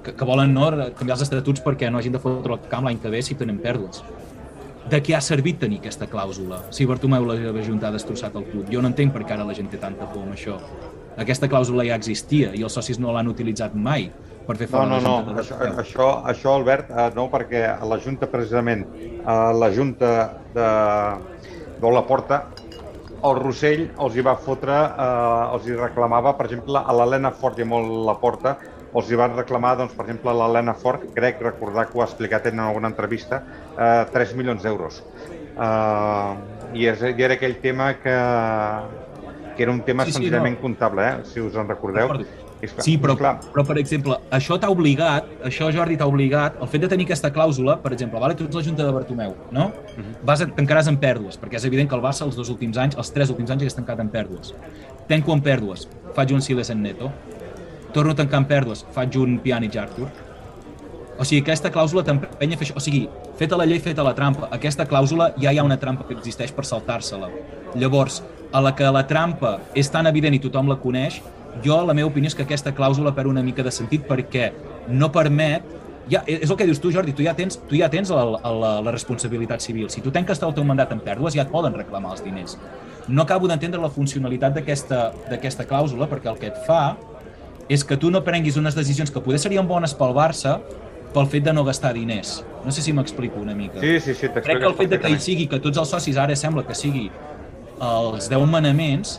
que, 0.02 0.14
que 0.14 0.28
volen 0.28 0.54
no, 0.54 0.70
canviar 0.98 1.16
els 1.16 1.26
estatuts 1.26 1.62
perquè 1.64 1.90
no 1.90 1.98
hagin 1.98 2.14
de 2.14 2.22
fotre 2.22 2.56
el 2.56 2.68
camp 2.70 2.86
l'any 2.86 3.00
que 3.02 3.10
ve 3.12 3.22
si 3.22 3.38
tenim 3.38 3.58
pèrdues. 3.62 4.02
De 4.92 4.98
què 5.02 5.14
ha 5.14 5.22
servit 5.22 5.60
tenir 5.62 5.78
aquesta 5.78 6.08
clàusula 6.10 6.58
si 6.74 6.86
Bartomeu 6.90 7.28
la 7.28 7.36
Junta 7.62 7.88
ha 7.88 7.94
destrossat 7.94 8.34
el 8.38 8.48
club? 8.50 8.66
Jo 8.72 8.82
no 8.82 8.90
entenc 8.90 9.14
per 9.14 9.22
què 9.22 9.36
ara 9.36 9.46
la 9.46 9.54
gent 9.54 9.70
té 9.70 9.78
tanta 9.82 10.10
por 10.10 10.26
amb 10.26 10.34
això. 10.34 10.58
Aquesta 11.20 11.48
clàusula 11.48 11.84
ja 11.84 11.96
existia 11.98 12.52
i 12.56 12.62
els 12.64 12.72
socis 12.72 12.98
no 12.98 13.12
l'han 13.12 13.28
utilitzat 13.28 13.74
mai 13.74 14.10
per 14.46 14.56
fer 14.56 14.66
No, 14.70 14.70
fora 14.70 14.88
no, 14.88 14.96
la 14.96 15.00
no, 15.04 15.16
Junta 15.18 15.32
de 15.34 15.40
això, 15.42 15.58
Bartomeu. 15.58 15.80
això, 15.84 16.08
això 16.32 16.54
Albert, 16.56 16.90
eh, 16.90 17.10
no, 17.14 17.28
perquè 17.30 17.62
a 17.78 17.84
la 17.86 17.98
Junta, 18.00 18.26
precisament, 18.26 18.86
a 19.26 19.52
la 19.52 19.68
Junta 19.70 20.12
de, 20.54 20.68
de 21.82 21.92
la 21.92 22.02
Porta, 22.08 22.40
el 23.22 23.36
Rossell 23.38 23.84
els 24.02 24.16
hi 24.18 24.24
va 24.26 24.34
fotre, 24.40 24.74
eh, 24.74 25.54
els 25.54 25.66
hi 25.68 25.76
reclamava, 25.78 26.32
per 26.38 26.46
exemple, 26.48 26.80
a 26.80 26.92
l'Helena 26.96 27.30
Fort 27.38 27.60
i 27.62 27.64
molt 27.68 27.92
la 28.08 28.16
Porta, 28.18 28.56
els 28.92 29.08
hi 29.12 29.16
van 29.16 29.36
reclamar, 29.36 29.76
doncs, 29.78 29.94
per 29.96 30.04
exemple, 30.08 30.32
a 30.32 30.34
l'Helena 30.40 30.74
Fort, 30.74 31.04
crec 31.14 31.38
recordar 31.40 31.86
que 31.88 31.96
ho 31.98 32.02
ha 32.02 32.08
explicat 32.08 32.46
en 32.50 32.60
alguna 32.60 32.90
entrevista, 32.90 33.42
eh, 33.78 34.04
3 34.12 34.34
milions 34.40 34.62
d'euros. 34.64 35.02
Eh, 35.52 36.34
i, 36.74 36.86
és, 36.88 37.00
I 37.04 37.22
era 37.22 37.36
aquell 37.38 37.58
tema 37.62 37.92
que, 38.00 38.16
que 39.56 39.62
era 39.62 39.72
un 39.72 39.82
tema 39.82 40.04
Sí, 40.04 40.12
sí, 40.12 40.18
senzillament 40.18 40.56
no. 40.56 40.62
comptable, 40.62 41.02
eh, 41.08 41.16
si 41.24 41.40
us 41.40 41.54
en 41.54 41.68
recordeu. 41.68 42.08
Recordo. 42.08 42.24
És 42.62 42.70
clar, 42.72 42.84
Sí, 42.84 42.96
però, 42.96 43.16
clar, 43.18 43.40
però 43.52 43.64
per 43.66 43.76
exemple, 43.78 44.14
això 44.30 44.54
t'ha 44.60 44.68
obligat, 44.70 45.26
això 45.42 45.72
Jordi 45.74 45.96
t'ha 45.98 46.06
obligat, 46.06 46.60
el 46.62 46.68
fet 46.70 46.80
de 46.84 46.88
tenir 46.92 47.04
aquesta 47.08 47.32
clàusula, 47.34 47.80
per 47.82 47.92
exemple, 47.92 48.20
vale, 48.22 48.36
tu 48.38 48.44
ets 48.44 48.54
la 48.54 48.62
Junta 48.62 48.84
de 48.86 48.92
Bartomeu, 48.92 49.34
no? 49.50 49.72
Vas 50.22 50.42
a, 50.42 50.46
tancaràs 50.46 50.86
en 50.86 50.96
pèrdues, 51.02 51.40
perquè 51.42 51.56
és 51.58 51.64
evident 51.66 51.88
que 51.90 51.96
el 51.98 52.02
Barça 52.04 52.22
els 52.24 52.36
dos 52.38 52.48
últims 52.54 52.78
anys, 52.78 52.94
els 52.96 53.10
tres 53.10 53.30
últims 53.34 53.50
anys 53.50 53.62
hagués 53.64 53.74
tancat 53.74 53.98
en 53.98 54.08
pèrdues. 54.14 54.54
Tenco 55.08 55.32
en 55.34 55.42
pèrdues, 55.42 55.88
faig 56.14 56.30
un 56.32 56.40
Siles 56.40 56.70
en 56.70 56.82
neto. 56.82 57.10
Torno 57.92 58.12
a 58.12 58.14
tancar 58.14 58.38
en 58.44 58.46
pèrdues, 58.46 58.86
faig 58.94 59.16
un 59.18 59.40
Pjanic 59.40 59.76
Artur. 59.76 60.06
O 61.18 61.24
sigui, 61.24 61.42
aquesta 61.42 61.70
clàusula 61.70 62.04
t'empenya 62.06 62.54
a 62.56 62.58
fer 62.58 62.68
això. 62.68 62.76
O 62.78 62.80
sigui, 62.80 63.02
feta 63.38 63.56
la 63.58 63.66
llei, 63.66 63.80
feta 63.80 64.02
la 64.06 64.14
trampa. 64.14 64.48
Aquesta 64.54 64.86
clàusula 64.88 65.32
ja 65.36 65.52
hi 65.52 65.58
ha 65.58 65.64
una 65.66 65.76
trampa 65.78 66.06
que 66.08 66.14
existeix 66.14 66.52
per 66.56 66.64
saltar-se-la. 66.64 67.28
Llavors, 67.74 68.22
a 68.52 68.60
la 68.60 68.74
que 68.76 68.88
la 68.92 69.06
trampa 69.08 69.58
és 69.74 69.90
tan 69.90 70.06
evident 70.06 70.34
i 70.36 70.40
tothom 70.42 70.68
la 70.68 70.78
coneix, 70.80 71.20
jo 71.64 71.78
la 71.84 71.94
meva 71.94 72.08
opinió 72.08 72.30
és 72.30 72.36
que 72.36 72.44
aquesta 72.46 72.72
clàusula 72.76 73.14
perd 73.16 73.30
una 73.32 73.42
mica 73.44 73.64
de 73.64 73.72
sentit 73.72 74.04
perquè 74.08 74.50
no 74.88 75.10
permet 75.12 75.64
ja, 76.10 76.22
és 76.26 76.50
el 76.50 76.56
que 76.58 76.66
dius 76.66 76.80
tu, 76.82 76.90
Jordi, 76.92 77.14
tu 77.16 77.24
ja 77.24 77.34
tens, 77.38 77.58
tu 77.68 77.78
ja 77.78 77.88
tens 77.92 78.10
la, 78.10 78.24
la, 78.42 78.72
la 78.82 78.92
responsabilitat 78.94 79.62
civil. 79.64 79.88
Si 79.92 80.02
tu 80.02 80.10
tanques 80.14 80.40
el 80.42 80.54
teu 80.56 80.66
mandat 80.66 80.92
en 80.94 81.00
pèrdues, 81.02 81.36
ja 81.36 81.46
et 81.46 81.52
poden 81.52 81.76
reclamar 81.78 82.16
els 82.16 82.24
diners. 82.24 82.58
No 83.08 83.22
acabo 83.22 83.48
d'entendre 83.50 83.80
la 83.82 83.90
funcionalitat 83.90 84.54
d'aquesta 84.56 85.02
d'aquesta 85.30 85.66
clàusula, 85.68 86.08
perquè 86.10 86.30
el 86.30 86.38
que 86.40 86.50
et 86.52 86.62
fa 86.66 86.96
és 87.70 87.84
que 87.86 87.96
tu 87.96 88.10
no 88.10 88.22
prenguis 88.26 88.58
unes 88.58 88.74
decisions 88.74 89.10
que 89.10 89.22
poder 89.22 89.38
serien 89.42 89.66
bones 89.68 89.94
pel 89.94 90.14
Barça 90.16 90.58
pel 91.12 91.28
fet 91.28 91.44
de 91.44 91.52
no 91.52 91.64
gastar 91.64 91.92
diners. 91.94 92.40
No 92.64 92.72
sé 92.72 92.82
si 92.82 92.92
m'explico 92.92 93.40
una 93.40 93.54
mica. 93.54 93.80
Sí, 93.80 93.98
sí, 94.00 94.14
sí, 94.14 94.28
Crec 94.28 94.58
que 94.58 94.66
el 94.66 94.74
fet 94.74 94.90
de 94.90 94.98
que 95.00 95.10
hi 95.12 95.18
sigui, 95.20 95.46
que 95.46 95.60
tots 95.60 95.78
els 95.78 95.90
socis 95.92 96.16
ara 96.16 96.36
sembla 96.36 96.64
que 96.66 96.74
sigui 96.78 97.10
els 97.82 98.28
10 98.30 98.46
manaments, 98.50 99.18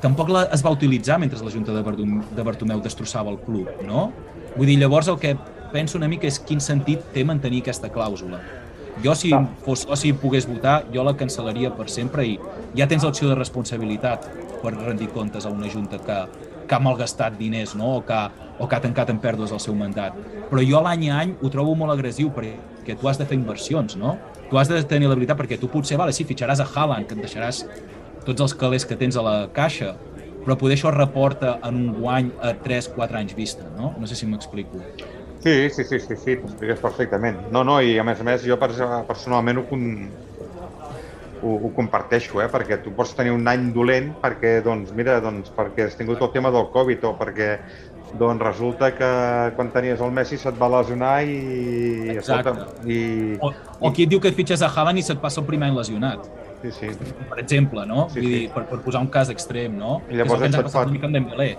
tampoc 0.00 0.30
la, 0.32 0.46
es 0.54 0.64
va 0.64 0.72
utilitzar 0.72 1.18
mentre 1.20 1.40
la 1.44 1.52
Junta 1.52 1.74
de, 1.76 1.82
Bartom, 1.84 2.20
de 2.36 2.44
Bartomeu 2.46 2.80
destrossava 2.80 3.32
el 3.34 3.38
club, 3.44 3.68
no? 3.86 4.08
Vull 4.56 4.72
dir, 4.72 4.78
llavors 4.80 5.10
el 5.12 5.18
que 5.20 5.36
penso 5.74 5.98
una 6.00 6.08
mica 6.10 6.26
és 6.26 6.40
quin 6.42 6.62
sentit 6.64 7.12
té 7.14 7.24
mantenir 7.26 7.62
aquesta 7.62 7.90
clàusula. 7.92 8.40
Jo, 9.04 9.14
si 9.16 9.30
fos 9.64 9.84
soci 9.86 10.10
i 10.10 10.16
pogués 10.16 10.48
votar, 10.48 10.80
jo 10.92 11.04
la 11.06 11.14
cancel·laria 11.16 11.70
per 11.76 11.86
sempre 11.92 12.26
i 12.26 12.34
ja 12.76 12.88
tens 12.90 13.04
l'opció 13.06 13.30
de 13.30 13.36
responsabilitat 13.38 14.26
per 14.60 14.74
rendir 14.74 15.08
comptes 15.14 15.46
a 15.46 15.52
una 15.52 15.70
Junta 15.72 16.00
que, 16.04 16.18
que 16.66 16.76
ha 16.76 16.82
malgastat 16.82 17.38
diners 17.38 17.76
no? 17.78 17.94
o, 18.00 18.02
que, 18.04 18.20
o 18.60 18.68
que 18.68 18.76
ha 18.76 18.82
tancat 18.84 19.10
en 19.10 19.18
pèrdues 19.22 19.54
el 19.56 19.62
seu 19.64 19.74
mandat. 19.74 20.16
Però 20.50 20.62
jo 20.62 20.82
l'any 20.84 21.08
a 21.08 21.22
any 21.24 21.32
ho 21.40 21.50
trobo 21.52 21.74
molt 21.78 21.96
agressiu 21.96 22.30
perquè 22.36 22.98
tu 23.00 23.08
has 23.08 23.18
de 23.18 23.26
fer 23.26 23.38
inversions, 23.40 23.96
no? 23.96 24.18
Tu 24.50 24.58
has 24.60 24.68
de 24.68 24.82
tenir 24.84 25.08
la 25.08 25.16
veritat 25.16 25.38
perquè 25.38 25.58
tu 25.58 25.70
potser, 25.72 25.98
vale, 25.98 26.12
sí, 26.12 26.26
fitxaràs 26.28 26.60
a 26.60 26.68
Haaland, 26.68 27.08
que 27.08 27.16
et 27.16 27.24
deixaràs 27.24 27.64
tots 28.26 28.44
els 28.44 28.54
calés 28.54 28.84
que 28.86 28.98
tens 29.00 29.16
a 29.16 29.24
la 29.24 29.36
caixa, 29.56 29.94
però 30.44 30.56
poder 30.60 30.76
això 30.76 30.92
reporta 30.92 31.58
en 31.66 31.80
un 31.80 31.94
guany 32.00 32.30
a 32.44 32.52
3-4 32.64 33.20
anys 33.20 33.36
vista, 33.36 33.66
no? 33.78 33.94
No 33.98 34.08
sé 34.08 34.18
si 34.18 34.28
m'explico. 34.28 34.80
Sí, 35.40 35.70
sí, 35.72 35.84
sí, 35.84 35.98
sí, 36.00 36.16
sí 36.16 36.36
t'expliques 36.36 36.82
perfectament. 36.82 37.46
No, 37.52 37.64
no, 37.64 37.78
i 37.80 37.96
a 37.98 38.04
més 38.04 38.20
a 38.20 38.26
més 38.28 38.44
jo 38.44 38.58
personalment 38.60 39.62
ho, 39.62 39.64
con... 39.70 39.86
ho, 41.40 41.54
ho 41.56 41.70
comparteixo, 41.76 42.42
eh? 42.44 42.48
perquè 42.52 42.80
tu 42.84 42.92
pots 42.96 43.14
tenir 43.16 43.32
un 43.32 43.48
any 43.48 43.70
dolent 43.72 44.10
perquè, 44.20 44.58
doncs, 44.64 44.92
mira, 44.96 45.16
doncs, 45.24 45.48
perquè 45.56 45.86
has 45.88 45.96
tingut 45.96 46.20
el 46.20 46.32
tema 46.34 46.52
del 46.52 46.68
Covid 46.74 47.06
o 47.08 47.14
perquè 47.20 47.54
doncs 48.18 48.42
resulta 48.42 48.90
que 48.96 49.08
quan 49.56 49.70
tenies 49.74 50.00
el 50.02 50.10
Messi 50.14 50.38
se't 50.38 50.58
va 50.60 50.68
lesionar 50.78 51.22
i... 51.22 51.36
Exacte. 52.16 52.50
Escolta, 52.50 52.88
i, 52.90 53.36
O, 53.40 53.52
o 53.80 53.92
qui 53.94 54.04
et 54.06 54.10
diu 54.12 54.20
que 54.20 54.28
et 54.32 54.36
fitxes 54.38 54.62
a 54.62 54.68
Haaland 54.70 54.98
i 54.98 55.04
se't 55.06 55.20
passa 55.22 55.40
el 55.40 55.46
primer 55.46 55.68
any 55.70 55.76
lesionat. 55.78 56.26
Sí, 56.62 56.72
sí. 56.76 56.90
Per 57.30 57.38
exemple, 57.40 57.86
no? 57.88 58.08
Sí, 58.12 58.20
Vull 58.20 58.28
dir, 58.28 58.40
sí. 58.42 58.52
per, 58.54 58.66
per 58.68 58.80
posar 58.84 59.00
un 59.00 59.08
cas 59.12 59.30
extrem, 59.32 59.78
no? 59.80 60.00
I 60.10 60.18
llavors 60.20 60.42
que 60.42 60.50
és 60.50 60.50
el 60.50 60.50
que 60.50 60.50
ens 60.50 60.58
ha 60.60 60.66
passat 60.66 60.80
pot- 60.82 60.90
una 60.90 60.96
mica 60.98 61.06
amb 61.08 61.18
Dembélé. 61.20 61.50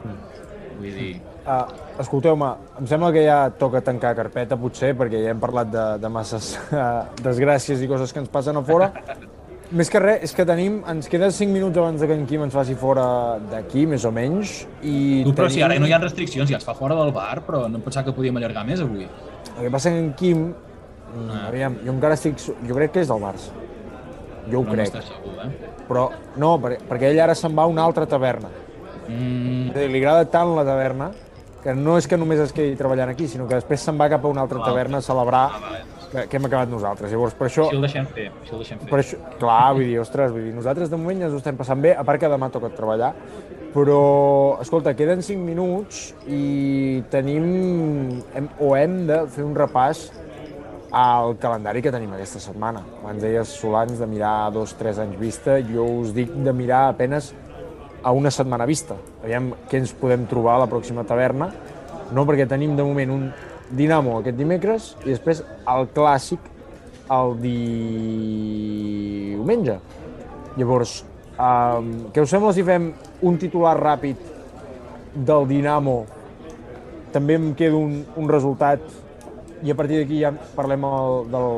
Vull 0.78 0.96
dir... 1.00 1.12
Uh, 1.42 1.66
escolteu-me, 2.04 2.52
em 2.78 2.86
sembla 2.86 3.08
que 3.16 3.24
ja 3.26 3.38
toca 3.58 3.80
tancar 3.82 4.12
carpeta, 4.14 4.54
potser, 4.62 4.92
perquè 4.94 5.24
ja 5.24 5.32
hem 5.34 5.40
parlat 5.42 5.72
de, 5.74 5.86
de 6.04 6.10
masses 6.14 6.52
uh, 6.70 7.08
desgràcies 7.26 7.82
i 7.82 7.90
coses 7.90 8.14
que 8.14 8.22
ens 8.22 8.30
passen 8.30 8.60
a 8.62 8.62
fora. 8.68 8.92
Més 9.72 9.88
que 9.90 10.00
res, 10.04 10.24
és 10.28 10.34
que 10.36 10.44
tenim, 10.44 10.82
ens 10.92 11.08
queden 11.08 11.32
5 11.32 11.54
minuts 11.54 11.78
abans 11.80 12.02
de 12.02 12.08
que 12.10 12.16
en 12.18 12.26
Quim 12.28 12.42
ens 12.44 12.52
faci 12.54 12.74
fora 12.76 13.06
d'aquí, 13.52 13.86
més 13.88 14.04
o 14.04 14.12
menys, 14.12 14.66
i 14.84 15.22
Tu, 15.24 15.32
però 15.38 15.48
si 15.50 15.62
ara 15.64 15.70
tenim- 15.74 15.86
no 15.86 15.88
hi 15.88 15.94
ha 15.96 16.00
restriccions, 16.02 16.50
ja 16.52 16.58
es 16.58 16.66
fa 16.68 16.74
fora 16.76 16.96
del 16.96 17.14
bar, 17.16 17.42
però 17.48 17.70
no 17.70 17.78
em 17.80 17.82
pensava 17.86 18.04
que 18.06 18.12
podíem 18.12 18.36
allargar 18.36 18.66
més 18.68 18.82
avui. 18.84 19.08
El 19.58 19.64
que 19.64 19.72
passa 19.72 19.90
que 19.90 20.00
en 20.00 20.14
Quim, 20.14 20.42
mm, 20.50 21.30
Ah. 21.32 21.48
aviam, 21.48 21.78
jo 21.86 21.92
encara 21.94 22.16
estic... 22.16 22.38
Jo 22.68 22.76
crec 22.76 22.92
que 22.92 23.00
és 23.02 23.08
del 23.08 23.20
Barça. 23.22 23.52
Jo 24.52 24.60
ho 24.60 24.64
No 24.66 24.72
crec. 24.74 24.88
segur, 24.92 25.40
eh? 25.46 25.50
Però 25.88 26.10
no, 26.36 26.58
perquè, 26.60 26.80
perquè 26.90 27.10
ell 27.12 27.20
ara 27.22 27.34
se'n 27.36 27.56
va 27.58 27.64
a 27.64 27.68
una 27.68 27.84
altra 27.84 28.06
taverna. 28.06 28.50
Mm, 29.08 29.72
li 29.74 29.98
agrada 30.04 30.26
tant 30.26 30.54
la 30.56 30.66
taverna 30.66 31.12
que 31.64 31.74
no 31.76 31.98
és 31.98 32.08
que 32.08 32.18
només 32.18 32.40
es 32.40 32.52
quedi 32.52 32.76
treballant 32.76 33.10
aquí, 33.10 33.28
sinó 33.28 33.48
que 33.48 33.56
després 33.56 33.80
se'n 33.80 33.98
va 34.00 34.10
cap 34.10 34.24
a 34.26 34.28
una 34.28 34.42
altra 34.42 34.60
taverna 34.64 34.98
a 34.98 35.02
celebrar 35.02 35.50
que, 36.12 36.28
que 36.28 36.38
hem 36.38 36.48
acabat 36.48 36.72
nosaltres. 36.72 37.12
Llavors, 37.12 37.36
per 37.38 37.48
això... 37.48 37.68
així 37.70 37.80
el 37.80 37.88
deixem 37.88 38.08
fer, 38.16 38.28
així 38.44 38.56
el 38.56 38.64
deixem 38.64 38.82
fer. 38.82 38.90
Per 38.92 39.00
això, 39.00 39.20
clar, 39.40 39.62
vull 39.78 39.88
dir, 39.88 40.00
ostres, 40.04 40.34
vull 40.36 40.48
dir, 40.50 40.56
nosaltres 40.56 40.92
de 40.92 41.00
moment 41.00 41.24
ja 41.24 41.30
ens 41.30 41.38
ho 41.38 41.42
estem 41.42 41.60
passant 41.60 41.84
bé, 41.84 41.94
a 41.96 42.06
part 42.08 42.22
que 42.22 42.32
demà 42.32 42.52
toca 42.54 42.72
treballar, 42.76 43.14
però, 43.72 44.02
escolta, 44.64 44.94
queden 45.00 45.24
5 45.24 45.46
minuts 45.46 46.10
i 46.28 47.04
tenim, 47.14 47.46
hem, 48.36 48.50
o 48.60 48.74
hem 48.76 49.06
de 49.08 49.22
fer 49.32 49.46
un 49.48 49.56
repàs 49.56 50.10
al 50.92 51.38
calendari 51.40 51.80
que 51.84 51.94
tenim 51.94 52.12
aquesta 52.18 52.42
setmana. 52.44 52.84
Abans 53.00 53.24
deies, 53.24 53.54
Solans, 53.62 53.96
de 54.02 54.08
mirar 54.12 54.52
dos, 54.52 54.76
tres 54.76 55.00
anys 55.00 55.16
vista, 55.20 55.56
jo 55.64 55.88
us 56.02 56.12
dic 56.16 56.34
de 56.36 56.52
mirar 56.54 56.90
apenes 56.90 57.32
a 58.04 58.12
una 58.12 58.32
setmana 58.34 58.68
vista. 58.68 58.98
Aviam 59.24 59.54
què 59.72 59.80
ens 59.80 59.96
podem 59.96 60.28
trobar 60.28 60.58
a 60.58 60.66
la 60.66 60.68
pròxima 60.68 61.06
taverna, 61.08 61.48
no 62.12 62.28
perquè 62.28 62.44
tenim 62.50 62.76
de 62.76 62.84
moment 62.84 63.16
un 63.16 63.26
Dinamo 63.72 64.18
aquest 64.20 64.38
dimecres 64.38 64.96
i 65.06 65.10
després 65.14 65.44
el 65.72 65.88
clàssic 65.96 66.40
el 67.12 67.34
diumenge. 69.34 69.76
Llavors, 70.58 71.04
um, 71.36 71.88
què 72.12 72.20
us 72.24 72.30
sembla 72.32 72.54
si 72.56 72.64
fem 72.68 72.94
un 73.28 73.38
titular 73.40 73.76
ràpid 73.80 74.18
del 75.16 75.48
Dinamo? 75.50 76.06
També 77.12 77.34
em 77.40 77.54
quedo 77.60 77.78
un, 77.84 78.06
un 78.16 78.30
resultat 78.32 78.80
i 79.62 79.72
a 79.72 79.76
partir 79.78 79.98
d'aquí 80.00 80.18
ja 80.24 80.32
parlem 80.56 80.84
el, 80.88 81.30
del, 81.32 81.50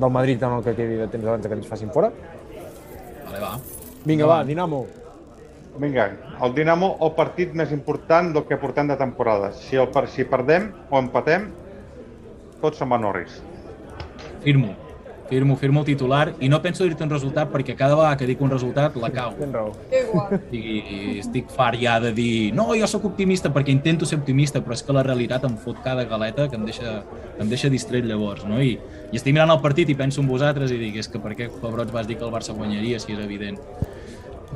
del 0.00 0.10
Madrid 0.12 0.42
en 0.42 0.52
el 0.58 0.62
que 0.64 0.74
quedi 0.78 0.96
de 0.98 1.08
temps 1.12 1.26
abans 1.26 1.42
de 1.44 1.48
que 1.50 1.56
ens 1.60 1.68
facin 1.68 1.90
fora. 1.94 2.10
Vale, 3.26 3.40
va. 3.42 3.52
Vinga, 4.06 4.26
va, 4.26 4.44
Dinamo. 4.46 5.05
Vinga, 5.78 6.06
el 6.42 6.54
Dinamo, 6.56 6.96
el 7.04 7.12
partit 7.18 7.52
més 7.56 7.72
important 7.74 8.32
del 8.34 8.46
que 8.48 8.56
portem 8.60 8.88
de 8.88 8.96
temporada. 8.96 9.52
Si, 9.52 9.76
el, 9.76 9.88
per- 9.92 10.08
si 10.08 10.24
perdem 10.24 10.70
o 10.90 10.98
empatem, 11.02 11.50
tot 12.62 12.76
se'n 12.78 12.90
va 12.90 12.96
a 12.96 13.04
Norris. 13.04 13.40
Firmo. 14.42 14.74
Firmo, 15.26 15.56
firmo 15.58 15.80
el 15.82 15.86
titular 15.88 16.36
i 16.38 16.46
no 16.48 16.60
penso 16.62 16.84
dir-te 16.86 17.02
un 17.02 17.10
resultat 17.10 17.48
perquè 17.50 17.74
cada 17.74 17.96
vegada 17.98 18.14
que 18.16 18.28
dic 18.28 18.38
un 18.46 18.50
resultat 18.52 18.94
la 19.02 19.08
cau. 19.10 19.32
I, 20.54 20.60
i 20.60 20.98
estic 21.18 21.48
fart 21.50 21.80
ja 21.82 21.96
de 21.98 22.12
dir 22.14 22.52
no, 22.54 22.68
jo 22.78 22.86
sóc 22.86 23.08
optimista 23.08 23.50
perquè 23.50 23.74
intento 23.74 24.06
ser 24.06 24.20
optimista 24.20 24.62
però 24.62 24.76
és 24.78 24.84
que 24.86 24.94
la 24.94 25.02
realitat 25.02 25.42
em 25.48 25.56
fot 25.58 25.80
cada 25.82 26.04
galeta 26.06 26.46
que 26.46 26.54
em 26.54 26.62
deixa, 26.68 27.00
em 27.42 27.50
deixa 27.50 27.66
distret 27.74 28.06
llavors 28.06 28.46
no? 28.46 28.60
I, 28.62 28.76
i 29.10 29.18
estic 29.18 29.34
mirant 29.34 29.50
el 29.50 29.58
partit 29.64 29.90
i 29.90 29.98
penso 29.98 30.22
en 30.22 30.30
vosaltres 30.30 30.70
i 30.70 30.78
dic 30.78 31.00
és 31.02 31.10
que 31.10 31.18
per 31.18 31.34
què 31.34 31.50
pebrots 31.58 31.90
vas 31.90 32.06
dir 32.06 32.20
que 32.20 32.24
el 32.24 32.30
Barça 32.30 32.54
guanyaria 32.54 33.02
si 33.02 33.10
és 33.18 33.18
evident 33.26 33.58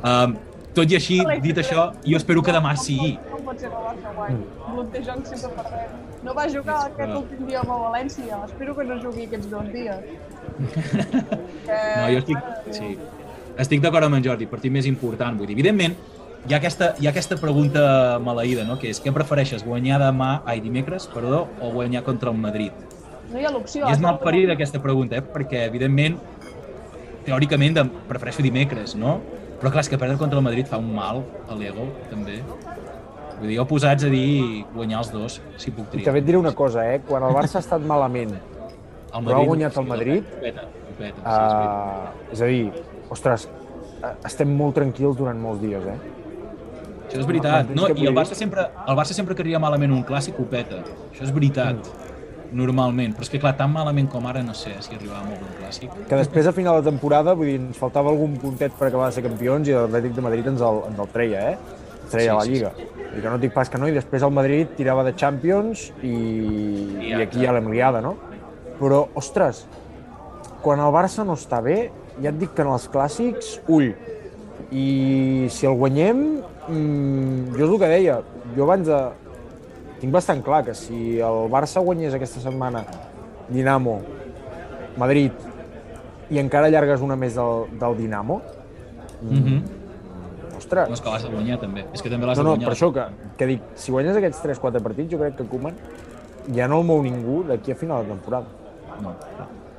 um, 0.07 0.37
tot 0.75 0.91
i 0.91 0.95
així, 0.95 1.17
dit 1.43 1.57
això, 1.59 1.89
jo 2.05 2.19
espero 2.19 2.43
que 2.45 2.53
demà 2.55 2.71
sigui 2.79 3.17
No 3.29 3.39
pot 3.43 3.59
ser 3.59 3.71
que 3.71 3.79
el 3.79 3.87
Barça 3.89 4.13
guanyi. 4.15 4.45
Blontejant 4.71 5.25
sempre 5.27 5.65
perdem. 5.65 5.97
No 6.23 6.35
va 6.37 6.45
jugar 6.53 6.77
aquest 6.85 7.15
últim 7.17 7.47
dia 7.49 7.59
amb 7.63 7.73
el 7.75 7.81
València. 7.87 8.39
Espero 8.45 8.75
que 8.77 8.85
no 8.87 8.97
jugui 9.01 9.25
aquests 9.27 9.49
dos 9.51 9.71
dies. 9.73 10.05
No, 11.71 12.07
jo 12.11 12.19
estic, 12.19 12.47
sí. 12.75 12.87
estic 13.61 13.81
d'acord 13.83 14.05
amb 14.05 14.17
en 14.17 14.23
Jordi, 14.25 14.47
partit 14.49 14.73
més 14.73 14.87
important. 14.89 15.37
Vull 15.39 15.49
dir, 15.49 15.55
evidentment, 15.55 15.95
hi 16.49 16.55
ha 16.55 16.57
aquesta, 16.57 16.91
hi 16.99 17.07
ha 17.07 17.11
aquesta 17.13 17.37
pregunta 17.41 17.83
maleïda, 18.23 18.65
no? 18.67 18.77
que 18.81 18.89
és 18.91 19.01
què 19.01 19.13
prefereixes, 19.15 19.65
guanyar 19.65 19.99
demà, 20.01 20.31
ai, 20.49 20.59
dimecres, 20.63 21.07
perdó, 21.13 21.45
o 21.61 21.71
guanyar 21.75 22.03
contra 22.07 22.33
el 22.33 22.39
Madrid? 22.41 22.75
No 23.31 23.39
hi 23.39 23.45
ha 23.45 23.51
l'opció. 23.53 23.85
I 23.87 23.95
és 23.95 24.01
mal 24.03 24.19
parit 24.23 24.49
aquesta 24.53 24.81
pregunta, 24.83 25.19
eh? 25.19 25.25
perquè, 25.35 25.65
evidentment, 25.69 26.17
teòricament 27.27 27.77
de, 27.77 27.85
prefereixo 28.09 28.45
dimecres, 28.45 28.97
no? 28.99 29.19
Però 29.61 29.69
clar, 29.69 29.83
és 29.85 29.89
que 29.91 29.97
perdre 30.01 30.17
contra 30.17 30.39
el 30.41 30.45
Madrid 30.45 30.65
fa 30.69 30.79
un 30.81 30.89
mal 30.95 31.21
a 31.45 31.55
l'ego, 31.57 31.85
també. 32.09 32.39
Vull 33.37 33.47
dir, 33.47 33.57
jo 33.59 33.65
posats 33.69 34.07
a 34.07 34.09
dir 34.09 34.63
guanyar 34.73 35.03
els 35.03 35.11
dos, 35.13 35.35
si 35.61 35.73
puc 35.73 35.85
I 35.85 35.91
triar. 35.91 36.05
també 36.09 36.21
et 36.23 36.25
diré 36.25 36.39
una 36.41 36.53
cosa, 36.57 36.85
eh? 36.89 37.01
Quan 37.05 37.25
el 37.27 37.35
Barça 37.37 37.59
ha 37.59 37.63
estat 37.63 37.85
malament, 37.85 38.33
El 39.11 39.25
però 39.27 39.41
ha 39.41 39.45
guanyat 39.45 39.77
el 39.77 39.87
Madrid, 39.89 40.33
peta, 40.41 40.65
peta, 40.97 41.21
sí, 41.21 41.27
és 41.27 41.29
uh, 41.29 42.33
és 42.33 42.41
a 42.41 42.49
dir, 42.49 42.83
ostres, 43.13 43.47
eh, 44.01 44.13
estem 44.31 44.57
molt 44.57 44.77
tranquils 44.79 45.17
durant 45.19 45.37
molts 45.37 45.61
dies, 45.61 45.85
eh? 45.93 45.97
Això 47.11 47.19
és 47.19 47.27
veritat. 47.27 47.73
No, 47.75 47.89
I 47.91 48.07
el 48.07 48.15
Barça 48.15 48.37
sempre, 48.39 48.69
el 48.87 48.95
Barça 48.95 49.13
sempre 49.17 49.35
que 49.35 49.43
arriba 49.43 49.59
malament 49.59 49.91
un 49.91 50.05
clàssic 50.07 50.37
ho 50.39 50.45
peta. 50.47 50.79
Això 51.11 51.25
és 51.27 51.33
veritat. 51.35 51.89
Normalment. 52.51 53.13
Però 53.15 53.23
és 53.23 53.31
que, 53.31 53.39
clar, 53.39 53.53
tan 53.59 53.71
malament 53.71 54.09
com 54.11 54.25
ara 54.27 54.41
no 54.43 54.53
sé 54.57 54.73
si 54.83 54.95
arribava 54.95 55.23
molt 55.29 55.43
un 55.45 55.53
clàssic. 55.61 55.93
Que 56.09 56.19
després, 56.19 56.49
a 56.49 56.55
final 56.55 56.81
de 56.81 56.89
temporada, 56.89 57.35
vull 57.37 57.47
dir, 57.47 57.59
ens 57.61 57.79
faltava 57.79 58.11
algun 58.11 58.35
puntet 58.41 58.75
per 58.77 58.89
acabar 58.89 59.07
de 59.09 59.15
ser 59.15 59.23
campions 59.23 59.69
i 59.71 59.77
l'Atlètic 59.77 60.17
de 60.17 60.25
Madrid 60.25 60.49
ens 60.51 60.63
el, 60.67 60.81
ens 60.89 60.99
el 60.99 61.13
treia, 61.13 61.45
eh? 61.53 61.77
Treia 62.11 62.33
Sí, 62.33 62.35
la 62.35 62.43
sí, 62.43 62.51
Lliga. 62.51 62.73
I 63.11 63.21
que 63.21 63.29
no 63.29 63.37
dic 63.39 63.53
pas 63.55 63.71
que 63.71 63.79
no, 63.79 63.87
i 63.87 63.95
després 63.95 64.23
el 64.27 64.33
Madrid 64.35 64.75
tirava 64.75 65.03
de 65.07 65.15
Champions 65.19 65.89
i, 66.03 66.15
i 67.11 67.15
aquí 67.21 67.43
ja 67.45 67.55
l'hem 67.55 67.71
liada, 67.71 68.03
no? 68.03 68.17
Però, 68.81 69.05
ostres, 69.19 69.65
quan 70.63 70.83
el 70.83 70.91
Barça 70.93 71.23
no 71.27 71.37
està 71.39 71.61
bé, 71.63 71.85
ja 72.21 72.31
et 72.31 72.39
dic 72.39 72.53
que 72.55 72.65
en 72.65 72.71
els 72.73 72.87
clàssics, 72.91 73.55
ull. 73.71 73.91
I 74.71 75.47
si 75.51 75.67
el 75.67 75.75
guanyem, 75.79 76.21
mmm, 76.67 77.51
jo 77.55 77.65
és 77.65 77.69
el 77.69 77.79
que 77.81 77.91
deia, 77.95 78.21
jo 78.55 78.67
abans 78.67 78.87
de... 78.87 79.01
Tinc 80.01 80.13
bastant 80.13 80.41
clar 80.43 80.63
que 80.65 80.73
si 80.73 81.19
el 81.21 81.45
Barça 81.53 81.81
guanyés 81.83 82.15
aquesta 82.17 82.41
setmana 82.41 82.83
Dinamo, 83.51 83.99
Madrid, 84.97 85.31
i 86.31 86.39
encara 86.39 86.67
allargues 86.71 87.03
una 87.05 87.15
més 87.19 87.35
del, 87.37 87.67
del 87.79 87.97
Dinamo, 87.97 88.41
Mm 89.21 89.37
-hmm. 89.43 90.57
ostres, 90.57 90.87
No, 90.87 90.93
és 90.95 91.01
que 91.01 91.09
l'has 91.09 91.23
de 91.23 91.29
guanyar, 91.29 91.59
també. 91.59 91.85
És 91.93 92.01
que 92.01 92.09
també 92.09 92.25
l'has 92.25 92.37
no, 92.37 92.43
de 92.43 92.49
no, 92.49 92.55
guanyar. 92.55 92.69
per 92.69 92.75
això 92.75 92.91
que, 92.91 93.03
que 93.37 93.45
dic, 93.45 93.61
si 93.75 93.91
guanyes 93.91 94.15
aquests 94.17 94.41
3-4 94.41 94.81
partits, 94.81 95.11
jo 95.11 95.19
crec 95.19 95.35
que 95.35 95.43
Koeman 95.45 95.75
ja 96.55 96.67
no 96.67 96.79
el 96.79 96.85
mou 96.85 97.03
ningú 97.03 97.43
d'aquí 97.43 97.71
a 97.71 97.75
final 97.75 98.01
de 98.03 98.09
temporada. 98.09 98.45
No. 99.01 99.13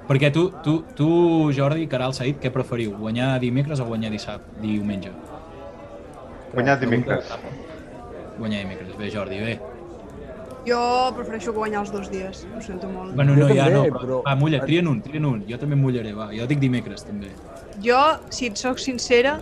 Perquè 0.08 0.30
tu, 0.32 0.52
tu, 0.62 0.84
tu, 0.94 1.52
Jordi, 1.52 1.88
Caral, 1.88 2.12
Said, 2.14 2.36
què 2.40 2.50
preferiu? 2.50 2.96
Guanyar 2.96 3.40
dimecres 3.40 3.80
o 3.80 3.84
guanyar 3.84 4.10
dissabte, 4.12 4.46
diumenge? 4.60 5.10
Guanyar 6.54 6.78
dimecres. 6.78 7.24
Guanyar 8.38 8.60
dimecres. 8.62 8.96
Bé, 8.96 9.10
Jordi, 9.10 9.38
bé. 9.40 9.60
Jo 10.66 10.80
prefereixo 11.16 11.52
guanyar 11.56 11.80
els 11.82 11.90
dos 11.92 12.10
dies. 12.10 12.44
Ho 12.56 12.60
sento 12.62 12.86
molt. 12.88 13.14
Bueno, 13.18 13.34
no, 13.34 13.48
Jo 13.48 13.54
ja 13.54 13.64
també, 13.66 13.78
no, 13.90 13.96
però... 13.96 14.02
però- 14.04 14.20
Va, 14.28 14.34
mulla, 14.38 14.60
trien 14.64 14.86
un, 14.88 15.00
trien 15.02 15.24
un. 15.26 15.40
Jo 15.48 15.58
també 15.58 15.74
em 15.74 15.82
mullaré, 15.82 16.12
va. 16.14 16.28
Jo 16.36 16.46
dic 16.46 16.60
dimecres, 16.62 17.02
també. 17.08 17.32
Jo, 17.82 17.98
si 18.30 18.46
et 18.46 18.56
soc 18.60 18.78
sincera, 18.78 19.40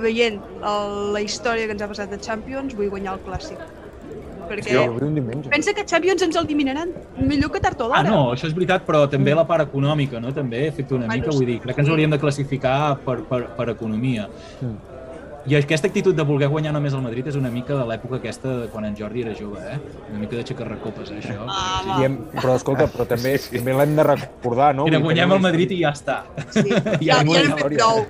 veient 0.00 0.40
el, 0.66 0.96
la 1.14 1.20
història 1.22 1.68
que 1.68 1.76
ens 1.76 1.82
ha 1.82 1.88
passat 1.92 2.10
de 2.10 2.18
Champions, 2.18 2.74
vull 2.74 2.90
guanyar 2.90 3.14
el 3.18 3.22
clàssic. 3.28 3.60
Perquè 4.50 4.72
Jo 4.74 4.82
pensa 5.52 5.70
que 5.76 5.84
Champions 5.86 6.24
ens 6.26 6.34
el 6.34 6.42
eliminaran 6.48 6.90
millor 7.22 7.52
que 7.54 7.60
tard 7.62 7.78
o 7.80 7.86
Ah, 7.94 8.00
d'hora. 8.02 8.10
no, 8.10 8.32
això 8.34 8.48
és 8.48 8.54
veritat, 8.56 8.82
però 8.84 9.04
també 9.08 9.32
la 9.32 9.44
part 9.46 9.62
econòmica, 9.68 10.18
no? 10.18 10.32
També 10.34 10.64
he 10.66 10.72
fet 10.74 10.90
una 10.90 11.06
mica, 11.06 11.30
vull 11.30 11.46
dir, 11.46 11.60
crec 11.62 11.76
que 11.76 11.82
ens 11.84 11.90
hauríem 11.92 12.10
de 12.10 12.18
classificar 12.18 12.98
per, 13.04 13.20
per, 13.30 13.44
per 13.54 13.68
economia. 13.76 14.26
I 15.50 15.56
aquesta 15.58 15.88
actitud 15.88 16.14
de 16.14 16.22
voler 16.22 16.46
guanyar 16.52 16.70
només 16.76 16.94
el 16.94 17.00
Madrid 17.02 17.26
és 17.26 17.34
una 17.38 17.50
mica 17.50 17.74
de 17.74 17.82
l'època 17.88 18.20
aquesta 18.20 18.52
de 18.60 18.68
quan 18.70 18.84
en 18.86 18.94
Jordi 18.94 19.24
era 19.24 19.32
jove, 19.34 19.58
eh? 19.66 19.78
Una 20.12 20.20
mica 20.20 20.36
de 20.38 20.44
xacarracopes, 20.46 21.10
eh, 21.10 21.16
això. 21.18 21.46
Ah, 21.48 21.96
I 21.98 22.04
hem, 22.06 22.18
però 22.36 22.54
escolta, 22.54 22.86
però 22.92 23.06
també, 23.08 23.32
sí, 23.38 23.48
sí. 23.48 23.56
també 23.58 23.74
l'hem 23.74 23.96
de 23.98 24.04
recordar, 24.06 24.68
no? 24.78 24.86
Era 24.86 25.00
que 25.00 25.08
guanyem 25.08 25.28
no 25.32 25.38
el 25.38 25.40
és- 25.40 25.46
Madrid 25.48 25.72
i 25.74 25.80
ja 25.82 25.90
està. 25.96 26.20
Sí. 26.54 26.66
Ja 26.70 27.00
ja, 27.00 27.16
ja 27.18 27.22
n'hem 27.24 27.56
fet 27.56 27.74
prou. 27.80 28.04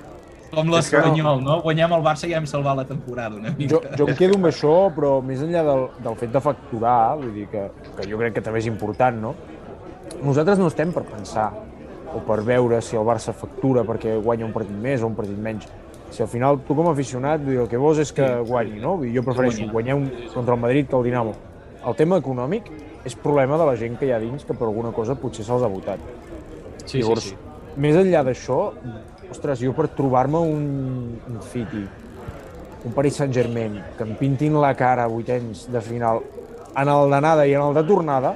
Com 0.50 0.68
l'Espanyol, 0.74 1.40
no? 1.46 1.60
Guanyem 1.62 1.92
el 1.94 2.02
Barça 2.02 2.26
i 2.26 2.32
ja 2.34 2.40
hem 2.42 2.46
salvat 2.50 2.76
la 2.76 2.84
temporada 2.84 3.36
una 3.38 3.52
mica. 3.56 3.70
Jo, 3.76 3.80
jo 3.96 4.08
em 4.10 4.16
quedo 4.18 4.34
amb 4.36 4.48
això, 4.50 4.74
però 4.96 5.16
més 5.22 5.40
enllà 5.46 5.62
del, 5.64 5.84
del 6.02 6.16
fet 6.20 6.32
de 6.34 6.40
facturar, 6.42 6.96
vull 7.20 7.30
dir 7.38 7.46
que, 7.52 7.68
que 7.96 8.08
jo 8.10 8.18
crec 8.18 8.34
que 8.34 8.42
també 8.42 8.58
és 8.58 8.66
important, 8.66 9.16
no? 9.22 9.34
Nosaltres 10.20 10.58
no 10.58 10.66
estem 10.66 10.90
per 10.92 11.04
pensar 11.06 11.52
o 12.12 12.18
per 12.26 12.40
veure 12.42 12.80
si 12.82 12.98
el 12.98 13.06
Barça 13.06 13.32
factura 13.32 13.86
perquè 13.86 14.16
guanya 14.20 14.44
un 14.48 14.52
partit 14.52 14.74
més 14.74 15.00
o 15.00 15.06
un 15.06 15.14
partit 15.14 15.38
menys. 15.38 15.68
Si 16.10 16.22
al 16.22 16.28
final 16.28 16.60
tu 16.66 16.74
com 16.74 16.88
a 16.90 16.92
aficionat 16.92 17.42
dir, 17.44 17.60
el 17.62 17.68
que 17.70 17.78
vols 17.78 18.00
és 18.02 18.10
que 18.12 18.26
guanyi, 18.46 18.80
no? 18.82 18.96
Jo 19.14 19.22
prefereixo 19.26 19.68
guanyar 19.70 19.96
un, 19.98 20.08
contra 20.34 20.56
el 20.56 20.60
Madrid 20.60 20.88
que 20.90 20.98
el 20.98 21.06
Dinamo. 21.06 21.34
El 21.86 21.96
tema 21.96 22.18
econòmic 22.20 22.66
és 23.06 23.14
problema 23.16 23.56
de 23.60 23.68
la 23.68 23.76
gent 23.80 23.96
que 23.98 24.08
hi 24.08 24.12
ha 24.12 24.18
dins 24.20 24.44
que 24.44 24.56
per 24.56 24.66
alguna 24.66 24.90
cosa 24.92 25.16
potser 25.16 25.46
se'ls 25.46 25.62
ha 25.64 25.70
votat. 25.70 26.02
Sí, 26.84 26.98
Llavors, 26.98 27.30
sí, 27.30 27.36
sí. 27.36 27.78
més 27.80 27.96
enllà 27.96 28.24
d'això, 28.26 28.58
ostres, 29.30 29.62
jo 29.62 29.72
per 29.76 29.88
trobar-me 29.96 30.42
un, 30.42 30.66
un 31.30 31.40
City, 31.52 31.86
un 32.84 32.96
Paris 32.96 33.20
Saint-Germain, 33.22 33.78
que 33.96 34.04
em 34.08 34.14
pintin 34.18 34.58
la 34.60 34.74
cara 34.76 35.06
a 35.06 35.12
vuitens 35.12 35.68
de 35.70 35.80
final, 35.84 36.24
en 36.76 36.88
el 36.90 37.10
d'anada 37.14 37.46
i 37.46 37.54
en 37.54 37.62
el 37.68 37.76
de 37.76 37.84
tornada, 37.86 38.34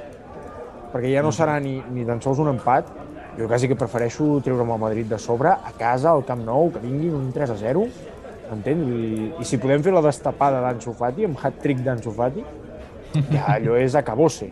perquè 0.93 1.11
ja 1.11 1.23
no 1.25 1.33
serà 1.35 1.59
ni, 1.59 1.77
ni 1.91 2.05
tan 2.07 2.21
sols 2.23 2.39
un 2.39 2.53
empat, 2.53 2.89
jo 3.37 3.47
quasi 3.47 3.67
que 3.67 3.75
prefereixo 3.75 4.39
treure'm 4.43 4.71
el 4.71 4.79
Madrid 4.79 5.05
de 5.11 5.19
sobre, 5.19 5.49
a 5.51 5.71
casa, 5.77 6.11
al 6.11 6.23
Camp 6.25 6.43
Nou, 6.45 6.69
que 6.71 6.79
vinguin 6.83 7.13
un 7.17 7.31
3 7.35 7.51
a 7.51 7.57
0, 7.59 7.85
entens? 8.55 8.87
I, 8.87 9.31
I 9.41 9.47
si 9.47 9.59
podem 9.61 9.83
fer 9.83 9.93
la 9.95 10.03
destapada 10.05 10.61
d'Ansu 10.63 10.93
Fati, 10.95 11.27
amb 11.27 11.39
hat-trick 11.41 11.83
d'Ansu 11.83 12.13
Fati, 12.15 12.43
ja 13.31 13.47
allò 13.57 13.75
és 13.79 13.95
acabose. 13.95 14.51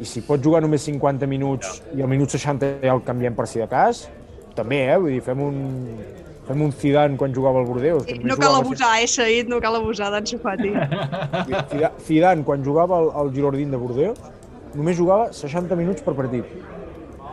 I 0.00 0.08
si 0.08 0.22
pots 0.24 0.44
jugar 0.44 0.62
només 0.64 0.84
50 0.88 1.28
minuts 1.28 1.82
i 1.96 2.00
al 2.00 2.08
minut 2.08 2.32
60 2.32 2.78
ja 2.84 2.94
el 2.94 3.02
canviem 3.04 3.36
per 3.36 3.46
si 3.48 3.60
de 3.60 3.68
cas, 3.68 4.06
també, 4.56 4.82
eh? 4.88 4.96
Vull 4.98 5.14
dir, 5.16 5.20
fem 5.24 5.40
un, 5.44 5.60
fem 6.48 6.64
un 6.64 6.72
Zidane 6.72 7.16
quan 7.20 7.32
jugava 7.36 7.60
al 7.60 7.68
Bordeus. 7.68 8.04
que 8.08 8.16
només 8.18 8.32
No 8.32 8.36
cal 8.40 8.56
abusar, 8.58 8.94
eh, 9.00 9.06
Said, 9.08 9.48
no 9.48 9.60
cal 9.60 9.76
abusar 9.76 10.10
d'en 10.12 10.26
Sofati. 10.26 10.72
Zidane- 12.08 12.44
quan 12.44 12.64
jugava 12.64 12.98
al, 12.98 13.10
al 13.14 13.32
Girondin 13.34 13.70
de 13.70 13.80
Bordeus, 13.80 14.18
només 14.74 14.96
jugava 14.96 15.32
60 15.32 15.76
minuts 15.76 16.02
per 16.02 16.14
partit. 16.14 16.44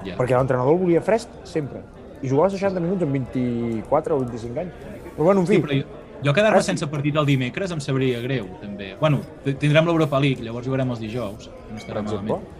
Ja. 0.05 0.15
Perquè 0.17 0.35
l'entrenador 0.37 0.73
el 0.73 0.79
volia 0.79 1.01
fresc, 1.01 1.29
sempre. 1.43 1.81
I 2.21 2.29
jugava 2.29 2.49
60 2.49 2.79
minuts 2.81 3.03
amb 3.03 3.13
24 3.13 4.15
o 4.15 4.19
25 4.19 4.59
anys. 4.59 4.73
Però 5.15 5.23
bueno, 5.25 5.41
en 5.41 5.47
fi, 5.47 5.55
Sí, 5.55 5.61
però 5.61 5.73
jo, 5.77 5.85
jo 6.23 6.33
quedar-me 6.33 6.61
sí. 6.61 6.65
sense 6.71 6.87
partit 6.87 7.15
el 7.15 7.25
dimecres 7.25 7.71
em 7.71 7.79
sabria 7.79 8.19
greu, 8.21 8.45
també. 8.61 8.95
Bueno, 8.99 9.19
tindrem 9.45 9.85
l'Europa 9.85 10.19
League, 10.19 10.43
llavors 10.43 10.65
jugarem 10.65 10.89
els 10.91 10.99
dijous. 10.99 11.49
No 11.71 11.77
estarà 11.77 12.01
per 12.01 12.03
exemple. 12.03 12.37
malament. 12.37 12.53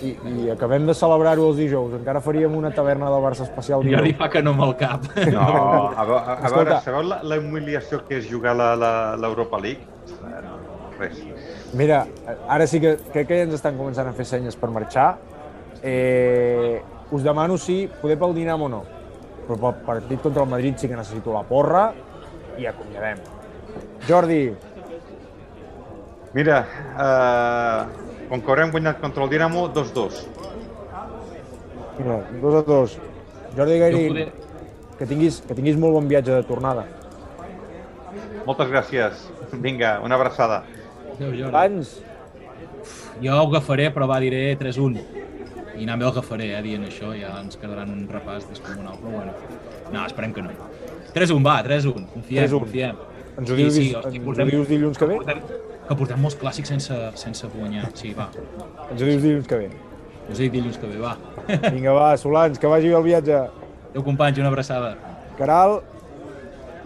I, 0.00 0.12
I 0.44 0.50
acabem 0.52 0.84
de 0.86 0.94
celebrar-ho 0.94 1.48
els 1.48 1.56
dijous. 1.58 1.94
Encara 1.98 2.20
faríem 2.22 2.54
una 2.54 2.70
taverna 2.70 3.08
del 3.10 3.22
Barça 3.24 3.42
especial 3.42 3.80
Ja 3.82 3.88
dijous. 3.88 4.06
li 4.06 4.12
fa 4.14 4.28
que 4.30 4.42
no 4.42 4.52
amb 4.52 4.62
el 4.68 4.76
cap. 4.76 5.08
No, 5.32 5.40
a, 5.40 6.02
a, 6.02 6.04
a 6.04 6.34
Escolta. 6.46 6.54
veure, 6.54 6.80
sabeu 6.84 7.02
la, 7.02 7.20
la 7.22 7.38
humiliació 7.40 8.04
que 8.06 8.18
és 8.20 8.28
jugar 8.30 8.54
la- 8.56 8.76
la- 8.76 9.16
l'Europa 9.16 9.58
League? 9.58 9.80
Eh, 10.08 10.98
res. 11.00 11.18
Mira, 11.74 12.06
ara 12.48 12.66
sí 12.66 12.78
que 12.80 12.96
crec 13.12 13.26
que 13.28 13.36
ja 13.40 13.48
ens 13.48 13.54
estan 13.58 13.76
començant 13.76 14.06
a 14.08 14.12
fer 14.12 14.24
senyes 14.24 14.54
per 14.56 14.70
marxar. 14.70 15.16
Eh, 15.82 16.82
us 17.10 17.22
demano 17.22 17.56
si 17.56 17.88
poder 18.00 18.18
pel 18.18 18.34
Dinamo 18.34 18.66
o 18.66 18.68
no. 18.68 18.82
Però 19.48 19.56
pel 19.56 19.84
partit 19.86 20.20
contra 20.20 20.42
el 20.42 20.48
Madrid 20.50 20.74
sí 20.76 20.88
que 20.88 20.96
necessito 20.96 21.32
la 21.32 21.42
porra 21.42 21.92
i 22.58 22.66
acomiadem. 22.66 23.18
Jordi, 24.08 24.54
Mira, 26.34 26.58
eh, 27.00 28.26
com 28.28 28.42
que 28.42 28.50
haurem 28.52 28.70
guanyat 28.70 28.98
contra 29.00 29.24
el 29.24 29.30
Dinamo, 29.30 29.68
2-2. 29.72 30.26
mira, 31.98 32.18
dos 32.42 32.54
a 32.54 32.62
dos. 32.62 32.98
Jordi 33.56 33.78
Gairín, 33.78 34.08
poder- 34.12 34.32
que 34.98 35.06
tinguis, 35.06 35.40
que 35.40 35.54
tinguis 35.54 35.76
molt 35.78 35.94
bon 35.94 36.06
viatge 36.06 36.30
de 36.30 36.42
tornada. 36.42 36.84
Moltes 38.44 38.68
gràcies. 38.68 39.24
Vinga, 39.52 40.00
una 40.04 40.14
abraçada. 40.16 40.64
Adéu, 41.16 41.30
Jordi. 41.30 41.42
Abans, 41.48 42.02
Jo 43.20 43.32
ho 43.34 43.48
agafaré, 43.48 43.88
però 43.92 44.06
va, 44.06 44.20
diré 44.20 44.54
3-1. 44.56 45.00
I 45.78 45.86
també 45.86 46.06
ho 46.06 46.10
agafaré, 46.10 46.50
eh, 46.56 46.62
dient 46.64 46.84
això, 46.88 47.12
ja 47.14 47.34
ens 47.40 47.58
quedaran 47.60 47.92
un 47.94 48.06
repàs 48.10 48.48
descomunal, 48.50 48.98
però 49.02 49.14
bueno. 49.14 49.32
No, 49.92 50.04
esperem 50.04 50.32
que 50.34 50.42
no. 50.42 50.54
3-1, 51.14 51.44
va, 51.44 51.58
3-1. 51.64 52.06
Confiem, 52.14 52.44
3-1. 52.44 52.60
confiem. 52.64 52.96
ens 53.38 53.50
ho 53.50 53.56
dius, 53.58 53.74
sí, 53.74 53.84
ens 53.88 53.98
hosti, 54.00 54.18
ho 54.18 54.24
portem, 54.24 54.48
dius 54.50 54.68
dilluns 54.68 54.98
que 54.98 55.06
ve? 55.06 55.18
portem, 55.20 55.42
que 55.88 55.96
portem 56.00 56.24
molts 56.24 56.36
clàssics 56.40 56.72
sense, 56.74 56.96
sense 57.14 57.46
guanyar. 57.54 57.90
Sí, 57.94 58.10
va. 58.18 58.28
Ens 58.90 59.00
ho 59.00 59.04
dius 59.04 59.22
dilluns 59.22 59.46
que 59.46 59.60
ve. 59.62 59.70
Us 60.28 60.40
dic 60.42 60.52
dilluns 60.52 60.76
que 60.76 60.90
ve, 60.90 60.98
va. 61.00 61.14
Vinga, 61.72 61.94
va, 61.96 62.16
Solans, 62.20 62.58
que 62.58 62.68
vagi 62.68 62.90
bé 62.90 62.98
el 62.98 63.06
viatge. 63.06 63.38
Adéu, 63.88 64.02
companys, 64.04 64.42
una 64.42 64.50
abraçada. 64.50 64.96
Caral, 65.38 65.78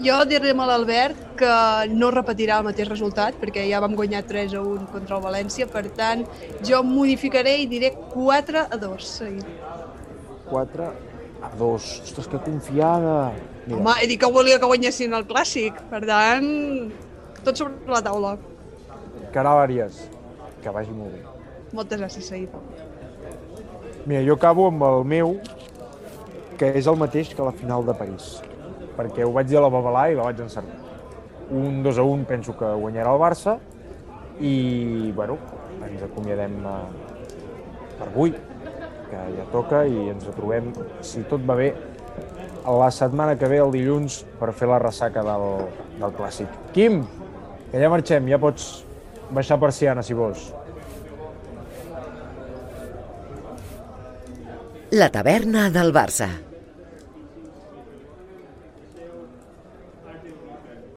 Jo 0.00 0.22
dir-li 0.24 0.50
a 0.54 0.66
l'Albert 0.66 1.18
que 1.36 1.52
no 1.92 2.10
repetirà 2.14 2.58
el 2.62 2.66
mateix 2.66 2.88
resultat, 2.88 3.36
perquè 3.40 3.66
ja 3.68 3.80
vam 3.82 3.94
guanyar 3.98 4.22
3 4.28 4.54
a 4.56 4.62
1 4.64 4.88
contra 4.92 5.18
el 5.18 5.24
València, 5.24 5.66
per 5.68 5.84
tant, 5.96 6.24
jo 6.64 6.82
modificaré 6.86 7.58
i 7.60 7.66
diré 7.70 7.92
4 8.14 8.66
a 8.70 8.78
2. 8.80 9.08
Seguit. 9.18 9.46
4 10.48 10.88
a 11.42 11.50
2. 11.58 11.90
Ostres, 12.06 12.28
que 12.28 12.38
confiada. 12.38 13.32
Mira, 13.66 13.78
Home, 13.78 13.96
he 14.02 14.08
dit 14.10 14.20
que 14.20 14.30
volia 14.32 14.58
que 14.58 14.66
guanyessin 14.66 15.14
el 15.14 15.26
Clàssic, 15.28 15.78
per 15.90 16.02
tant, 16.08 16.48
tot 17.44 17.58
sobre 17.58 17.92
la 17.92 18.02
taula. 18.02 18.36
Caral 19.34 19.62
Arias, 19.66 20.06
que 20.62 20.70
vagi 20.70 20.94
molt 20.96 21.14
bé. 21.14 21.22
Moltes 21.72 22.00
gràcies, 22.00 22.26
Said. 22.28 22.48
Mira, 24.06 24.22
jo 24.26 24.34
acabo 24.34 24.66
amb 24.66 24.82
el 24.82 25.04
meu, 25.06 25.36
que 26.58 26.72
és 26.78 26.88
el 26.90 26.98
mateix 26.98 27.30
que 27.34 27.46
la 27.46 27.54
final 27.54 27.86
de 27.86 27.94
París, 27.94 28.40
perquè 28.96 29.26
ho 29.26 29.32
vaig 29.34 29.48
dir 29.50 29.58
a 29.60 29.64
la 29.64 29.72
Babalà 29.72 30.08
i 30.10 30.18
la 30.18 30.26
vaig 30.28 30.40
encertar. 30.44 30.78
Un 31.52 31.82
2 31.84 31.98
a 31.98 32.04
1 32.08 32.28
penso 32.28 32.56
que 32.56 32.68
guanyarà 32.80 33.12
el 33.12 33.20
Barça 33.20 33.58
i, 34.40 35.12
bueno, 35.16 35.38
ens 35.86 36.04
acomiadem 36.06 36.54
eh, 36.66 36.76
per 37.98 38.08
avui, 38.08 38.34
que 39.10 39.24
ja 39.36 39.48
toca 39.52 39.82
i 39.84 40.08
ens 40.12 40.28
retrobem, 40.30 40.70
si 41.04 41.24
tot 41.28 41.44
va 41.48 41.58
bé, 41.58 41.72
la 42.62 42.90
setmana 42.94 43.36
que 43.38 43.50
ve, 43.50 43.58
el 43.60 43.74
dilluns, 43.74 44.22
per 44.38 44.52
fer 44.56 44.70
la 44.70 44.78
ressaca 44.82 45.24
del, 45.26 45.66
del 45.98 46.14
Clàssic. 46.16 46.60
Quim, 46.76 47.02
que 47.72 47.82
ja 47.82 47.90
marxem, 47.92 48.28
ja 48.30 48.38
pots 48.42 48.70
baixar 49.34 49.58
persiana, 49.60 50.04
si 50.06 50.16
vols. 50.16 50.50
La 54.92 55.08
taverna 55.08 55.70
del 55.72 55.92
Barça. 55.92 56.51